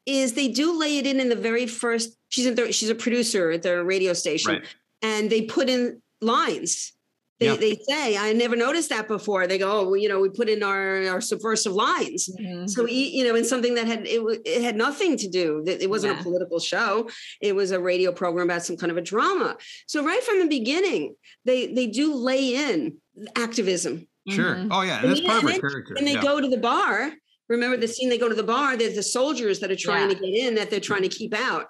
is 0.08 0.34
they 0.34 0.48
do 0.48 0.80
lay 0.80 0.98
it 0.98 1.06
in 1.06 1.20
in 1.20 1.30
the 1.30 1.36
very 1.36 1.68
first. 1.68 2.18
She's 2.30 2.48
a 2.48 2.72
she's 2.72 2.90
a 2.90 2.96
producer 2.96 3.52
at 3.52 3.62
the 3.62 3.84
radio 3.84 4.14
station, 4.14 4.54
Right. 4.54 4.64
and 5.02 5.30
they 5.30 5.44
put 5.44 5.70
in 5.70 6.02
lines. 6.22 6.94
They, 7.42 7.48
Yeah. 7.48 7.56
they 7.56 7.76
say, 7.90 8.18
I 8.18 8.34
never 8.34 8.56
noticed 8.56 8.90
that 8.90 9.08
before. 9.08 9.48
They 9.48 9.58
go, 9.58 9.80
oh, 9.80 9.86
well, 9.86 9.98
you 9.98 10.08
know, 10.08 10.20
we 10.20 10.30
put 10.30 10.48
in 10.48 10.62
our, 10.62 11.08
our 11.08 11.20
subversive 11.22 11.74
lines. 11.74 12.30
Mhm. 12.40 12.70
So 12.70 12.86
you 12.86 13.24
know, 13.24 13.34
in 13.34 13.44
something 13.44 13.74
that 13.74 13.88
had 13.88 14.06
it, 14.06 14.22
it 14.46 14.62
had 14.62 14.76
nothing 14.76 15.18
to 15.18 15.28
do. 15.28 15.64
that 15.66 15.82
It 15.82 15.90
wasn't 15.90 16.14
Yeah. 16.14 16.20
a 16.20 16.24
political 16.24 16.60
show. 16.60 17.10
It 17.42 17.56
was 17.56 17.72
a 17.72 17.80
radio 17.80 18.12
program 18.12 18.46
about 18.48 18.64
some 18.64 18.78
kind 18.78 18.92
of 18.92 18.98
a 18.98 19.02
drama. 19.02 19.58
So 19.88 20.04
right 20.06 20.22
from 20.24 20.38
the 20.40 20.48
beginning, 20.48 21.16
they 21.44 21.74
they 21.74 21.88
do 21.88 22.14
lay 22.14 22.54
in 22.54 22.98
activism. 23.36 24.08
Sure. 24.30 24.56
Mhm. 24.56 24.68
Oh 24.70 24.84
yeah, 24.84 24.98
and 24.98 25.06
And 25.06 25.12
that's 25.12 25.22
yeah, 25.22 25.28
part 25.32 25.44
of 25.44 25.50
and 25.50 25.56
her 25.64 25.70
character. 25.70 25.94
And 25.98 26.08
they 26.08 26.14
yeah. 26.14 26.22
go 26.22 26.40
to 26.40 26.48
the 26.48 26.58
bar. 26.58 27.12
Remember 27.50 27.76
the 27.76 27.88
scene? 27.88 28.10
They 28.10 28.20
go 28.20 28.30
to 28.30 28.36
the 28.36 28.44
bar. 28.44 28.78
There's 28.78 28.96
the 28.96 29.04
soldiers 29.04 29.60
that 29.62 29.72
are 29.72 29.76
trying 29.76 30.10
Yeah. 30.10 30.16
to 30.16 30.22
get 30.22 30.34
in 30.46 30.56
that 30.56 30.70
they're 30.70 30.80
trying 30.80 31.02
to 31.02 31.10
keep 31.10 31.34
out, 31.34 31.66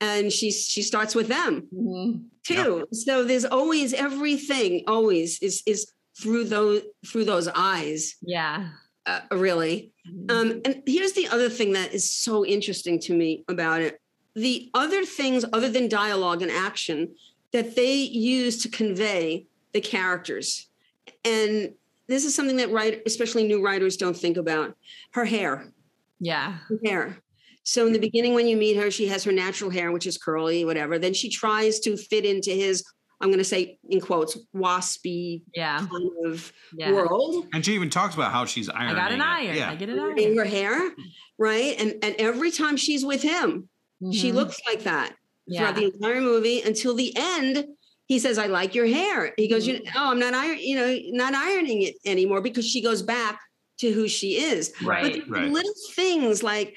and 0.00 0.32
she 0.32 0.50
she 0.50 0.82
starts 0.82 1.14
with 1.14 1.28
them 1.28 1.68
Mhm. 1.74 2.24
too. 2.44 2.86
So 2.92 3.24
there's 3.24 3.44
always 3.44 3.92
everything. 3.92 4.84
Always 4.86 5.38
is 5.40 5.62
is 5.66 5.92
through 6.20 6.44
those 6.44 6.82
through 7.06 7.24
those 7.24 7.48
eyes. 7.48 8.16
Yeah. 8.22 8.70
Uh, 9.06 9.20
really. 9.32 9.92
Mhm. 10.08 10.30
Um, 10.30 10.60
and 10.64 10.82
here's 10.86 11.12
the 11.12 11.28
other 11.28 11.48
thing 11.48 11.72
that 11.72 11.92
is 11.94 12.10
so 12.10 12.44
interesting 12.44 12.98
to 13.00 13.14
me 13.14 13.44
about 13.48 13.80
it. 13.82 14.00
The 14.34 14.70
other 14.74 15.04
things, 15.04 15.44
other 15.52 15.68
than 15.70 15.88
dialogue 15.88 16.42
and 16.42 16.50
action, 16.50 17.14
that 17.52 17.74
they 17.76 17.94
use 17.94 18.62
to 18.62 18.68
convey 18.68 19.46
the 19.72 19.80
characters. 19.80 20.66
And 21.24 21.74
this 22.06 22.24
is 22.24 22.34
something 22.34 22.56
that 22.56 22.70
write, 22.70 23.02
especially 23.06 23.44
new 23.44 23.62
writers 23.64 23.96
don't 23.96 24.16
think 24.16 24.36
about. 24.36 24.76
Her 25.12 25.24
hair. 25.24 25.72
yeah. 26.20 26.58
Her 26.68 26.78
hair. 26.84 27.22
So 27.62 27.86
in 27.86 27.92
the 27.92 27.98
beginning, 27.98 28.34
when 28.34 28.48
you 28.48 28.56
meet 28.56 28.76
her, 28.76 28.90
she 28.90 29.06
has 29.08 29.22
her 29.24 29.32
natural 29.32 29.70
hair, 29.70 29.92
which 29.92 30.06
is 30.06 30.16
curly, 30.18 30.64
whatever. 30.64 30.98
Then 30.98 31.14
she 31.14 31.28
tries 31.30 31.78
to 31.80 31.96
fit 31.96 32.24
into 32.24 32.50
his, 32.50 32.82
I'm 33.20 33.28
going 33.28 33.38
to 33.38 33.44
say 33.44 33.78
in 33.88 34.00
quotes, 34.00 34.38
waspy 34.54 35.42
Yeah. 35.54 35.78
kind 35.86 36.10
of 36.26 36.52
Yeah. 36.76 36.92
world. 36.92 37.46
And 37.52 37.64
she 37.64 37.74
even 37.74 37.90
talks 37.90 38.14
about 38.14 38.32
how 38.32 38.44
she's 38.46 38.68
ironing. 38.70 38.96
I 38.96 38.98
got 38.98 39.12
an 39.12 39.20
it. 39.20 39.24
iron. 39.24 39.56
Yeah. 39.56 39.70
I 39.70 39.76
get 39.76 39.88
an 39.90 40.18
in 40.18 40.36
her 40.36 40.44
hair, 40.44 40.90
right? 41.38 41.74
And 41.78 42.02
and 42.02 42.14
every 42.18 42.50
time 42.50 42.76
she's 42.76 43.04
with 43.04 43.22
him, 43.22 43.68
she 44.12 44.30
Mhm. 44.30 44.34
looks 44.34 44.58
like 44.66 44.84
that 44.84 45.14
Yeah. 45.46 45.60
throughout 45.60 45.76
the 45.76 45.84
entire 45.94 46.20
movie 46.22 46.62
until 46.62 46.94
the 46.94 47.12
end. 47.16 47.66
He 48.06 48.18
says, 48.18 48.38
"I 48.38 48.46
like 48.46 48.74
your 48.74 48.86
hair." 48.86 49.34
He 49.36 49.46
goes, 49.46 49.66
"You 49.68 49.74
Mm-hmm. 49.74 49.84
know, 49.84 49.90
oh, 49.96 50.10
I'm 50.10 50.18
not 50.18 50.34
iron, 50.34 50.58
you 50.58 50.74
know, 50.74 50.98
not 51.10 51.32
ironing 51.34 51.82
it 51.82 51.94
anymore 52.04 52.40
because 52.40 52.66
she 52.68 52.80
goes 52.80 53.02
back 53.02 53.38
to 53.78 53.92
who 53.92 54.08
she 54.08 54.36
is." 54.36 54.72
Right. 54.82 55.02
But 55.20 55.28
right. 55.30 55.48
little 55.50 55.72
things 55.94 56.42
like 56.42 56.74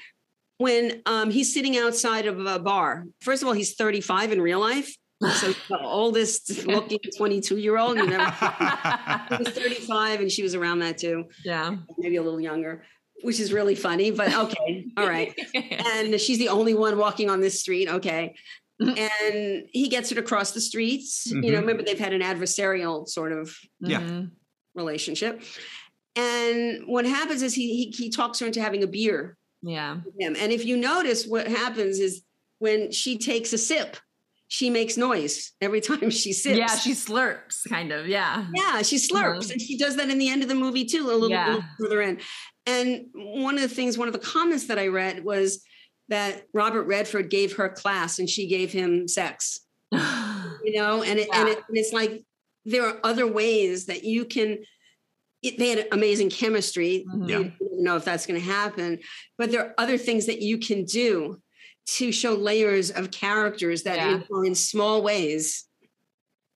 when 0.58 1.02
um, 1.06 1.30
he's 1.30 1.52
sitting 1.52 1.76
outside 1.76 2.26
of 2.26 2.44
a 2.46 2.58
bar. 2.58 3.04
First 3.20 3.42
of 3.42 3.48
all, 3.48 3.54
he's 3.54 3.74
35 3.74 4.32
in 4.32 4.40
real 4.40 4.60
life, 4.60 4.94
so 5.20 5.52
the 5.68 5.80
oldest 5.80 6.66
looking 6.66 6.98
22 7.16 7.56
year 7.58 7.76
old. 7.78 7.96
You 7.96 8.06
know, 8.06 8.24
he 9.30 9.36
was 9.38 9.48
35, 9.48 10.20
and 10.20 10.30
she 10.30 10.42
was 10.42 10.54
around 10.54 10.80
that 10.80 10.98
too 10.98 11.24
yeah. 11.44 11.76
maybe 11.98 12.16
a 12.16 12.22
little 12.22 12.40
younger, 12.40 12.84
which 13.22 13.40
is 13.40 13.52
really 13.52 13.74
funny, 13.74 14.10
but 14.10 14.34
okay, 14.34 14.86
all 14.96 15.06
right. 15.08 15.34
And 15.54 16.20
she's 16.20 16.38
the 16.38 16.48
only 16.48 16.74
one 16.74 16.98
walking 16.98 17.30
on 17.30 17.40
this 17.40 17.60
street, 17.60 17.88
okay. 17.88 18.34
Mhm. 18.82 18.98
And 18.98 19.68
he 19.72 19.88
gets 19.88 20.08
her 20.10 20.16
to 20.16 20.22
cross 20.22 20.50
the 20.50 20.60
streets. 20.60 21.26
You 21.26 21.40
know, 21.40 21.48
Mhm. 21.58 21.60
remember 21.60 21.82
they've 21.84 21.98
had 21.98 22.12
an 22.12 22.22
adversarial 22.22 23.08
sort 23.08 23.30
of 23.32 23.56
Yeah. 23.80 24.00
Mhm. 24.00 24.30
relationship. 24.74 25.42
And 26.16 26.86
what 26.86 27.04
happens 27.06 27.42
is 27.42 27.54
he, 27.54 27.74
he 27.76 28.04
he 28.04 28.10
talks 28.10 28.38
her 28.40 28.46
into 28.46 28.60
having 28.60 28.82
a 28.82 28.86
beer 28.88 29.36
Yeah. 29.64 29.96
him. 30.18 30.36
And 30.38 30.52
if 30.52 30.64
you 30.64 30.76
notice, 30.76 31.26
what 31.26 31.46
happens 31.48 31.98
is 31.98 32.22
when 32.58 32.92
she 32.92 33.18
takes 33.18 33.52
a 33.52 33.58
sip, 33.58 33.96
she 34.48 34.70
makes 34.70 34.96
noise 34.96 35.52
every 35.60 35.80
time 35.88 36.10
she 36.10 36.32
sips. 36.32 36.58
Yeah. 36.58 36.66
She 36.76 36.92
slurps, 36.92 37.68
kind 37.68 37.90
of. 37.92 38.06
Yeah. 38.06 38.46
Yeah, 38.54 38.82
she 38.82 38.96
slurps, 38.96 39.46
Mhm. 39.46 39.52
and 39.52 39.62
she 39.62 39.76
does 39.78 39.96
that 39.96 40.10
in 40.10 40.18
the 40.18 40.28
end 40.28 40.42
of 40.42 40.48
the 40.48 40.54
movie 40.54 40.84
too, 40.84 41.04
a 41.10 41.12
little, 41.12 41.30
Yeah. 41.30 41.46
little 41.46 41.64
further 41.80 42.02
in. 42.02 42.20
And 42.66 43.06
one 43.14 43.56
of 43.56 43.62
the 43.62 43.68
things, 43.74 43.98
one 43.98 44.08
of 44.08 44.12
the 44.14 44.20
comments 44.20 44.66
that 44.66 44.78
I 44.78 44.88
read 44.88 45.24
was 45.24 45.64
that 46.08 46.44
Robert 46.52 46.84
Redford 46.84 47.30
gave 47.30 47.56
her 47.56 47.68
class, 47.70 48.18
and 48.18 48.28
she 48.28 48.46
gave 48.46 48.70
him 48.72 49.08
sex. 49.08 49.60
You 50.64 50.72
know, 50.76 51.02
and 51.02 51.18
it, 51.18 51.28
and, 51.34 51.46
it, 51.46 51.58
and 51.68 51.76
it's 51.76 51.92
like 51.92 52.24
there 52.64 52.86
are 52.86 52.98
other 53.04 53.26
ways 53.26 53.84
that 53.86 54.02
you 54.04 54.24
can. 54.24 54.64
It, 55.44 55.58
they 55.58 55.68
had 55.68 55.88
amazing 55.92 56.30
chemistry. 56.30 57.04
Mhm. 57.14 57.28
Yeah. 57.28 57.38
You 57.38 57.52
don't 57.60 57.82
know 57.82 57.96
if 57.96 58.04
that's 58.04 58.24
going 58.26 58.40
to 58.40 58.46
happen, 58.46 58.98
but 59.36 59.50
there 59.50 59.60
are 59.64 59.74
other 59.76 59.98
things 59.98 60.24
that 60.26 60.40
you 60.40 60.56
can 60.58 60.84
do 60.84 61.40
to 61.86 62.10
show 62.12 62.32
layers 62.34 62.90
of 62.90 63.10
characters 63.10 63.82
that 63.82 63.96
Yeah. 63.98 64.22
are 64.34 64.44
in 64.46 64.54
small 64.54 65.02
ways, 65.02 65.64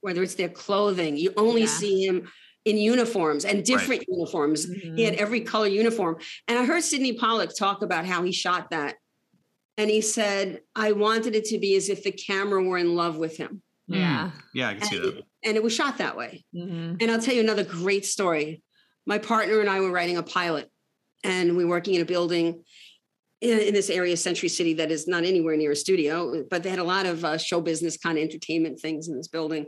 whether 0.01 0.23
it's 0.23 0.37
their 0.37 0.49
clothing. 0.49 1.19
You 1.19 1.35
only 1.37 1.63
Yeah. 1.63 1.67
see 1.81 2.07
him 2.07 2.31
in 2.65 2.79
uniforms 2.79 3.45
and 3.45 3.63
different 3.63 4.05
uniforms. 4.09 4.65
He 4.65 5.03
had 5.03 5.15
Mhm. 5.15 5.19
every 5.19 5.43
color 5.43 5.67
uniform. 5.67 6.17
And 6.49 6.59
I 6.59 6.65
heard 6.65 6.83
Sydney 6.83 7.13
Pollack 7.13 7.55
talk 7.55 7.83
about 7.83 8.07
how 8.07 8.23
he 8.23 8.33
shot 8.33 8.71
that. 8.71 8.97
And 9.77 9.91
he 9.91 10.01
said, 10.01 10.63
I 10.75 10.93
wanted 10.93 11.37
it 11.37 11.45
to 11.47 11.59
be 11.59 11.77
as 11.77 11.89
if 11.91 12.03
the 12.03 12.11
camera 12.13 12.63
were 12.63 12.79
in 12.79 12.95
love 12.95 13.17
with 13.19 13.37
him. 13.37 13.63
Yeah. 13.87 14.31
Yeah, 14.55 14.69
I 14.71 14.75
can 14.75 14.89
see 14.89 14.97
And, 14.97 15.05
that. 15.05 15.23
and 15.45 15.57
it 15.57 15.63
was 15.63 15.75
shot 15.75 15.99
that 15.99 16.17
way. 16.17 16.45
Mhm. 16.55 17.01
And 17.01 17.11
I'll 17.11 17.21
tell 17.21 17.35
you 17.35 17.41
another 17.43 17.65
great 17.65 18.05
story. 18.07 18.63
My 19.09 19.19
partner 19.19 19.61
and 19.61 19.69
I 19.69 19.81
were 19.81 19.91
writing 19.91 20.19
a 20.19 20.23
pilot, 20.23 20.71
and 21.25 21.57
we 21.57 21.65
were 21.65 21.71
working 21.71 21.95
in 21.95 22.03
a 22.03 22.05
building 22.05 22.63
in, 23.41 23.59
in 23.59 23.75
this 23.75 23.91
area, 23.91 24.17
Century 24.17 24.49
City, 24.49 24.75
that 24.75 24.91
is 24.91 25.09
not 25.09 25.25
anywhere 25.25 25.57
near 25.57 25.73
a 25.73 25.77
studio, 25.77 26.45
but 26.51 26.63
they 26.63 26.71
had 26.71 26.79
a 26.79 26.85
lot 26.85 27.07
of 27.07 27.25
uh, 27.25 27.39
show 27.39 27.61
business 27.61 27.97
kind 27.97 28.19
of 28.19 28.25
entertainment 28.25 28.81
things 28.81 29.09
in 29.09 29.17
this 29.17 29.29
building. 29.29 29.67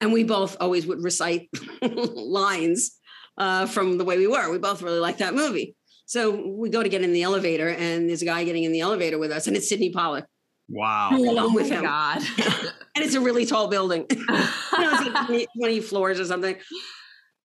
And 0.00 0.12
we 0.12 0.24
both 0.24 0.56
always 0.60 0.86
would 0.86 1.02
recite 1.02 1.48
lines 1.82 2.98
uh, 3.38 3.66
from 3.66 3.98
the 3.98 4.04
way 4.04 4.18
we 4.18 4.26
were. 4.26 4.50
We 4.50 4.58
both 4.58 4.82
really 4.82 4.98
liked 4.98 5.18
that 5.18 5.34
movie. 5.34 5.76
So 6.06 6.30
we 6.56 6.70
go 6.70 6.82
to 6.82 6.88
get 6.88 7.02
in 7.02 7.12
the 7.12 7.22
elevator, 7.22 7.68
and 7.68 8.08
there's 8.08 8.22
a 8.22 8.24
guy 8.24 8.42
getting 8.42 8.64
in 8.64 8.72
the 8.72 8.80
elevator 8.80 9.18
with 9.18 9.30
us, 9.30 9.46
and 9.46 9.56
it's 9.56 9.68
Sydney 9.68 9.92
Pollack. 9.92 10.24
Wow. 10.68 11.10
We're 11.12 11.30
along 11.30 11.52
Oh 11.52 11.54
with 11.54 11.70
him. 11.70 11.84
God. 11.84 12.22
And 12.96 13.04
it's 13.04 13.14
a 13.14 13.20
really 13.20 13.46
tall 13.46 13.68
building. 13.68 14.04
you 14.10 14.26
know, 14.26 14.46
it's 14.72 15.04
like 15.06 15.26
20, 15.26 15.46
20 15.56 15.80
floors 15.80 16.18
or 16.18 16.24
something. 16.24 16.56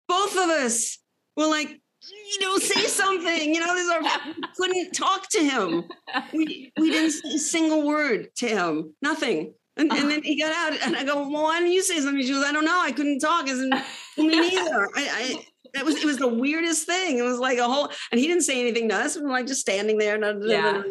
Both 0.07 0.37
of 0.37 0.49
us 0.49 0.97
were 1.35 1.47
like, 1.47 1.69
you 1.69 2.39
know, 2.41 2.57
say 2.57 2.81
something. 2.81 3.53
You 3.53 3.59
know, 3.59 3.73
this 3.73 3.85
is 3.85 3.91
our, 3.91 4.01
we 4.01 4.43
couldn't 4.57 4.91
talk 4.91 5.29
to 5.29 5.39
him. 5.43 5.83
We, 6.33 6.71
we 6.77 6.91
didn't 6.91 7.11
say 7.11 7.35
a 7.35 7.39
single 7.39 7.87
word 7.87 8.27
to 8.37 8.47
him. 8.47 8.93
Nothing. 9.01 9.53
And, 9.77 9.91
and 9.91 10.11
then 10.11 10.21
he 10.21 10.39
got 10.39 10.53
out, 10.53 10.79
and 10.83 10.95
I 10.95 11.03
go, 11.03 11.27
"Well, 11.27 11.43
why 11.43 11.59
didn't 11.59 11.73
you 11.73 11.81
say 11.81 11.99
something?" 11.99 12.21
She 12.21 12.31
goes, 12.31 12.45
"I 12.45 12.51
don't 12.51 12.65
know. 12.65 12.79
I 12.79 12.91
couldn't 12.91 13.19
talk. 13.19 13.47
Isn't 13.47 13.71
me 14.17 14.27
neither." 14.27 14.87
I, 14.95 15.07
I 15.09 15.45
that 15.73 15.85
was 15.85 15.95
it 15.95 16.05
was 16.05 16.17
the 16.17 16.27
weirdest 16.27 16.85
thing. 16.85 17.17
It 17.17 17.23
was 17.23 17.39
like 17.39 17.57
a 17.57 17.63
whole, 17.63 17.89
and 18.11 18.19
he 18.19 18.27
didn't 18.27 18.43
say 18.43 18.59
anything 18.59 18.89
to 18.89 18.95
us. 18.95 19.15
We 19.15 19.23
were 19.23 19.29
like 19.29 19.47
just 19.47 19.61
standing 19.61 19.97
there. 19.97 20.19
Yeah. 20.45 20.83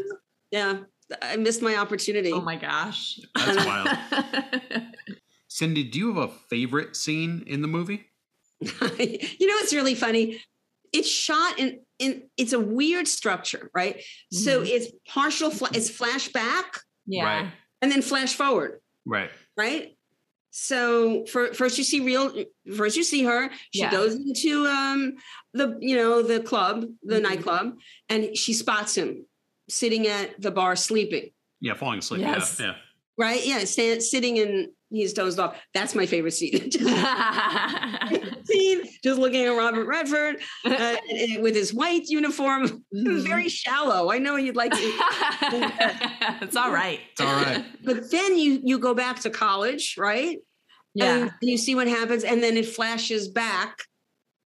yeah. 0.51 0.79
I 1.21 1.37
missed 1.37 1.63
my 1.63 1.77
opportunity. 1.77 2.33
Oh 2.33 2.41
my 2.41 2.57
gosh. 2.57 3.21
That's 3.35 3.65
wild. 3.67 3.89
Cindy, 5.49 5.85
do 5.85 5.99
you 5.99 6.15
have 6.15 6.31
a 6.31 6.33
favorite 6.49 6.97
scene 6.97 7.45
in 7.47 7.63
the 7.63 7.69
movie? 7.69 8.07
you 8.99 9.47
know, 9.47 9.55
it's 9.63 9.73
really 9.75 9.95
funny. 9.95 10.41
It's 10.93 11.09
shot 11.09 11.59
in 11.59 11.81
in 11.99 12.25
it's 12.37 12.53
a 12.53 12.61
weird 12.61 13.09
structure, 13.09 13.71
right? 13.75 14.03
So 14.33 14.63
Mhm. 14.63 14.69
it's 14.69 14.87
partial, 15.09 15.51
fla- 15.51 15.71
it's 15.73 15.91
flashback 15.91 16.81
yeah. 17.07 17.25
Right. 17.25 17.53
and 17.81 17.91
then 17.93 18.03
flash 18.03 18.35
forward. 18.35 18.81
Right. 19.07 19.31
right? 19.57 19.97
So 20.51 21.25
for, 21.27 21.55
first 21.55 21.79
you 21.79 21.85
see 21.85 22.01
real 22.01 22.45
first 22.77 22.97
you 22.97 23.05
see 23.05 23.25
her. 23.25 23.51
She 23.73 23.81
Yeah. 23.81 23.91
goes 23.91 24.15
into 24.15 24.67
um 24.67 25.15
the 25.55 25.79
you 25.81 25.97
know 25.97 26.23
the 26.23 26.41
club, 26.41 26.85
the 27.03 27.17
Mhm. 27.21 27.23
nightclub, 27.23 27.79
and 28.11 28.37
she 28.37 28.53
spots 28.53 28.95
him 28.97 29.25
sitting 29.71 30.07
at 30.09 30.39
the 30.41 30.51
bar 30.51 30.77
sleeping. 30.77 31.31
Yeah, 31.61 31.75
falling 31.75 32.01
asleep. 32.01 32.21
Yes. 32.21 32.59
Yeah. 32.61 32.75
Right? 33.17 33.45
Yeah, 33.47 33.65
stand, 33.65 34.03
sitting 34.03 34.39
and 34.41 34.69
he's 34.91 35.13
dozed 35.15 35.39
off. 35.39 35.57
That's 35.73 35.95
my 35.95 36.05
favorite 36.07 36.33
scene. 36.33 36.71
scene, 38.53 38.83
just 39.03 39.19
looking 39.19 39.45
at 39.45 39.49
Robert 39.51 39.87
Redford 39.87 40.37
uh, 40.65 40.97
with 41.41 41.55
his 41.55 41.73
white 41.75 42.07
uniform. 42.09 42.65
It 42.65 42.73
was 43.13 43.25
Mhm. 43.25 43.29
very 43.29 43.49
shallow. 43.49 44.11
I 44.11 44.19
know 44.19 44.37
you'd 44.37 44.57
like 44.57 44.73
to, 44.73 44.79
it's 46.43 46.57
all 46.57 46.73
right. 46.73 47.01
It's 47.13 47.21
all 47.21 47.33
right. 47.35 47.65
but 47.85 48.11
then 48.11 48.37
you 48.39 48.61
you 48.65 48.79
go 48.79 48.95
back 48.95 49.21
to 49.21 49.31
college, 49.31 49.97
right? 49.99 50.39
Yeah. 50.95 51.17
and 51.17 51.31
you 51.41 51.57
see 51.57 51.75
what 51.75 51.89
happens 51.89 52.23
and 52.23 52.43
then 52.43 52.59
it 52.59 52.67
flashes 52.67 53.29
back 53.29 53.79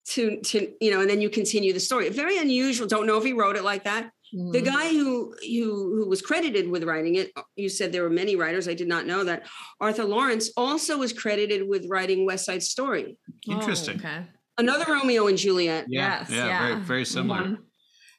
to 0.10 0.40
to 0.42 0.72
you 0.80 0.92
know 0.92 1.02
and 1.02 1.10
then 1.10 1.20
you 1.20 1.28
continue 1.28 1.74
the 1.74 1.80
story 1.80 2.08
very 2.10 2.38
unusual 2.38 2.86
don't 2.88 3.08
know 3.08 3.18
if 3.18 3.24
he 3.24 3.34
wrote 3.34 3.56
it 3.56 3.64
like 3.64 3.84
that 3.86 4.12
the 4.32 4.62
Mhm. 4.62 4.66
guy 4.66 4.90
who 4.90 5.34
who 5.42 5.96
who 5.96 6.08
was 6.08 6.22
credited 6.22 6.70
with 6.70 6.84
writing 6.84 7.16
it 7.16 7.32
you 7.56 7.68
said 7.68 7.92
there 7.92 8.04
were 8.04 8.12
many 8.12 8.36
writers 8.36 8.68
i 8.68 8.76
did 8.76 8.88
not 8.88 9.08
know 9.08 9.24
that 9.24 9.48
arthur 9.82 10.04
laurents 10.06 10.52
also 10.56 11.00
was 11.00 11.14
credited 11.14 11.68
with 11.68 11.88
writing 11.90 12.28
west 12.28 12.46
side 12.46 12.62
story 12.62 13.18
Interesting. 13.48 14.02
Oh, 14.04 14.08
okay. 14.08 14.24
another 14.58 14.86
romeo 14.94 15.28
and 15.28 15.38
juliet 15.38 15.86
Yeah. 15.90 16.20
Yes, 16.20 16.30
yeah, 16.32 16.46
yeah. 16.48 16.68
Very, 16.68 16.82
very 16.82 17.06
similar. 17.06 17.42
Mhm. 17.44 17.58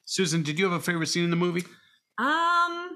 Susan, 0.04 0.42
did 0.42 0.58
you 0.58 0.64
have 0.66 0.74
a 0.74 0.80
favorite 0.80 1.06
scene 1.08 1.24
in 1.24 1.30
the 1.30 1.36
movie? 1.36 1.64
Um, 2.18 2.90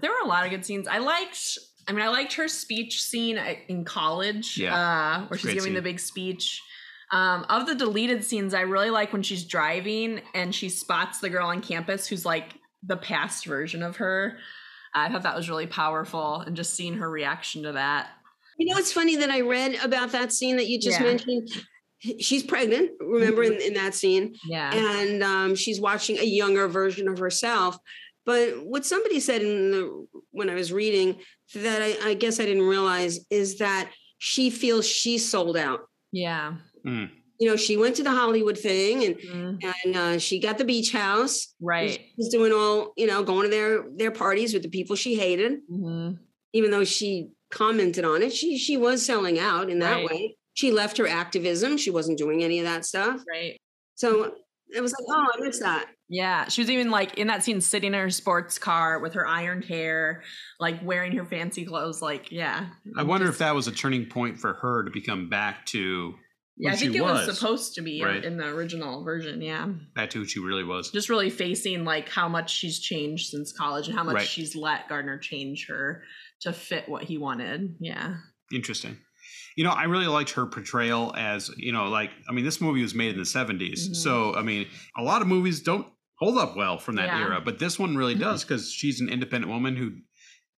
there 0.00 0.10
were 0.10 0.20
a 0.24 0.28
lot 0.28 0.44
of 0.44 0.50
good 0.50 0.64
scenes. 0.64 0.88
I 0.88 0.98
liked. 0.98 1.58
I 1.86 1.92
mean, 1.92 2.02
I 2.02 2.08
liked 2.08 2.32
her 2.34 2.48
speech 2.48 3.02
scene 3.02 3.36
in 3.68 3.84
college. 3.84 4.56
Yeah. 4.56 4.74
uh, 4.74 5.26
where 5.26 5.38
she's 5.38 5.44
Great 5.44 5.54
giving 5.56 5.74
the 5.74 5.82
big 5.82 6.00
speech. 6.00 6.60
Um, 7.12 7.44
of 7.50 7.66
the 7.66 7.74
deleted 7.74 8.24
scenes, 8.24 8.54
I 8.54 8.62
really 8.62 8.88
like 8.90 9.12
when 9.12 9.22
she's 9.22 9.44
driving 9.44 10.22
and 10.34 10.54
she 10.54 10.68
spots 10.70 11.20
the 11.20 11.28
girl 11.28 11.48
on 11.48 11.60
campus 11.60 12.06
who's 12.06 12.24
like 12.24 12.54
the 12.82 12.96
past 12.96 13.44
version 13.44 13.82
of 13.82 13.96
her. 13.96 14.38
I 14.94 15.10
thought 15.10 15.22
that 15.24 15.36
was 15.36 15.50
really 15.50 15.66
powerful, 15.66 16.36
and 16.40 16.56
just 16.56 16.74
seeing 16.74 16.94
her 16.94 17.10
reaction 17.10 17.62
to 17.64 17.72
that. 17.72 18.08
you 18.56 18.72
know 18.72 18.78
it's 18.78 18.92
funny 18.92 19.16
that 19.16 19.30
i 19.30 19.40
read 19.40 19.74
about 19.82 20.12
that 20.12 20.32
scene 20.32 20.56
that 20.56 20.68
you 20.68 20.78
just 20.80 21.00
Yeah. 21.00 21.06
mentioned 21.06 21.48
she's 22.20 22.42
pregnant 22.42 22.90
remember 23.00 23.42
in, 23.42 23.54
in 23.60 23.74
that 23.74 23.94
scene 23.94 24.34
Yeah, 24.46 24.70
and 24.74 25.22
um, 25.22 25.54
she's 25.54 25.80
watching 25.80 26.18
a 26.18 26.24
younger 26.24 26.68
version 26.68 27.08
of 27.08 27.18
herself. 27.18 27.78
But 28.26 28.64
what 28.64 28.86
somebody 28.86 29.20
said 29.20 29.42
in 29.42 29.70
the 29.70 30.06
when 30.30 30.48
I 30.48 30.54
was 30.54 30.72
reading 30.72 31.16
that 31.54 31.82
I, 31.82 32.10
I 32.10 32.14
guess 32.14 32.40
I 32.40 32.46
didn't 32.46 32.66
realize 32.66 33.20
is 33.30 33.58
that 33.58 33.90
she 34.18 34.48
feels 34.50 34.86
she's 34.86 35.28
sold 35.28 35.56
out. 35.56 35.80
yeah, 36.12 36.54
You 36.84 37.48
know, 37.50 37.56
she 37.56 37.76
went 37.76 37.96
to 37.96 38.02
the 38.02 38.10
Hollywood 38.12 38.58
thing 38.58 39.04
and 39.04 39.16
Mhm. 39.16 39.58
and 39.84 39.96
uh, 39.96 40.18
she 40.18 40.38
got 40.40 40.56
the 40.58 40.64
beach 40.64 40.92
house. 40.92 41.54
right. 41.60 42.00
She's 42.16 42.28
doing 42.30 42.52
all 42.52 42.92
you 42.96 43.06
know, 43.06 43.22
going 43.22 43.44
to 43.44 43.50
their 43.50 43.84
their 43.94 44.10
parties 44.10 44.54
with 44.54 44.62
the 44.62 44.68
people 44.70 44.96
she 44.96 45.14
hated, 45.16 45.60
hmm 45.68 46.12
even 46.52 46.70
though 46.70 46.84
she 46.84 47.30
commented 47.50 48.04
on 48.04 48.22
it. 48.22 48.32
She 48.32 48.56
she 48.58 48.76
was 48.76 49.04
selling 49.04 49.38
out 49.38 49.68
in 49.70 49.80
that 49.80 49.96
Right. 49.96 50.04
way. 50.10 50.36
She 50.54 50.70
left 50.72 50.96
her 50.98 51.06
activism. 51.06 51.76
She 51.76 51.90
wasn't 51.90 52.18
doing 52.18 52.42
any 52.42 52.58
of 52.60 52.64
that 52.64 52.84
stuff. 52.84 53.20
Right. 53.30 53.56
So 53.96 54.34
it 54.74 54.80
was 54.80 54.92
like, 54.92 55.04
oh, 55.16 55.26
I 55.34 55.44
missed 55.44 55.60
that. 55.60 55.86
Yeah, 56.08 56.48
she 56.48 56.60
was 56.60 56.70
even 56.70 56.90
like 56.90 57.16
in 57.18 57.28
that 57.28 57.42
scene, 57.44 57.60
sitting 57.60 57.94
in 57.94 57.98
her 58.00 58.10
sports 58.10 58.58
car 58.58 58.98
with 59.00 59.14
her 59.14 59.26
ironed 59.26 59.64
hair, 59.64 60.22
like 60.60 60.82
wearing 60.84 61.12
her 61.12 61.24
fancy 61.24 61.64
clothes. 61.64 62.02
Like, 62.02 62.30
yeah, 62.30 62.68
I 62.96 63.02
wonder 63.04 63.28
if 63.28 63.38
that 63.38 63.54
was 63.54 63.68
a 63.68 63.72
turning 63.72 64.06
point 64.06 64.38
for 64.38 64.52
her 64.54 64.84
to 64.84 64.90
become 64.90 65.28
back 65.30 65.64
to 65.66 66.14
yeah, 66.58 66.70
I 66.70 66.72
who 66.72 66.78
she 66.78 66.84
think 66.86 66.96
it 66.96 67.02
was. 67.02 67.26
was. 67.26 67.38
supposed 67.38 67.74
to 67.76 67.82
be 67.82 68.00
in- 68.00 68.06
Right. 68.06 68.24
in 68.24 68.36
the 68.36 68.46
original 68.48 69.02
version. 69.02 69.40
Yeah, 69.40 69.66
back 69.94 70.10
to 70.10 70.18
who 70.18 70.24
she 70.26 70.40
really 70.40 70.62
was. 70.62 70.90
just 70.90 71.08
really 71.08 71.30
facing 71.30 71.84
like 71.84 72.08
how 72.10 72.28
much 72.28 72.54
she's 72.54 72.78
changed 72.80 73.30
since 73.30 73.52
college 73.52 73.88
and 73.88 73.96
how 73.96 74.04
much 74.04 74.14
Right. 74.16 74.26
she's 74.28 74.54
let 74.54 74.88
Gardiner 74.90 75.18
change 75.18 75.66
her 75.68 76.02
to 76.42 76.52
fit 76.52 76.86
what 76.88 77.04
he 77.04 77.16
wanted. 77.16 77.76
Yeah, 77.80 78.16
Interesting. 78.52 78.98
You 79.56 79.64
know, 79.64 79.70
I 79.70 79.84
really 79.84 80.06
liked 80.06 80.30
her 80.32 80.46
portrayal 80.46 81.14
as, 81.16 81.50
you 81.56 81.72
know, 81.72 81.88
like, 81.88 82.10
I 82.28 82.32
mean, 82.32 82.44
this 82.44 82.60
movie 82.60 82.82
was 82.82 82.94
made 82.94 83.12
in 83.12 83.18
the 83.18 83.24
70s. 83.24 83.88
Mhm. 83.90 83.96
So, 83.96 84.34
I 84.34 84.42
mean, 84.42 84.66
a 84.96 85.02
lot 85.02 85.22
of 85.22 85.28
movies 85.28 85.60
don't 85.60 85.86
hold 86.18 86.38
up 86.38 86.56
well 86.56 86.78
from 86.78 86.96
that 86.96 87.08
Yeah. 87.08 87.20
era, 87.20 87.40
but 87.40 87.58
this 87.58 87.78
one 87.78 87.96
really 87.96 88.14
does 88.14 88.44
because 88.44 88.72
she's 88.72 89.00
an 89.00 89.08
independent 89.08 89.52
woman 89.52 89.76
who 89.76 89.92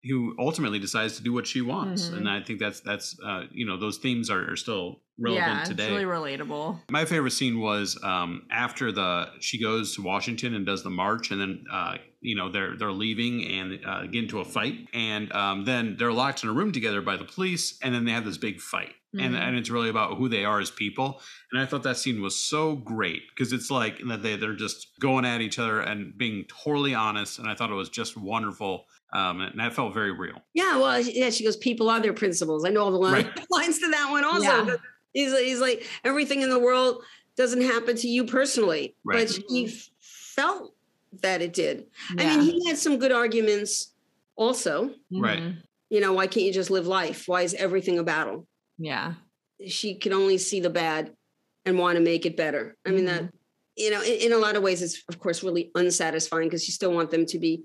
who 0.08 0.36
ultimately 0.40 0.80
decides 0.80 1.18
to 1.18 1.24
do 1.24 1.34
what 1.34 1.48
she 1.48 1.62
wants. 1.62 2.10
Mhm. 2.10 2.18
And 2.18 2.30
I 2.30 2.42
think 2.42 2.60
that's 2.60 2.80
that's 2.82 3.18
uh, 3.26 3.44
you 3.52 3.66
know, 3.66 3.78
those 3.78 3.98
themes 3.98 4.30
are, 4.30 4.52
are 4.52 4.56
still 4.56 5.02
relevant 5.18 5.60
yeah, 5.60 5.64
today. 5.64 5.90
really 5.92 6.04
relatable. 6.04 6.80
My 6.90 7.06
favorite 7.06 7.32
scene 7.32 7.60
was 7.60 7.98
um, 8.04 8.44
after 8.52 8.92
the 8.92 9.30
she 9.40 9.60
goes 9.62 9.96
to 9.96 10.02
Washington 10.02 10.54
and 10.54 10.66
does 10.66 10.84
the 10.84 10.90
march, 10.90 11.32
and 11.32 11.40
then 11.42 11.64
uh, 11.72 11.96
you 12.22 12.36
know 12.36 12.52
they're 12.52 12.76
they're 12.78 12.92
leaving 12.92 13.44
and 13.46 13.80
uh, 13.86 14.04
get 14.08 14.24
into 14.24 14.40
a 14.40 14.46
fight, 14.46 14.88
and 14.94 15.32
um, 15.34 15.66
then 15.66 15.96
they're 15.98 16.12
locked 16.14 16.44
in 16.44 16.50
a 16.50 16.54
room 16.54 16.72
together 16.72 17.02
by 17.02 17.16
the 17.18 17.26
police, 17.26 17.78
and 17.82 17.94
then 17.96 18.04
they 18.06 18.12
have 18.12 18.26
this 18.26 18.38
big 18.38 18.60
fight, 18.60 18.94
and 19.18 19.34
Mhm. 19.34 19.40
and 19.40 19.56
it's 19.58 19.70
really 19.70 19.90
about 19.90 20.18
who 20.18 20.28
they 20.28 20.44
are 20.44 20.60
as 20.60 20.70
people, 20.72 21.22
and 21.52 21.62
I 21.62 21.66
thought 21.66 21.84
that 21.84 21.98
scene 21.98 22.22
was 22.22 22.36
so 22.36 22.76
great 22.76 23.22
because 23.30 23.54
it's 23.54 23.72
like 23.72 24.00
that 24.08 24.22
they 24.22 24.36
they're 24.36 24.54
just 24.68 24.88
going 25.00 25.24
at 25.26 25.40
each 25.42 25.58
other 25.60 25.80
and 25.80 26.18
being 26.18 26.46
totally 26.64 26.94
honest, 26.94 27.40
and 27.40 27.48
I 27.48 27.56
thought 27.56 27.72
it 27.72 27.76
was 27.76 27.90
just 27.90 28.18
wonderful, 28.18 28.86
um, 29.14 29.42
and 29.42 29.60
that 29.60 29.74
felt 29.74 29.94
very 29.94 30.12
real. 30.12 30.42
Yeah, 30.54 30.78
well, 30.78 31.00
yeah, 31.00 31.30
she 31.30 31.44
goes, 31.44 31.56
people 31.58 31.90
are 31.90 32.00
their 32.02 32.14
principles. 32.14 32.66
I 32.66 32.70
know 32.70 32.84
all 32.84 32.92
the 32.92 32.98
line, 32.98 33.26
Right. 33.26 33.46
lines 33.50 33.80
to 33.80 33.90
that 33.90 34.10
one 34.12 34.24
also. 34.24 34.44
Yeah. 34.44 34.64
but 34.66 34.80
He's, 35.14 35.38
he's 35.40 35.60
like, 35.62 35.88
everything 36.04 36.42
in 36.42 36.50
the 36.50 36.60
world 36.60 37.02
doesn't 37.38 37.62
happen 37.62 37.96
to 37.98 38.08
you 38.08 38.26
personally, 38.26 38.96
Right. 39.06 39.28
but 39.28 39.40
he 39.50 39.68
felt 40.00 40.74
that 41.22 41.42
it 41.42 41.54
did. 41.54 41.86
Yeah. 42.18 42.24
I 42.34 42.38
mean, 42.38 42.42
he 42.42 42.68
had 42.68 42.78
some 42.78 42.98
good 42.98 43.12
arguments 43.14 43.94
also. 44.36 44.92
Right. 45.12 45.40
Mhm. 45.40 45.58
You 45.90 46.02
know, 46.02 46.12
why 46.14 46.28
can't 46.28 46.46
you 46.46 46.52
just 46.52 46.70
live 46.72 46.88
life? 46.88 47.24
Why 47.28 47.44
is 47.44 47.54
everything 47.54 48.00
a 48.00 48.04
battle? 48.04 48.48
Yeah. 48.78 49.14
She 49.66 49.96
can 49.96 50.12
only 50.12 50.38
see 50.38 50.60
the 50.60 50.70
bad 50.70 51.14
and 51.66 51.80
want 51.80 51.96
to 51.98 52.04
make 52.04 52.26
it 52.26 52.36
better. 52.36 52.76
I 52.86 52.90
mean, 52.92 53.06
that, 53.06 53.22
Mm-hmm. 53.22 53.36
you 53.78 53.92
know, 53.92 54.02
in, 54.02 54.14
in 54.28 54.34
a 54.34 54.38
lot 54.38 54.56
of 54.58 54.64
ways, 54.64 54.82
it's 54.82 55.02
of 55.08 55.20
course 55.20 55.44
really 55.44 55.72
unsatisfying 55.76 56.48
because 56.50 56.68
you 56.68 56.74
still 56.74 56.92
want 56.94 57.12
them 57.12 57.26
to 57.28 57.40
be 57.40 57.64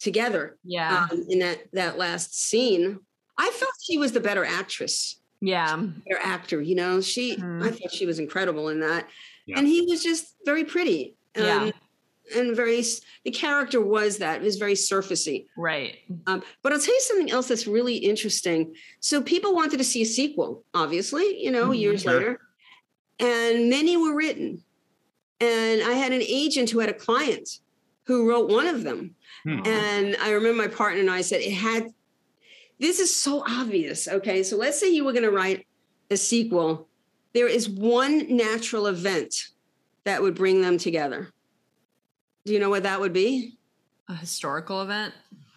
together 0.00 0.56
Yeah. 0.64 1.06
um, 1.10 1.24
in 1.28 1.38
that 1.40 1.68
that 1.72 1.96
last 1.98 2.34
scene. 2.34 2.98
I 3.38 3.50
felt 3.50 3.72
she 3.82 3.96
was 3.98 4.12
the 4.12 4.20
better 4.20 4.44
actress, 4.44 5.20
yeah. 5.40 5.76
better 5.76 6.20
actor. 6.22 6.60
You 6.60 6.74
know, 6.74 7.00
she 7.00 7.36
Mhm. 7.36 7.62
I 7.64 7.70
thought 7.70 7.92
she 7.92 8.06
was 8.06 8.18
incredible 8.18 8.68
in 8.68 8.80
that, 8.80 9.08
Yeah. 9.46 9.58
and 9.58 9.66
he 9.68 9.82
was 9.82 10.02
just 10.02 10.34
very 10.44 10.64
pretty. 10.64 11.14
Um, 11.36 11.44
Yeah. 11.44 11.70
And 12.36 12.54
very, 12.54 12.80
the 13.24 13.32
character 13.32 13.80
was 13.80 14.18
that 14.18 14.40
it 14.40 14.44
was 14.44 14.54
very 14.56 14.74
surfacey. 14.74 15.46
Right. 15.56 15.96
Um, 16.28 16.44
but 16.62 16.72
I'll 16.72 16.78
tell 16.78 16.94
you 16.94 17.00
something 17.00 17.28
else 17.32 17.48
that's 17.48 17.66
really 17.66 17.96
interesting. 17.96 18.76
So 19.00 19.20
people 19.20 19.52
wanted 19.52 19.78
to 19.78 19.84
see 19.84 20.02
a 20.02 20.06
sequel, 20.06 20.64
obviously, 20.72 21.42
you 21.42 21.50
know, 21.50 21.70
Mhm. 21.70 21.80
years 21.80 22.02
Sure. 22.02 22.12
later, 22.12 22.40
and 23.18 23.68
many 23.68 23.96
were 23.96 24.14
written. 24.14 24.62
And 25.40 25.82
I 25.82 25.94
had 25.94 26.12
an 26.12 26.22
agent 26.22 26.70
who 26.70 26.78
had 26.78 26.88
a 26.88 26.94
client 26.94 27.48
who 28.04 28.28
wrote 28.28 28.48
one 28.48 28.68
of 28.68 28.84
them. 28.84 29.16
Hmm. 29.44 29.60
And 29.66 30.16
I 30.20 30.30
remember 30.32 30.62
my 30.62 30.68
partner 30.68 31.00
and 31.00 31.10
I 31.10 31.20
said, 31.22 31.40
it 31.40 31.52
had, 31.52 31.86
this 32.78 32.98
is 33.00 33.14
so 33.14 33.42
obvious. 33.46 34.08
Okay. 34.08 34.42
So 34.42 34.56
let's 34.56 34.78
say 34.78 34.90
you 34.90 35.04
were 35.04 35.12
going 35.12 35.24
to 35.24 35.30
write 35.30 35.66
a 36.10 36.16
sequel. 36.16 36.88
There 37.34 37.48
is 37.48 37.68
one 37.68 38.36
natural 38.36 38.86
event 38.86 39.34
that 40.04 40.20
would 40.22 40.34
bring 40.34 40.60
them 40.62 40.78
together. 40.78 41.28
Do 42.44 42.52
you 42.52 42.58
know 42.58 42.70
what 42.70 42.82
that 42.84 43.00
would 43.00 43.12
be? 43.12 43.56
A 44.08 44.14
historical 44.14 44.82
event. 44.82 45.14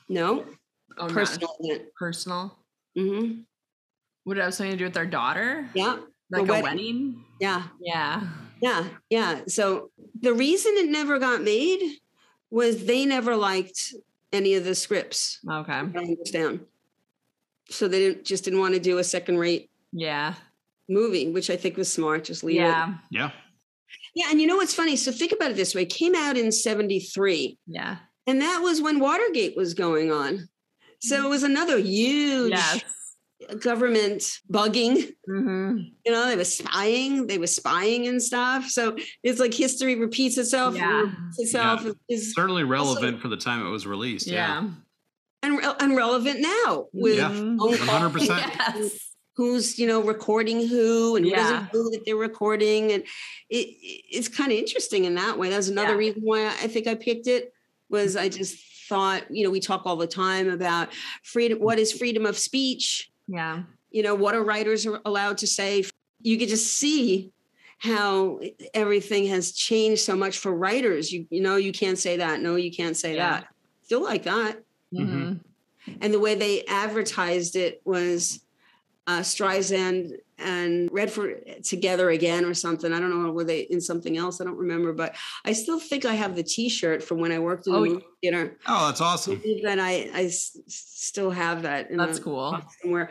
No, 0.10 0.46
Oh, 0.98 1.08
not 1.08 1.12
personal 1.12 1.50
event. 1.62 1.84
personal. 1.96 2.60
hmm 2.96 3.40
Would 4.26 4.38
it 4.38 4.42
have 4.42 4.54
something 4.54 4.72
to 4.74 4.78
do 4.78 4.84
with 4.84 4.94
their 4.94 5.08
daughter? 5.08 5.68
Yeah. 5.74 5.98
Like 6.30 6.44
a 6.44 6.46
wedding. 6.46 6.64
wedding? 6.64 7.26
Yeah. 7.40 7.64
Yeah. 7.82 8.28
Yeah. 8.62 8.88
Yeah. 9.10 9.42
So 9.48 9.90
the 10.22 10.34
reason 10.34 10.74
it 10.76 10.90
never 10.90 11.18
got 11.18 11.42
made 11.42 11.98
was 12.54 12.86
they 12.86 13.04
never 13.06 13.36
liked 13.36 13.94
any 14.32 14.54
of 14.56 14.64
the 14.64 14.76
scripts. 14.76 15.40
Okay. 15.50 15.74
I 15.74 15.84
understand. 15.86 16.60
so 17.70 17.88
they 17.88 18.00
didn't 18.00 18.26
just 18.26 18.44
didn't 18.44 18.60
want 18.60 18.74
to 18.76 18.80
do 18.80 18.98
a 19.00 19.04
second 19.04 19.38
rate 19.40 19.70
Yeah. 19.92 20.36
movie, 20.88 21.32
which 21.32 21.50
I 21.50 21.56
think 21.58 21.78
was 21.78 21.92
smart. 21.92 22.24
Just 22.26 22.44
leave 22.44 22.58
it. 22.62 22.66
Yeah. 22.66 22.94
Yeah. 23.10 23.32
Yeah, 24.16 24.26
and 24.30 24.40
you 24.40 24.46
know 24.46 24.58
what's 24.58 24.76
funny? 24.76 24.96
So 24.96 25.12
think 25.12 25.32
about 25.32 25.50
it 25.52 25.58
this 25.58 25.74
way: 25.74 25.84
it 25.84 25.90
came 25.90 26.14
out 26.16 26.38
in 26.38 26.52
'73, 26.52 27.58
Yeah. 27.68 27.98
and 28.28 28.40
that 28.42 28.60
was 28.62 28.80
when 28.82 29.00
Watergate 29.00 29.56
was 29.58 29.74
going 29.74 30.12
on. 30.12 30.48
So 31.00 31.26
it 31.26 31.30
was 31.30 31.42
another 31.44 31.78
huge 31.80 32.52
Yes. 32.52 32.84
Government 33.60 34.40
bugging. 34.52 35.12
hmm 35.26 35.78
You 36.06 36.12
know, 36.12 36.28
they 36.28 36.36
were 36.36 36.44
spying, 36.46 37.28
they 37.28 37.38
were 37.38 37.48
spying 37.48 38.08
and 38.08 38.22
stuff. 38.22 38.68
So 38.70 38.96
it's 39.24 39.40
like 39.40 39.54
history 39.54 39.96
repeats 39.96 40.38
itself, 40.38 40.76
Yeah. 40.76 41.02
repeats 41.02 41.40
itself. 41.40 41.86
Is 42.10 42.34
Certainly 42.34 42.64
relevant 42.64 43.22
for 43.22 43.28
the 43.28 43.38
time 43.38 43.66
it 43.66 43.70
was 43.70 43.86
released. 43.88 44.28
Yeah. 44.28 44.64
Yeah. 44.64 44.70
and, 45.44 45.58
re- 45.58 45.74
and 45.82 45.96
relevant 45.98 46.40
now 46.40 46.88
with 46.94 47.18
Yeah. 47.18 47.30
Mhm. 47.30 47.58
phone 47.58 47.78
calls 47.78 47.80
100%. 47.80 48.28
Yes. 48.30 49.10
who's 49.36 49.80
you 49.80 49.88
know 49.88 50.00
recording 50.00 50.68
who 50.68 51.16
and 51.16 51.26
who 51.26 51.32
Yeah. 51.32 51.38
doesn't 51.38 51.74
know 51.74 51.90
that 51.90 52.02
they're 52.06 52.16
recording 52.16 52.92
and 52.92 53.02
it, 53.50 53.68
it- 53.68 54.04
it's 54.12 54.28
kind 54.28 54.52
of 54.52 54.58
interesting 54.60 55.06
in 55.06 55.16
that 55.16 55.40
way 55.40 55.50
that's 55.50 55.70
another 55.70 55.94
Yeah. 55.94 55.98
reason 56.06 56.22
why 56.22 56.46
i 56.48 56.68
think 56.68 56.86
i 56.86 56.94
picked 56.94 57.26
it 57.28 57.52
was 57.90 58.16
i 58.16 58.30
just 58.30 58.56
thought 58.88 59.24
you 59.32 59.44
know 59.44 59.50
we 59.50 59.60
talk 59.60 59.82
all 59.86 59.96
the 59.96 60.06
time 60.06 60.50
about 60.52 60.90
freedom 61.24 61.58
what 61.58 61.80
is 61.80 61.92
freedom 61.92 62.26
of 62.28 62.38
speech 62.38 63.10
Yeah. 63.28 63.64
you 63.92 64.04
know 64.04 64.16
what 64.16 64.36
are 64.36 64.44
writers 64.44 64.86
allowed 65.06 65.38
to 65.40 65.48
say? 65.48 65.84
You 66.22 66.38
could 66.38 66.50
just 66.50 66.76
see 66.78 67.32
how 67.80 68.40
everything 68.74 69.28
has 69.28 69.52
changed 69.52 70.02
so 70.02 70.16
much 70.16 70.38
for 70.38 70.54
writers. 70.54 71.12
You 71.12 71.26
you 71.30 71.42
know 71.42 71.56
you 71.58 71.72
can't 71.72 71.98
say 71.98 72.18
that. 72.18 72.42
No 72.42 72.56
you 72.56 72.72
can't 72.72 72.98
say 72.98 73.16
Yeah. 73.16 73.32
that. 73.32 73.48
Still 73.84 74.04
like 74.04 74.24
that. 74.24 74.64
Hmm 74.96 75.34
and 76.02 76.14
the 76.14 76.20
way 76.20 76.36
they 76.36 76.64
advertised 76.66 77.56
it 77.56 77.82
was 77.86 78.40
uh, 79.08 79.20
Streisand 79.20 80.14
and 80.44 80.90
Redford 80.92 81.64
together 81.64 82.10
again 82.10 82.46
or 82.46 82.54
something. 82.54 82.92
I 82.94 83.00
don't 83.00 83.10
know 83.10 83.32
were 83.32 83.44
they 83.44 83.62
in 83.62 83.82
something 83.82 84.18
else. 84.18 84.42
I 84.42 84.44
don't 84.44 84.58
remember, 84.58 84.94
but 84.94 85.16
I 85.46 85.54
still 85.54 85.80
think 85.80 86.06
I 86.06 86.14
have 86.14 86.36
the 86.36 86.44
T-shirt 86.44 87.04
from 87.04 87.20
when 87.20 87.32
I 87.32 87.40
worked 87.40 87.68
in 87.68 87.74
oh, 87.74 87.84
the 87.84 87.90
Oh, 87.90 87.94
movie 87.94 88.06
theater. 88.22 88.58
Oh, 88.68 88.88
that's 88.88 89.02
awesome. 89.02 89.38
believe 89.38 89.64
that 89.64 89.80
I 89.80 90.10
I 90.14 90.24
s- 90.26 90.58
still 90.68 91.32
have 91.32 91.64
that. 91.64 91.90
In 91.92 91.98
That's 91.98 92.20
a 92.20 92.22
cool. 92.22 92.52
box 92.52 92.76
somewhere. 92.82 93.10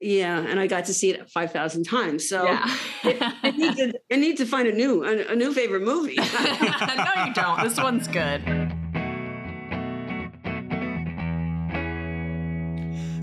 Yeah, 0.00 0.38
and 0.38 0.58
I 0.58 0.66
got 0.66 0.86
to 0.86 0.94
see 0.94 1.10
it 1.10 1.30
five 1.30 1.52
thousand 1.52 1.84
times. 1.84 2.28
So 2.28 2.44
yeah. 2.44 2.60
I, 3.04 3.52
need 3.56 3.76
to, 3.76 3.92
I 4.10 4.16
need 4.16 4.36
to 4.38 4.46
find 4.46 4.66
a 4.66 4.72
new 4.72 5.04
a, 5.04 5.32
a 5.32 5.36
new 5.36 5.52
favorite 5.54 5.82
movie. 5.82 6.16
no, 6.16 7.24
you 7.26 7.34
don't. 7.34 7.62
This 7.62 7.78
one's 7.78 8.08
good. 8.08 8.72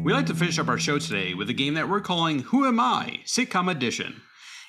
We 0.02 0.14
like 0.14 0.28
to 0.28 0.34
finish 0.34 0.58
up 0.58 0.70
our 0.70 0.78
show 0.78 0.98
today 0.98 1.34
with 1.34 1.50
a 1.50 1.54
game 1.54 1.74
that 1.74 1.90
we're 1.90 2.00
calling 2.00 2.40
Who 2.40 2.66
Am 2.66 2.80
I? 2.80 3.20
Sitcom 3.26 3.70
Edition. 3.70 4.22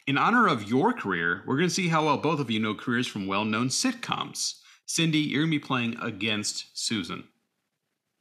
In 0.04 0.18
honor 0.18 0.48
of 0.48 0.68
your 0.68 0.92
career, 0.92 1.44
we're 1.46 1.56
going 1.56 1.68
to 1.68 1.74
see 1.74 1.86
how 1.86 2.06
well 2.06 2.16
both 2.16 2.40
of 2.40 2.50
you 2.50 2.58
know 2.58 2.74
careers 2.74 3.06
from 3.06 3.28
well 3.28 3.44
known 3.44 3.68
sitcoms. 3.68 4.54
Cindy, 4.86 5.20
you're 5.20 5.42
going 5.42 5.52
to 5.52 5.58
be 5.60 5.64
playing 5.64 5.96
against 6.02 6.66
Susan. 6.74 7.28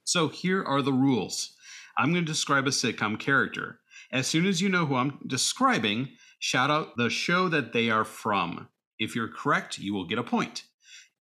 So 0.03 0.27
here 0.27 0.63
are 0.63 0.83
the 0.83 0.93
rules 0.93 1.55
I'm 1.97 2.13
going 2.13 2.25
to 2.25 2.31
describe 2.31 2.67
a 2.67 2.69
sitcom 2.69 3.19
character. 3.19 3.79
As 4.11 4.27
soon 4.27 4.45
as 4.45 4.61
you 4.61 4.69
know 4.69 4.85
who 4.85 4.95
I'm 4.95 5.19
describing, 5.25 6.09
shout 6.37 6.69
out 6.69 6.95
the 6.95 7.09
show 7.09 7.49
that 7.49 7.73
they 7.73 7.89
are 7.89 8.05
from. 8.05 8.69
If 8.99 9.15
you're 9.15 9.33
correct, 9.33 9.79
you 9.79 9.95
will 9.95 10.05
get 10.05 10.19
a 10.19 10.23
point. 10.23 10.63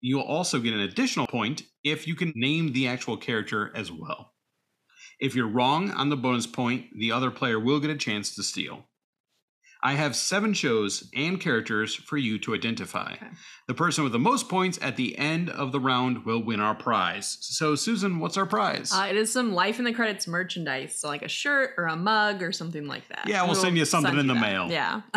You'll 0.01 0.21
also 0.21 0.59
get 0.59 0.73
an 0.73 0.79
additional 0.79 1.27
point 1.27 1.61
if 1.83 2.07
you 2.07 2.15
can 2.15 2.33
name 2.35 2.73
the 2.73 2.87
actual 2.87 3.17
character 3.17 3.71
as 3.75 3.91
well. 3.91 4.34
If 5.19 5.35
you're 5.35 5.47
wrong 5.47 5.91
on 5.91 6.09
the 6.09 6.17
bonus 6.17 6.47
point, 6.47 6.87
the 6.97 7.11
other 7.11 7.31
player 7.31 7.59
will 7.59 7.79
get 7.79 7.89
a 7.89 7.95
chance 7.95 8.35
to 8.35 8.43
steal. 8.43 8.85
I 9.85 9.93
have 9.93 10.15
seven 10.15 10.55
shows 10.55 11.07
and 11.15 11.39
characters 11.39 11.93
for 11.93 12.17
you 12.17 12.39
to 12.39 12.55
identify. 12.55 13.13
Okay. 13.13 13.27
The 13.67 13.75
person 13.75 14.03
with 14.03 14.13
the 14.13 14.19
most 14.19 14.49
points 14.49 14.79
at 14.81 14.95
the 14.95 15.15
end 15.15 15.47
of 15.51 15.71
the 15.71 15.79
round 15.79 16.25
will 16.25 16.41
win 16.41 16.59
our 16.59 16.73
prize. 16.73 17.37
So, 17.41 17.75
Susan, 17.75 18.19
what's 18.19 18.35
our 18.35 18.47
prize? 18.47 18.91
Uh, 18.91 19.05
it 19.11 19.15
is 19.15 19.31
some 19.31 19.53
Life 19.53 19.77
in 19.77 19.85
the 19.85 19.93
Credits 19.93 20.27
merchandise, 20.27 20.97
so 20.99 21.07
like 21.07 21.21
a 21.21 21.27
shirt 21.27 21.75
or 21.77 21.85
a 21.85 21.95
mug 21.95 22.41
or 22.41 22.51
something 22.51 22.87
like 22.87 23.07
that. 23.09 23.27
Yeah, 23.27 23.43
we'll 23.45 23.53
send 23.53 23.77
you 23.77 23.85
something 23.85 24.17
in 24.17 24.25
the 24.25 24.33
that. 24.33 24.39
mail. 24.41 24.71
Yeah. 24.71 25.01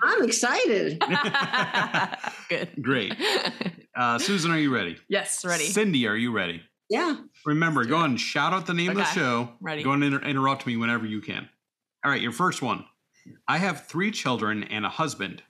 I'm 0.00 0.22
excited. 0.22 1.02
Good. 2.48 2.68
Great. 2.80 3.14
Uh, 3.94 4.18
Susan, 4.18 4.50
are 4.50 4.58
you 4.58 4.74
ready? 4.74 4.96
Yes, 5.10 5.44
ready. 5.44 5.64
Cindy, 5.64 6.06
are 6.06 6.16
you 6.16 6.32
ready? 6.32 6.62
Yeah. 6.92 7.16
Remember, 7.46 7.86
go 7.86 8.02
and 8.02 8.20
shout 8.20 8.52
out 8.52 8.66
the 8.66 8.74
name 8.74 8.90
of 8.90 8.96
the 8.98 9.04
show. 9.04 9.48
Ready. 9.62 9.82
Go 9.82 9.92
and 9.92 10.04
inter- 10.04 10.20
interrupt 10.20 10.66
me 10.66 10.76
whenever 10.76 11.06
you 11.06 11.22
can. 11.22 11.48
All 12.04 12.10
right, 12.10 12.20
your 12.20 12.32
first 12.32 12.60
one. 12.60 12.84
I 13.48 13.56
have 13.56 13.86
three 13.86 14.10
children 14.10 14.64
and 14.64 14.84
a 14.84 14.90
husband. 14.90 15.42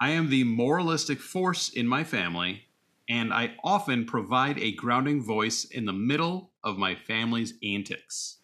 I 0.00 0.10
am 0.10 0.30
the 0.30 0.44
moralistic 0.44 1.20
force 1.20 1.68
in 1.68 1.86
my 1.86 2.04
family, 2.04 2.62
and 3.06 3.34
I 3.34 3.54
often 3.62 4.06
provide 4.06 4.58
a 4.58 4.72
grounding 4.72 5.22
voice 5.22 5.64
in 5.64 5.84
the 5.84 5.92
middle 5.92 6.52
of 6.64 6.78
my 6.78 6.94
family's 6.94 7.52
antics. 7.62 8.38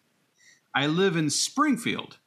I 0.75 0.85
live 0.85 1.15
in 1.15 1.31
Springfield, 1.31 2.17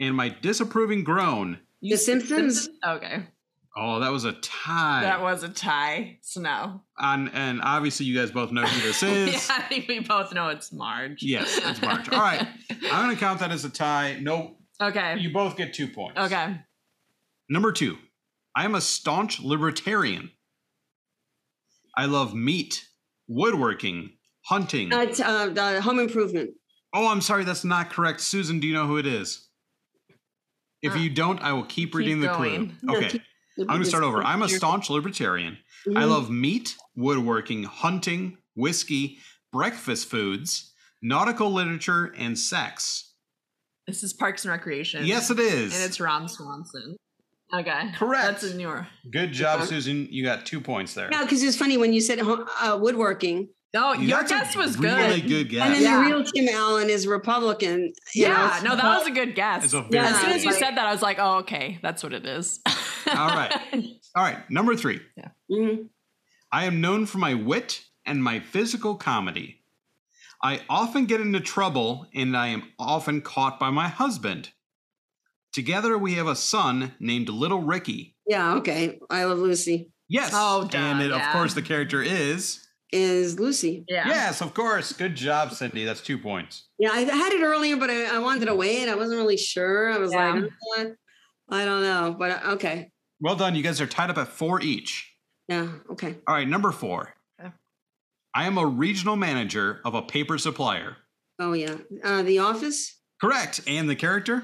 and 0.00 0.16
my 0.16 0.28
disapproving 0.28 1.04
groan. 1.04 1.60
The 1.82 1.96
Simpsons? 1.96 2.68
Okay. 2.84 3.28
Oh, 3.76 4.00
that 4.00 4.10
was 4.10 4.24
a 4.24 4.32
tie. 4.32 5.02
That 5.02 5.22
was 5.22 5.42
a 5.44 5.48
tie. 5.48 6.18
Snow. 6.22 6.42
no. 6.42 6.82
and, 6.98 7.30
and 7.32 7.60
obviously, 7.62 8.04
you 8.06 8.18
guys 8.18 8.30
both 8.32 8.50
know 8.50 8.64
who 8.64 8.80
this 8.86 9.02
is. 9.04 9.32
yeah, 9.32 9.56
I 9.56 9.62
think 9.62 9.86
we 9.88 10.00
both 10.00 10.32
know 10.34 10.48
it's 10.48 10.72
Marge. 10.72 11.22
Yes, 11.22 11.56
it's 11.62 11.80
Marge. 11.82 12.08
All 12.12 12.18
right. 12.20 12.46
I'm 12.90 13.04
going 13.04 13.14
to 13.14 13.20
count 13.20 13.38
that 13.40 13.52
as 13.52 13.64
a 13.64 13.70
tie. 13.70 14.18
No, 14.20 14.56
Okay. 14.82 15.18
you 15.18 15.32
both 15.32 15.56
get 15.56 15.72
two 15.72 15.86
points. 15.86 16.18
Okay. 16.18 16.56
Number 17.48 17.70
two, 17.70 17.96
I 18.56 18.64
am 18.64 18.74
a 18.74 18.80
staunch 18.80 19.40
libertarian. 19.40 20.30
I 21.96 22.06
love 22.06 22.34
meat, 22.34 22.86
woodworking, 23.28 24.10
hunting. 24.46 24.92
Uh, 24.92 25.06
uh, 25.24 25.48
the 25.48 25.80
Home 25.82 25.98
Improvement. 26.00 26.50
oh, 26.94 27.08
I'm 27.08 27.20
sorry, 27.20 27.44
that's 27.44 27.64
not 27.64 27.90
correct. 27.90 28.20
Susan, 28.20 28.58
do 28.60 28.66
you 28.66 28.74
know 28.74 28.86
who 28.86 28.96
it 28.98 29.06
is? 29.06 29.48
If 30.82 30.94
Uh, 30.94 30.98
you 30.98 31.10
don't, 31.10 31.40
I 31.42 31.52
will 31.52 31.64
keep 31.66 31.94
reading 31.94 32.20
the 32.20 32.28
going. 32.28 32.76
clue. 32.84 32.96
Okay, 32.96 33.20
I'm 33.60 33.66
going 33.66 33.82
to 33.82 33.88
start 33.88 34.04
over. 34.04 34.22
I'm 34.22 34.42
a 34.42 34.48
staunch 34.48 34.90
libertarian. 34.90 35.58
I 35.86 35.90
Mhm. 36.02 36.08
love 36.08 36.30
meat, 36.30 36.76
woodworking, 36.94 37.64
hunting, 37.64 38.38
whiskey, 38.54 39.18
breakfast 39.52 40.08
foods, 40.08 40.72
nautical 41.02 41.50
literature, 41.52 42.12
and 42.16 42.38
sex. 42.38 43.14
This 43.86 44.02
is 44.02 44.12
Parks 44.12 44.44
and 44.44 44.52
Recreation. 44.52 45.04
Yes, 45.04 45.30
it 45.30 45.38
is. 45.40 45.74
And 45.74 45.84
it's 45.84 45.98
Ron 46.00 46.28
Swanson. 46.28 46.96
Okay. 47.52 47.90
Correct. 47.96 48.24
That's 48.40 48.44
in 48.44 48.60
your. 48.60 48.86
Good 49.10 49.32
job, 49.32 49.66
Susan. 49.66 50.06
You 50.10 50.22
got 50.22 50.46
two 50.46 50.60
points 50.60 50.94
there. 50.94 51.08
No, 51.10 51.22
because 51.22 51.42
it's 51.42 51.56
funny 51.56 51.76
when 51.76 51.92
you 51.92 52.00
said 52.00 52.20
uh, 52.20 52.78
woodworking, 52.80 53.48
Oh, 53.74 53.92
your 53.92 54.24
guess 54.24 54.56
was 54.56 54.74
good. 54.76 54.96
Really 54.96 55.20
good 55.20 55.48
guess. 55.48 55.66
and 55.66 55.74
then 55.76 55.82
Yeah. 55.82 55.96
the 56.02 56.04
real 56.16 56.24
Tim 56.24 56.48
Allen 56.48 56.90
is 56.90 57.06
Republican. 57.06 57.92
you 58.14 58.24
Yeah, 58.26 58.60
know, 58.64 58.70
no, 58.70 58.76
that 58.76 58.98
was 58.98 59.06
a 59.06 59.12
good 59.12 59.34
guess. 59.36 59.64
It's 59.64 59.74
a 59.74 59.86
Yeah, 59.90 60.06
as 60.06 60.20
soon 60.20 60.30
as 60.30 60.44
you 60.44 60.52
said 60.52 60.72
that, 60.76 60.86
I 60.86 60.92
was 60.92 61.02
like, 61.02 61.18
oh, 61.20 61.38
okay, 61.38 61.78
that's 61.82 62.02
what 62.02 62.12
it 62.12 62.26
is. 62.26 62.58
All 62.66 63.28
right. 63.28 63.52
All 64.16 64.24
right, 64.24 64.38
number 64.50 64.74
three. 64.74 65.00
Mhm. 65.50 65.88
I 66.52 66.64
am 66.64 66.80
known 66.80 67.06
for 67.06 67.18
my 67.18 67.34
wit 67.34 67.84
and 68.04 68.22
my 68.24 68.40
physical 68.40 68.96
comedy. 68.96 69.62
I 70.42 70.62
often 70.68 71.04
get 71.06 71.20
into 71.20 71.38
trouble 71.40 72.06
and 72.12 72.36
I 72.36 72.48
am 72.48 72.64
often 72.78 73.20
caught 73.20 73.60
by 73.60 73.70
my 73.70 73.86
husband. 73.88 74.50
Together 75.52 75.96
we 75.98 76.14
have 76.14 76.26
a 76.26 76.34
son 76.36 76.94
named 76.98 77.28
Little 77.28 77.60
Ricky. 77.62 78.16
Yeah, 78.26 78.54
okay. 78.54 78.98
I 79.10 79.24
love 79.24 79.38
Lucy. 79.38 79.90
Yes. 80.08 80.32
Oh, 80.34 80.66
duh, 80.66 80.76
and 80.78 81.02
it, 81.02 81.12
of 81.12 81.22
course 81.32 81.54
the 81.54 81.62
character 81.62 82.02
is. 82.02 82.66
Is 82.92 83.38
Lucy. 83.38 83.84
yeah. 83.88 84.08
Yes, 84.08 84.40
of 84.42 84.52
course. 84.52 84.92
Good 84.92 85.14
job, 85.14 85.52
Cindy. 85.52 85.84
That's 85.84 86.00
two 86.00 86.18
points. 86.18 86.64
Yeah, 86.78 86.90
I 86.90 87.00
had 87.02 87.32
it 87.32 87.40
earlier, 87.42 87.76
but 87.76 87.88
I, 87.88 88.16
I 88.16 88.18
wanted 88.18 88.46
to 88.46 88.54
wait. 88.56 88.88
I 88.88 88.96
wasn't 88.96 89.18
really 89.18 89.36
sure. 89.36 89.92
I 89.92 89.98
was 89.98 90.12
Yeah. 90.12 90.32
like, 90.32 90.44
"Uh, 90.78 90.84
I 91.50 91.64
don't 91.64 91.82
know, 91.82 92.16
but 92.18 92.30
uh, 92.44 92.50
okay. 92.54 92.90
Well 93.20 93.36
done. 93.36 93.54
You 93.54 93.62
guys 93.62 93.80
are 93.80 93.86
tied 93.86 94.10
up 94.10 94.18
at 94.18 94.26
four 94.28 94.60
each. 94.60 95.08
Yeah, 95.48 95.68
okay. 95.92 96.16
All 96.26 96.34
right, 96.34 96.48
number 96.48 96.72
four. 96.72 97.14
Okay. 97.40 97.52
I 98.34 98.46
am 98.46 98.58
a 98.58 98.66
regional 98.66 99.14
manager 99.16 99.80
of 99.84 99.94
a 99.94 100.02
paper 100.02 100.36
supplier. 100.38 100.96
Oh 101.38 101.52
yeah, 101.52 101.76
uh, 102.02 102.22
The 102.22 102.40
Office. 102.40 102.98
Correct. 103.20 103.60
And 103.68 103.88
the 103.88 103.96
character? 103.96 104.42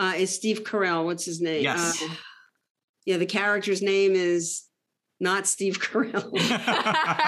Uh, 0.00 0.14
is 0.16 0.34
Steve 0.34 0.64
Carell. 0.64 1.04
What's 1.04 1.24
his 1.24 1.40
name? 1.40 1.62
Yes. 1.62 2.02
Uh, 2.02 2.08
yeah, 3.04 3.16
the 3.18 3.26
character's 3.26 3.80
name 3.82 4.12
is 4.14 4.64
not 5.20 5.46
Steve 5.46 5.78
Carell. 5.80 6.30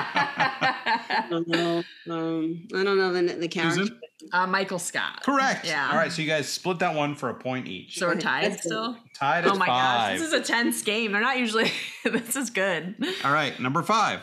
I 0.01 1.26
don't 1.30 1.49
know. 1.49 1.82
Um, 2.11 2.66
I 2.74 2.84
don't 2.84 2.97
know 2.99 3.12
the 3.12 3.22
the 3.34 3.49
character. 3.49 3.80
Susan? 3.80 4.01
uh, 4.32 4.47
Michael 4.47 4.78
Scott. 4.78 5.22
Correct. 5.22 5.64
Yeah. 5.66 5.89
All 5.91 5.97
right, 5.97 6.11
so 6.11 6.22
you 6.22 6.28
guys 6.28 6.49
split 6.49 6.78
that 6.80 6.95
one 6.95 7.14
for 7.14 7.28
a 7.30 7.34
point 7.34 7.68
each. 7.68 7.99
So 7.99 8.07
we're 8.09 8.16
tied 8.16 8.59
still. 8.61 8.97
Tied 9.14 9.45
at 9.47 9.53
Oh 9.53 9.57
my 9.57 9.66
five. 9.66 10.12
gosh, 10.12 10.18
this 10.20 10.28
is 10.28 10.32
a 10.34 10.43
tense 10.43 10.82
game. 10.82 11.12
They're 11.12 11.20
not 11.20 11.39
usually. 11.39 11.70
this 12.05 12.36
is 12.36 12.51
good. 12.51 12.97
All 13.24 13.32
right, 13.32 13.59
number 13.61 13.82
five. 13.82 14.20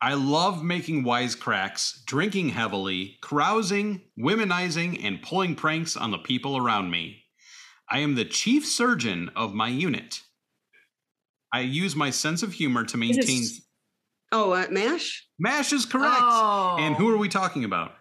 I 0.00 0.14
love 0.14 0.62
making 0.62 1.02
wisecracks, 1.02 2.04
drinking 2.04 2.50
heavily, 2.50 3.18
carousing, 3.20 4.02
womenizing, 4.16 5.04
and 5.04 5.20
pulling 5.22 5.56
pranks 5.56 5.96
on 5.96 6.12
the 6.12 6.18
people 6.18 6.56
around 6.56 6.90
me. 6.92 7.24
I 7.90 7.98
am 7.98 8.14
the 8.14 8.24
chief 8.24 8.64
surgeon 8.64 9.30
of 9.34 9.54
my 9.54 9.68
unit. 9.68 10.20
I 11.52 11.60
use 11.60 11.96
my 11.96 12.10
sense 12.10 12.42
of 12.42 12.52
humor 12.52 12.84
to 12.84 12.96
maintain. 12.96 13.42
it- 13.42 13.62
Oh, 14.30 14.52
uh, 14.52 14.66
Mash? 14.70 15.26
Mash 15.38 15.72
is 15.72 15.86
correct. 15.86 16.20
Oh. 16.20 16.76
And 16.78 16.94
who 16.96 17.08
are 17.10 17.16
we 17.16 17.28
talking 17.30 17.64
about? 17.64 17.94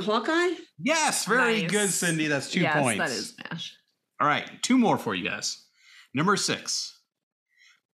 Hawkeye? 0.00 0.54
Yes, 0.80 1.24
very 1.26 1.62
Nice. 1.62 1.70
good, 1.70 1.90
Cindy. 1.90 2.26
That's 2.26 2.50
two 2.50 2.60
yes, 2.62 2.76
points. 2.76 2.98
that 2.98 3.10
is 3.10 3.34
Mash. 3.38 3.72
All 4.20 4.26
right, 4.26 4.50
two 4.62 4.76
more 4.78 4.98
for 4.98 5.14
you 5.14 5.28
guys. 5.28 5.64
Number 6.12 6.36
six. 6.36 6.98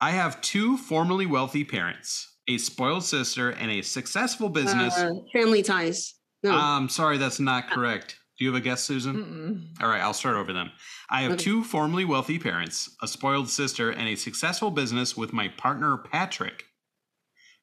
I 0.01 0.13
have 0.13 0.41
two 0.41 0.79
formerly 0.79 1.27
wealthy 1.27 1.63
parents, 1.65 2.35
a 2.49 2.57
spoiled 2.57 3.05
sister, 3.05 3.51
and 3.51 3.71
a 3.71 3.83
successful 3.83 4.49
business. 4.49 4.97
Uh, 4.97 5.11
family 5.33 5.63
ties. 5.63 6.15
No. 6.43 6.53
um, 6.53 6.85
I'm 6.85 6.89
sorry, 6.89 7.19
that's 7.19 7.39
not 7.41 7.69
correct. 7.71 8.19
Do 8.41 8.47
you 8.47 8.53
have 8.55 8.59
a 8.63 8.65
guess, 8.65 8.83
Susan? 8.83 9.69
All 9.83 9.89
right, 9.89 10.01
I'll 10.01 10.15
start 10.15 10.35
over 10.37 10.55
then. 10.55 10.73
I 11.11 11.21
have 11.23 11.33
Okay. 11.33 11.45
two 11.45 11.63
formerly 11.63 12.07
wealthy 12.07 12.39
parents, 12.39 12.97
a 13.03 13.07
spoiled 13.07 13.51
sister, 13.51 13.91
and 13.91 14.09
a 14.09 14.17
successful 14.17 14.71
business 14.71 15.15
with 15.15 15.35
my 15.35 15.49
partner, 15.49 15.99
Patrick. 15.99 16.65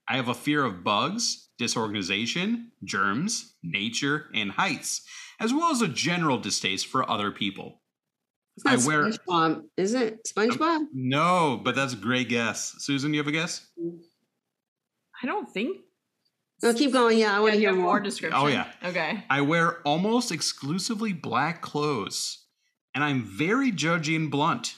I 0.08 0.18
have 0.18 0.28
a 0.28 0.36
fear 0.36 0.64
of 0.64 0.84
bugs, 0.84 1.50
disorganization, 1.58 2.74
germs, 2.84 3.56
nature, 3.64 4.30
and 4.36 4.52
heights, 4.52 5.02
as 5.40 5.52
well 5.52 5.72
as 5.72 5.82
a 5.82 5.88
general 5.88 6.38
distaste 6.38 6.86
for 6.86 7.10
other 7.10 7.32
people. 7.32 7.82
it's 8.56 8.64
not 8.66 8.80
I 8.80 8.86
wear- 8.88 9.04
SpongeBob, 9.12 9.64
is 9.78 9.94
it? 9.96 10.26
SpongeBob? 10.26 10.86
No, 10.94 11.60
but 11.64 11.74
that's 11.76 11.94
a 11.94 11.98
great 11.98 12.30
guess. 12.30 12.76
Susan, 12.78 13.14
you 13.16 13.20
have 13.20 13.28
a 13.28 13.32
guess? 13.32 13.68
I 15.24 15.26
don't 15.26 15.50
think. 15.50 15.78
No, 16.64 16.74
keep 16.74 16.92
going. 16.92 17.20
Yeah, 17.20 17.38
I 17.38 17.40
want 17.40 17.54
to 17.54 17.60
you 17.60 17.68
hear 17.68 17.76
have 17.76 17.84
more. 17.84 18.00
description. 18.00 18.40
Oh, 18.42 18.48
yeah. 18.48 18.68
Okay. 18.84 19.24
I 19.30 19.42
wear 19.42 19.80
almost 19.82 20.32
exclusively 20.32 21.14
black 21.14 21.62
clothes, 21.62 22.46
and 22.96 23.04
I'm 23.04 23.24
very 23.24 23.72
judgy 23.72 24.16
and 24.16 24.32
blunt. 24.32 24.76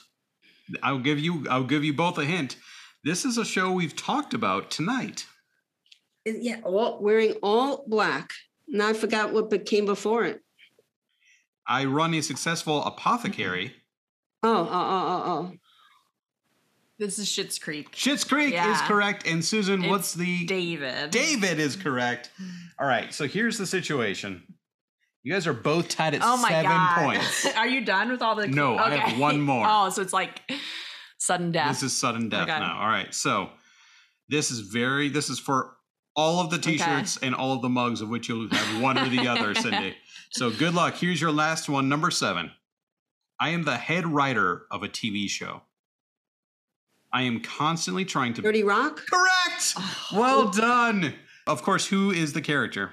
I'll 0.82 0.98
give 0.98 1.18
you 1.18 1.46
I'll 1.48 1.64
give 1.64 1.82
you 1.82 1.94
both 1.94 2.18
a 2.18 2.24
hint. 2.24 2.56
This 3.02 3.24
is 3.24 3.38
a 3.38 3.44
show 3.44 3.72
we've 3.72 3.96
talked 3.96 4.34
about 4.34 4.70
tonight. 4.70 5.26
Yeah, 6.26 6.60
all, 6.62 7.02
wearing 7.02 7.32
all 7.42 7.84
black. 7.86 8.30
Now 8.68 8.88
I 8.88 8.92
forgot 8.92 9.32
what 9.32 9.64
came 9.64 9.86
before 9.86 10.24
it. 10.24 10.42
I 11.66 11.86
run 11.86 12.14
a 12.14 12.20
successful 12.20 12.84
apothecary. 12.84 13.74
Oh, 14.42 14.52
oh, 14.52 14.68
oh, 14.70 15.06
oh, 15.08 15.22
oh. 15.26 15.52
This 17.00 17.18
is 17.18 17.26
Schitt's 17.28 17.58
Creek. 17.58 17.92
Schitt's 17.92 18.24
Creek 18.24 18.54
is 18.54 18.80
correct. 18.82 19.26
And 19.26 19.42
Susan, 19.42 19.82
It's 19.82 19.90
what's 19.90 20.14
the 20.14 20.44
David. 20.44 21.10
David 21.10 21.58
is 21.58 21.74
correct. 21.74 22.30
All 22.78 22.86
right, 22.86 23.12
so 23.14 23.26
here's 23.26 23.56
the 23.56 23.64
situation. 23.66 24.42
You 25.22 25.32
guys 25.32 25.46
are 25.46 25.54
both 25.54 25.88
tied 25.88 26.14
at 26.14 26.20
Oh 26.22 26.36
my 26.36 26.50
seven 26.50 26.70
god. 26.70 27.02
points. 27.02 27.46
Are 27.56 27.66
you 27.66 27.84
done 27.86 28.10
with 28.10 28.20
all 28.20 28.36
the? 28.36 28.48
No, 28.48 28.76
I 28.76 28.94
have 28.96 29.18
one 29.18 29.40
more. 29.40 29.66
Oh, 29.68 29.88
so 29.88 30.02
it's 30.02 30.12
like 30.12 30.42
sudden 31.18 31.52
death. 31.52 31.68
This 31.68 31.82
is 31.84 31.96
sudden 31.96 32.28
death 32.28 32.48
Okay. 32.48 32.58
now. 32.58 32.78
All 32.80 32.88
right. 32.88 33.14
So 33.14 33.48
this 34.28 34.50
is 34.50 34.60
very 34.60 35.08
this 35.08 35.30
is 35.30 35.38
for 35.38 35.76
all 36.14 36.40
of 36.40 36.50
the 36.50 36.58
t-shirts 36.58 37.16
and 37.22 37.34
all 37.34 37.52
of 37.54 37.62
the 37.62 37.68
mugs 37.70 38.02
of 38.02 38.10
which 38.10 38.28
you'll 38.28 38.48
have 38.50 38.82
one 38.82 38.98
or 38.98 39.08
the 39.08 39.26
other, 39.26 39.54
Cindy. 39.54 39.96
So 40.32 40.48
good 40.50 40.74
luck. 40.74 40.94
Here's 40.94 41.20
your 41.20 41.32
last 41.32 41.68
one, 41.68 41.88
number 41.88 42.10
seven. 42.12 42.52
I 43.40 43.48
am 43.48 43.64
the 43.64 43.76
head 43.76 44.06
writer 44.06 44.62
of 44.70 44.84
a 44.84 44.88
TV 44.88 45.28
show. 45.28 45.62
I 47.12 47.22
am 47.22 47.40
constantly 47.40 48.04
trying 48.04 48.34
to 48.34 48.42
30 48.42 48.62
Rock? 48.64 49.00
correct. 49.10 49.74
Oh. 49.76 50.06
Well 50.14 50.50
done. 50.50 51.14
Of 51.46 51.62
course, 51.62 51.86
who 51.86 52.10
is 52.10 52.32
the 52.32 52.40
character? 52.40 52.92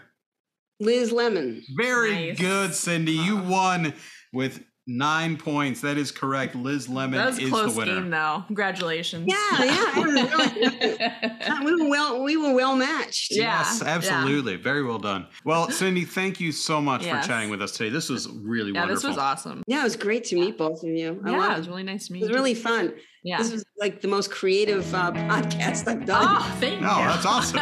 Liz 0.79 1.11
Lemon. 1.11 1.63
Very 1.75 2.11
Nice. 2.29 2.39
good, 2.39 2.73
Cindy. 2.73 3.11
You 3.13 3.37
won 3.37 3.93
with 4.33 4.63
nine 4.87 5.37
points. 5.37 5.81
That 5.81 5.97
is 5.97 6.11
correct. 6.11 6.55
Liz 6.55 6.87
Lemon 6.89 7.17
that 7.19 7.27
was 7.27 7.39
is 7.39 7.49
close 7.49 7.73
the 7.73 7.79
winner. 7.81 7.95
game, 7.95 8.09
though. 8.09 8.43
Congratulations. 8.47 9.25
Yeah, 9.27 9.63
yeah. 9.63 9.91
it 9.99 10.05
was 10.05 10.13
really- 11.59 11.65
we 11.65 11.83
were 11.83 11.89
well 11.89 12.23
we 12.23 12.37
were 12.37 12.53
well 12.53 12.75
matched. 12.75 13.31
Yeah, 13.31 13.59
Yes, 13.59 13.81
yeah. 13.83 13.89
absolutely. 13.89 14.55
Very 14.55 14.83
well 14.83 14.99
done. 14.99 15.27
Well, 15.45 15.69
Cindy, 15.77 16.05
thank 16.05 16.39
you 16.39 16.51
so 16.51 16.81
much 16.81 17.03
Yes. 17.05 17.25
for 17.25 17.29
chatting 17.31 17.49
with 17.49 17.61
us 17.61 17.71
today. 17.73 17.89
This 17.89 18.09
was 18.09 18.27
really 18.29 18.71
Yeah, 18.71 18.81
wonderful. 18.81 18.95
this 19.09 19.15
was 19.15 19.17
awesome. 19.17 19.63
Yeah, 19.67 19.81
it 19.81 19.83
was 19.83 19.95
great 19.95 20.23
to 20.25 20.35
meet 20.35 20.57
both 20.57 20.81
of 20.83 20.89
you. 20.89 21.21
I 21.25 21.31
yeah, 21.31 21.37
loved 21.37 21.53
it 21.53 21.57
was 21.59 21.67
really 21.69 21.83
nice 21.83 22.07
to 22.07 22.13
meet 22.13 22.19
you. 22.19 22.25
It 22.25 22.29
was 22.29 22.35
you. 22.35 22.41
really 22.41 22.53
fun. 22.55 22.93
yeah. 23.23 23.37
This 23.39 23.51
was 23.51 23.65
like 23.79 24.01
the 24.01 24.07
most 24.07 24.31
creative 24.31 24.93
uh, 24.95 25.11
podcast 25.11 25.87
I've 25.87 26.05
done. 26.05 26.25
Oh, 26.39 26.57
thank 26.59 26.75
you. 26.75 26.81
No, 26.87 26.97
you. 26.99 27.05
that's 27.05 27.25
awesome. 27.25 27.59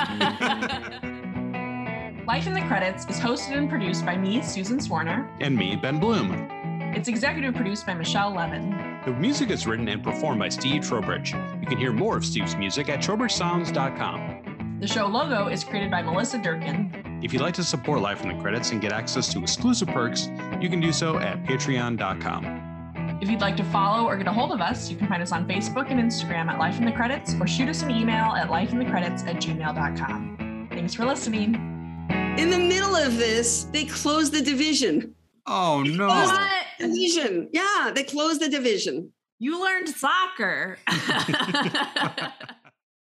Life 2.27 2.47
in 2.47 2.53
the 2.53 2.61
Credits 2.61 3.05
is 3.05 3.17
hosted 3.19 3.55
and 3.55 3.69
produced 3.69 4.03
by 4.05 4.17
me, 4.17 4.41
Susan 4.41 4.79
Swarner. 4.79 5.29
and 5.41 5.55
me, 5.55 5.75
Ben 5.75 5.99
Bloom. 5.99 6.49
It's 6.95 7.09
executive 7.09 7.53
produced 7.53 7.85
by 7.85 7.93
Michelle 7.93 8.33
Levin. 8.33 9.01
The 9.03 9.11
music 9.11 9.49
is 9.49 9.67
written 9.67 9.89
and 9.89 10.01
performed 10.01 10.39
by 10.39 10.47
Steve 10.47 10.81
Trowbridge. 10.81 11.33
You 11.59 11.67
can 11.67 11.77
hear 11.77 11.91
more 11.91 12.15
of 12.15 12.25
Steve's 12.25 12.55
music 12.55 12.87
at 12.87 12.99
trowbridgesounds.com. 12.99 14.77
The 14.79 14.87
show 14.87 15.05
logo 15.05 15.49
is 15.49 15.65
created 15.65 15.91
by 15.91 16.01
Melissa 16.01 16.37
Durkin. 16.37 17.19
If 17.21 17.33
you'd 17.33 17.41
like 17.41 17.53
to 17.55 17.65
support 17.65 17.99
Life 17.99 18.21
in 18.23 18.29
the 18.29 18.41
Credits 18.41 18.71
and 18.71 18.79
get 18.81 18.93
access 18.93 19.31
to 19.33 19.41
exclusive 19.41 19.89
perks, 19.89 20.29
you 20.61 20.69
can 20.69 20.79
do 20.79 20.93
so 20.93 21.17
at 21.17 21.43
patreon.com. 21.43 23.19
If 23.21 23.29
you'd 23.29 23.41
like 23.41 23.57
to 23.57 23.63
follow 23.65 24.07
or 24.07 24.15
get 24.15 24.27
a 24.27 24.33
hold 24.33 24.53
of 24.53 24.61
us, 24.61 24.89
you 24.89 24.95
can 24.95 25.09
find 25.09 25.21
us 25.21 25.33
on 25.33 25.45
Facebook 25.49 25.91
and 25.91 25.99
Instagram 25.99 26.47
at 26.47 26.59
Life 26.59 26.79
in 26.79 26.85
the 26.85 26.93
Credits 26.93 27.35
or 27.41 27.45
shoot 27.47 27.67
us 27.67 27.81
an 27.83 27.91
email 27.91 28.31
at 28.31 28.47
lifeinthecredits 28.47 29.27
at 29.27 29.35
gmail.com. 29.35 30.69
Thanks 30.71 30.93
for 30.93 31.03
listening. 31.03 31.55
In 32.37 32.49
the 32.49 32.59
middle 32.59 32.95
of 32.95 33.17
this, 33.17 33.65
they 33.65 33.83
closed 33.83 34.31
the 34.31 34.41
division. 34.41 35.13
Oh, 35.45 35.83
no. 35.83 36.07
What? 36.07 36.64
Division. 36.79 37.49
Yeah, 37.51 37.91
they 37.93 38.03
closed 38.03 38.41
the 38.41 38.49
division. 38.49 39.11
You 39.39 39.61
learned 39.61 39.89
soccer. 39.89 40.77